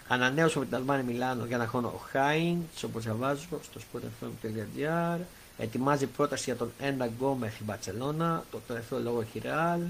Ανανέωσε 0.09 0.59
με 0.59 0.65
την 0.65 0.75
Αλμάνη 0.75 1.03
Μιλάνο 1.03 1.45
για 1.45 1.57
ένα 1.57 1.67
χρόνο 1.67 1.89
ο 1.89 2.01
Χάιντς 2.11 2.83
όπως 2.83 3.05
διαβάζω 3.05 3.47
στο 3.63 3.81
sportfm.gr 3.81 5.19
ετοιμάζει 5.59 6.07
πρόταση 6.07 6.43
για 6.45 6.57
τον 6.57 6.73
Ένα 6.81 7.07
Γκόμεθ 7.07 7.55
στην 7.55 7.67
Μπαρσελώνα 7.67 8.45
το 8.51 8.61
τελευταίο 8.67 8.99
λόγο 8.99 9.21
έχει 9.21 9.39
Ρεάλ. 9.39 9.81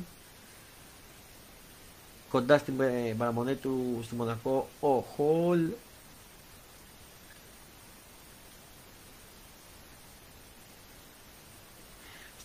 Κοντά 2.30 2.58
στην 2.58 2.80
ε, 2.80 3.14
παραμονή 3.18 3.54
του 3.54 4.00
στη 4.04 4.14
Μονακό 4.14 4.68
ο 4.80 4.88
Χολ 4.88 5.60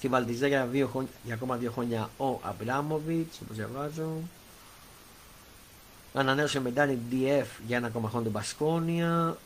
στη 0.05 0.13
Βαλτιζά 0.13 0.47
για, 0.47 0.65
δύο 0.65 1.07
για 1.23 1.33
ακόμα 1.33 1.55
δύο 1.55 1.71
χρόνια 1.71 2.09
ο 2.17 2.39
Αμπράμοβιτς 2.41 3.39
όπως 3.41 3.55
διαβάζω. 3.55 4.11
Ανανέωσε 6.13 6.59
με 6.59 6.69
Ντάνι 6.69 6.99
DF 7.11 7.45
για 7.67 7.77
ένα 7.77 7.87
ακόμα 7.87 8.09
χρόνο 8.09 8.23
την 8.23 8.33
Πασκόνια. 8.33 9.37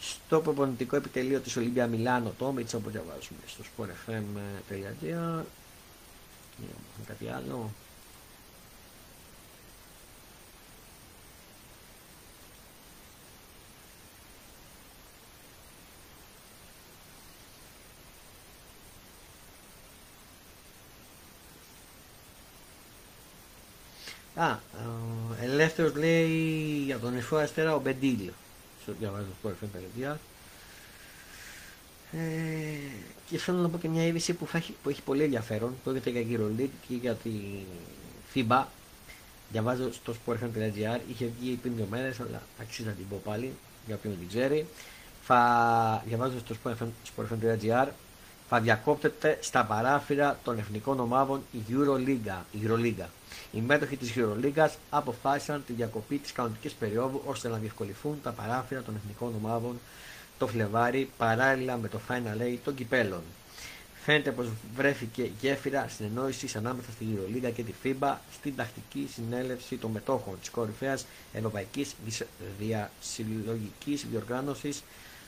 Στο 0.00 0.40
προπονητικό 0.40 0.96
επιτελείο 0.96 1.40
της 1.40 1.56
Ολύμπια 1.56 1.86
Μιλάνο 1.86 2.32
Τόμιτς 2.38 2.74
όπως 2.74 2.92
διαβάζουμε 2.92 3.40
στο 3.46 3.62
sportfm.gr 3.64 5.44
κάτι 7.06 7.28
άλλο 7.28 7.70
Α, 24.40 24.58
ο 24.72 25.34
ελεύθερος 25.42 25.94
λέει 25.94 26.26
για 26.84 26.98
τον 26.98 27.16
Ιφό 27.16 27.36
Αστέρα 27.36 27.74
ο 27.74 27.80
Μπεντήλ. 27.80 28.30
Στο 28.82 28.92
διαβάζω 28.98 29.26
το 29.42 29.48
FM 29.48 29.66
παιδιά. 29.72 30.20
Ε, 32.12 32.18
και 33.30 33.38
θέλω 33.38 33.58
να 33.58 33.68
πω 33.68 33.78
και 33.78 33.88
μια 33.88 34.06
είδηση 34.06 34.32
που, 34.32 34.48
έχει, 34.52 34.74
που 34.82 34.88
έχει 34.88 35.02
πολύ 35.02 35.22
ενδιαφέρον. 35.22 35.74
Πρόκειται 35.84 36.10
για 36.10 36.38
EuroLeague 36.38 36.68
και 36.88 36.94
για 36.94 37.14
τη 37.14 37.30
FIBA. 38.34 38.64
Διαβάζω 39.50 39.92
στο 39.92 40.14
sportfm.gr. 40.14 40.98
Είχε 41.10 41.30
βγει 41.40 41.54
πριν 41.54 41.76
δύο 41.76 41.86
μέρες, 41.90 42.20
αλλά 42.20 42.42
αξίζει 42.60 42.88
να 42.88 42.94
την 42.94 43.08
πω 43.08 43.20
πάλι 43.24 43.52
για 43.86 43.94
όποιον 43.94 44.12
δεν 44.12 44.28
την 44.28 44.38
ξέρει. 44.38 44.66
Θα 45.22 46.04
διαβάζω 46.06 46.38
στο 46.38 46.54
sportfm.gr. 46.64 47.88
Θα 48.48 48.60
διακόπτεται 48.60 49.38
στα 49.40 49.64
παράθυρα 49.64 50.38
των 50.44 50.58
εθνικών 50.58 51.00
ομάδων 51.00 51.42
η 51.52 51.58
EuroLiga. 51.70 52.38
Η 52.52 52.58
EuroLiga. 52.66 53.06
Οι 53.52 53.60
μέτοχοι 53.60 53.96
της 53.96 54.12
EuroLiga 54.16 54.68
αποφάσισαν 54.90 55.64
τη 55.66 55.72
διακοπή 55.72 56.18
της 56.18 56.32
κανονικής 56.32 56.72
περίοδου 56.72 57.22
ώστε 57.26 57.48
να 57.48 57.56
διευκολυθούν 57.56 58.20
τα 58.22 58.30
παράθυρα 58.30 58.82
των 58.82 58.94
εθνικών 58.96 59.34
ομάδων 59.42 59.78
το 60.38 60.46
Φλεβάρι 60.46 61.10
παράλληλα 61.16 61.76
με 61.76 61.88
το 61.88 62.00
Final 62.08 62.40
A 62.42 62.56
των 62.64 62.74
κυπέλων. 62.74 63.22
Φαίνεται 64.04 64.30
πως 64.30 64.46
βρέθηκε 64.76 65.30
γέφυρα 65.40 65.88
συνεννόησης 65.88 66.56
ανάμεσα 66.56 66.90
στη 66.90 67.04
Euroliga 67.14 67.50
και 67.54 67.62
τη 67.62 67.72
FIBA 67.84 68.14
στην 68.32 68.56
τακτική 68.56 69.08
συνέλευση 69.12 69.76
των 69.76 69.90
μετόχων 69.90 70.38
της 70.40 70.50
κορυφαίας 70.50 71.06
Ευρωπαϊκής 71.32 71.94
Διασυλλογικής 72.58 74.06
Διοργάνωσης 74.10 74.82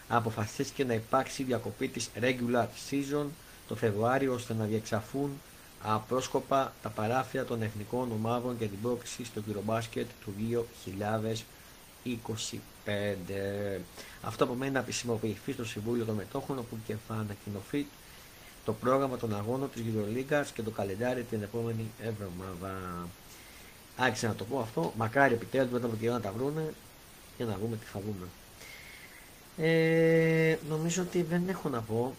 αποφασίστηκε 0.09 0.85
να 0.85 0.95
υπάρξει 0.95 1.43
διακοπή 1.43 1.89
της 1.89 2.11
regular 2.21 2.67
season 2.91 3.27
το 3.69 3.75
Φεβρουάριο 3.75 4.35
ώστε 4.35 4.55
να 4.55 4.65
διεξαφούν 4.65 5.31
απρόσκοπα 5.83 6.73
τα 6.83 6.89
παράφια 6.89 7.45
των 7.45 7.63
εθνικών 7.63 8.13
ομάδων 8.13 8.57
για 8.59 8.69
την 8.69 8.81
πρόκληση 8.83 9.25
στο 9.25 9.43
Eurobasket 9.49 10.05
του 10.25 10.35
2025. 12.05 12.11
Αυτό 14.23 14.45
απομένει 14.45 14.73
να 14.73 14.79
επισημοποιηθεί 14.79 15.53
στο 15.53 15.65
Συμβούλιο 15.65 16.05
των 16.05 16.15
Μετόχων 16.15 16.59
όπου 16.59 16.77
και 16.87 16.95
θα 17.09 17.15
ανακοινωθεί 17.15 17.87
το 18.65 18.73
πρόγραμμα 18.73 19.17
των 19.17 19.37
αγώνων 19.37 19.71
της 19.73 19.83
Euroligas 19.83 20.47
και 20.55 20.63
το 20.63 20.71
καλεντάρι 20.71 21.23
την 21.23 21.43
επόμενη 21.43 21.91
εβδομάδα. 22.03 22.79
Άρχισα 23.97 24.29
να 24.29 24.35
το 24.35 24.45
πω 24.45 24.59
αυτό. 24.61 24.93
Μακάρι 24.97 25.35
επιτέλους 25.35 25.71
μετά 25.73 25.87
από 25.87 25.97
καιρό 25.97 26.13
να 26.13 26.21
τα 26.21 26.33
βρούνε 26.37 26.75
και 27.37 27.45
να 27.45 27.57
δούμε 27.61 27.77
τι 27.77 27.85
θα 27.85 28.01
δούμε. 28.01 28.27
Ε, 29.57 30.59
νομίζω 30.69 31.03
ότι 31.03 31.23
δεν 31.23 31.49
έχω 31.49 31.69
να 31.69 31.81
πω 31.81 32.15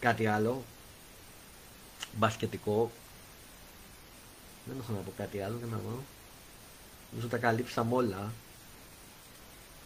κάτι 0.00 0.26
άλλο 0.26 0.62
μπασκετικό. 2.16 2.90
Δεν 4.66 4.76
έχω 4.80 4.92
να 4.92 4.98
πω 4.98 5.12
κάτι 5.16 5.40
άλλο 5.40 5.56
για 5.58 5.66
να 5.66 5.76
δω. 5.76 6.02
Νομίζω 7.10 7.28
τα 7.28 7.38
καλύψαμε 7.38 7.94
όλα. 7.94 8.32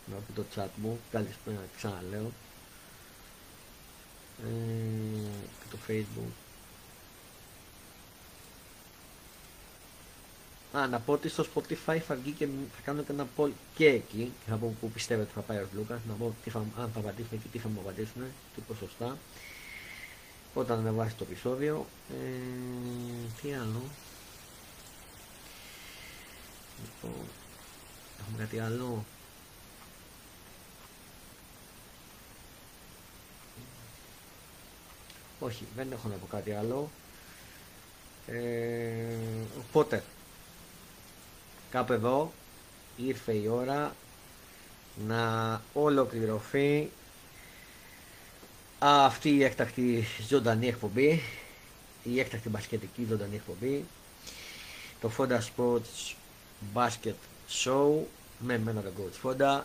Να 0.07 0.17
πει 0.17 0.33
το 0.33 0.45
chat 0.55 0.69
μου. 0.77 1.01
Καλησπέρα, 1.11 1.65
ξαναλέω. 1.77 2.33
Ε, 4.43 4.49
και 5.61 5.67
το 5.71 5.79
facebook. 5.89 6.33
Α, 10.73 10.87
να 10.87 10.99
πω 10.99 11.13
ότι 11.13 11.29
στο 11.29 11.45
Spotify 11.55 11.99
θα 11.99 12.15
βγει 12.15 12.31
και 12.31 12.47
θα 12.47 12.81
κάνω 12.85 13.03
και 13.03 13.13
ένα 13.13 13.27
poll 13.37 13.51
και 13.75 13.87
εκεί 13.87 14.33
και 14.45 14.51
θα 14.51 14.57
πω 14.57 14.75
που 14.81 14.91
πιστεύετε 14.91 15.31
θα 15.35 15.41
πάει 15.41 15.59
ο 15.59 15.69
Λούκας, 15.73 16.01
να 16.09 16.15
πω 16.15 16.35
τι 16.45 16.51
θα, 16.51 16.59
αν 16.59 16.91
θα 16.95 17.01
απαντήσουν 17.01 17.43
και 17.43 17.49
τι 17.53 17.59
θα 17.59 17.69
μου 17.69 17.81
απαντήσουν, 17.81 18.23
τι 18.55 18.61
ποσοστά 18.61 19.19
όταν 20.57 20.79
ανεβάσει 20.79 21.15
το 21.15 21.25
επεισόδιο. 21.29 21.87
Ε, 22.11 23.31
τι 23.43 23.53
άλλο. 23.53 23.83
Λοιπόν, 26.83 27.25
έχουμε 28.21 28.39
κάτι 28.39 28.59
άλλο. 28.59 29.05
Όχι, 35.41 35.67
δεν 35.77 35.93
έχω 35.93 36.09
να 36.09 36.15
πω 36.15 36.27
κάτι 36.27 36.53
άλλο. 36.53 36.91
Ε, 38.27 39.17
οπότε, 39.59 40.03
κάπου 41.71 41.93
εδώ 41.93 42.33
ήρθε 42.97 43.33
η 43.33 43.47
ώρα 43.49 43.95
να 45.07 45.63
ολοκληρωθεί 45.73 46.91
αυτή 48.79 49.31
η 49.31 49.45
έκτακτη 49.45 50.07
ζωντανή 50.29 50.69
εκπομπή, 50.69 51.23
η 52.03 52.21
έκτακτη 52.21 52.49
μπασκετική 52.49 53.07
ζωντανή 53.09 53.35
εκπομπή, 53.35 53.85
το 55.01 55.11
Fonda 55.19 55.39
Sports 55.39 56.15
Basket 56.75 57.15
Show 57.65 57.91
με 58.39 58.59
μένα 58.59 58.83
τον 58.83 58.93
Coach 58.97 59.27
Fonda. 59.27 59.63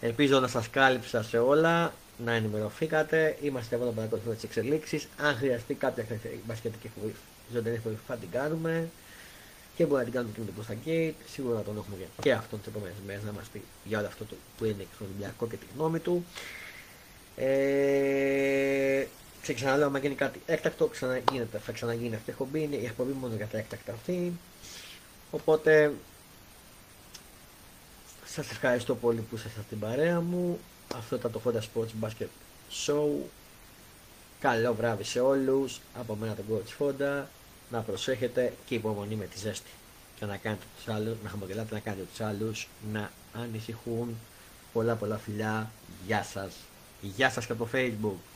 Ελπίζω 0.00 0.40
να 0.40 0.48
σας 0.48 0.70
κάλυψα 0.70 1.22
σε 1.22 1.38
όλα, 1.38 1.92
να 2.24 2.32
ενημερωθήκατε. 2.32 3.38
Είμαστε 3.42 3.74
εδώ 3.74 3.84
να 3.84 3.90
παρακολουθούμε 3.90 4.34
τις 4.34 4.44
εξελίξεις. 4.44 5.08
Αν 5.16 5.36
χρειαστεί 5.36 5.74
κάποια 5.74 6.06
μπασκετική 6.46 6.86
εκπομπή, 6.86 7.14
ζωντανή 7.52 7.76
εκπομπή 7.76 7.98
θα 8.06 8.16
την 8.16 8.30
κάνουμε. 8.30 8.88
Και 9.76 9.86
μπορεί 9.86 9.98
να 9.98 10.04
την 10.04 10.12
κάνουμε 10.12 10.32
και 10.34 10.40
με 10.40 10.46
τον 10.46 10.54
Κώστα 10.54 10.74
Γκέιτ. 10.74 11.14
Σίγουρα 11.32 11.56
να 11.56 11.62
τον 11.62 11.76
έχουμε 11.76 11.96
και 12.20 12.32
αυτόν 12.32 12.60
τι 12.60 12.68
επόμενε 12.68 12.94
μέρε 13.06 13.20
να 13.24 13.32
μας 13.32 13.46
πει 13.52 13.62
για 13.84 13.98
όλο 13.98 14.06
αυτό 14.06 14.24
το 14.24 14.34
που 14.58 14.64
είναι 14.64 14.86
στον 14.94 15.06
Ολυμπιακό 15.06 15.46
και 15.46 15.56
τη 15.56 15.66
γνώμη 15.76 15.98
του. 15.98 16.24
Ε, 17.42 19.06
και 19.42 19.54
ξαναλέω, 19.54 19.86
άμα 19.86 19.98
γίνει 19.98 20.14
κάτι 20.14 20.40
έκτακτο, 20.46 20.86
ξαναγίνεται, 20.86 21.58
θα 21.58 21.72
ξαναγίνει 21.72 22.14
αυτή 22.14 22.30
η 22.30 22.32
εκπομπή. 22.32 22.62
Είναι 22.62 22.76
η 22.76 22.84
εκπομπή 22.84 23.12
μόνο 23.12 23.34
για 23.34 23.46
τα 23.46 23.58
έκτακτα 23.58 23.92
αυτή. 23.92 24.32
Οπότε, 25.30 25.94
σας 28.24 28.50
ευχαριστώ 28.50 28.94
πολύ 28.94 29.20
που 29.20 29.36
ήσασταν 29.36 29.62
στην 29.66 29.78
παρέα 29.78 30.20
μου. 30.20 30.58
Αυτό 30.94 31.16
ήταν 31.16 31.32
το 31.32 31.40
Honda 31.44 31.58
Sports 31.58 32.06
Basket 32.06 32.26
Show. 32.86 33.08
Καλό 34.40 34.74
βράδυ 34.74 35.04
σε 35.04 35.20
όλους. 35.20 35.80
Από 35.98 36.14
μένα 36.14 36.34
τον 36.34 36.44
Coach 36.50 36.82
Fonda. 36.82 37.24
Να 37.70 37.80
προσέχετε 37.80 38.52
και 38.66 38.74
υπομονή 38.74 39.14
με 39.14 39.24
τη 39.24 39.38
ζέστη. 39.38 39.70
Και 40.18 40.24
να 40.24 40.36
κάνετε 40.36 40.64
τους 40.76 40.94
άλλους, 40.94 41.16
να 41.22 41.28
χαμογελάτε, 41.28 41.74
να 41.74 41.80
κάνετε 41.80 42.02
τους 42.10 42.20
άλλους 42.20 42.68
να 42.92 43.10
ανησυχούν. 43.34 44.16
Πολλά 44.72 44.94
πολλά 44.94 45.16
φιλιά. 45.16 45.70
Γεια 46.06 46.22
σας. 46.22 46.52
Γεια 47.00 47.30
σας 47.30 47.46
και 47.46 47.52
από 47.52 47.68
facebook. 47.72 48.29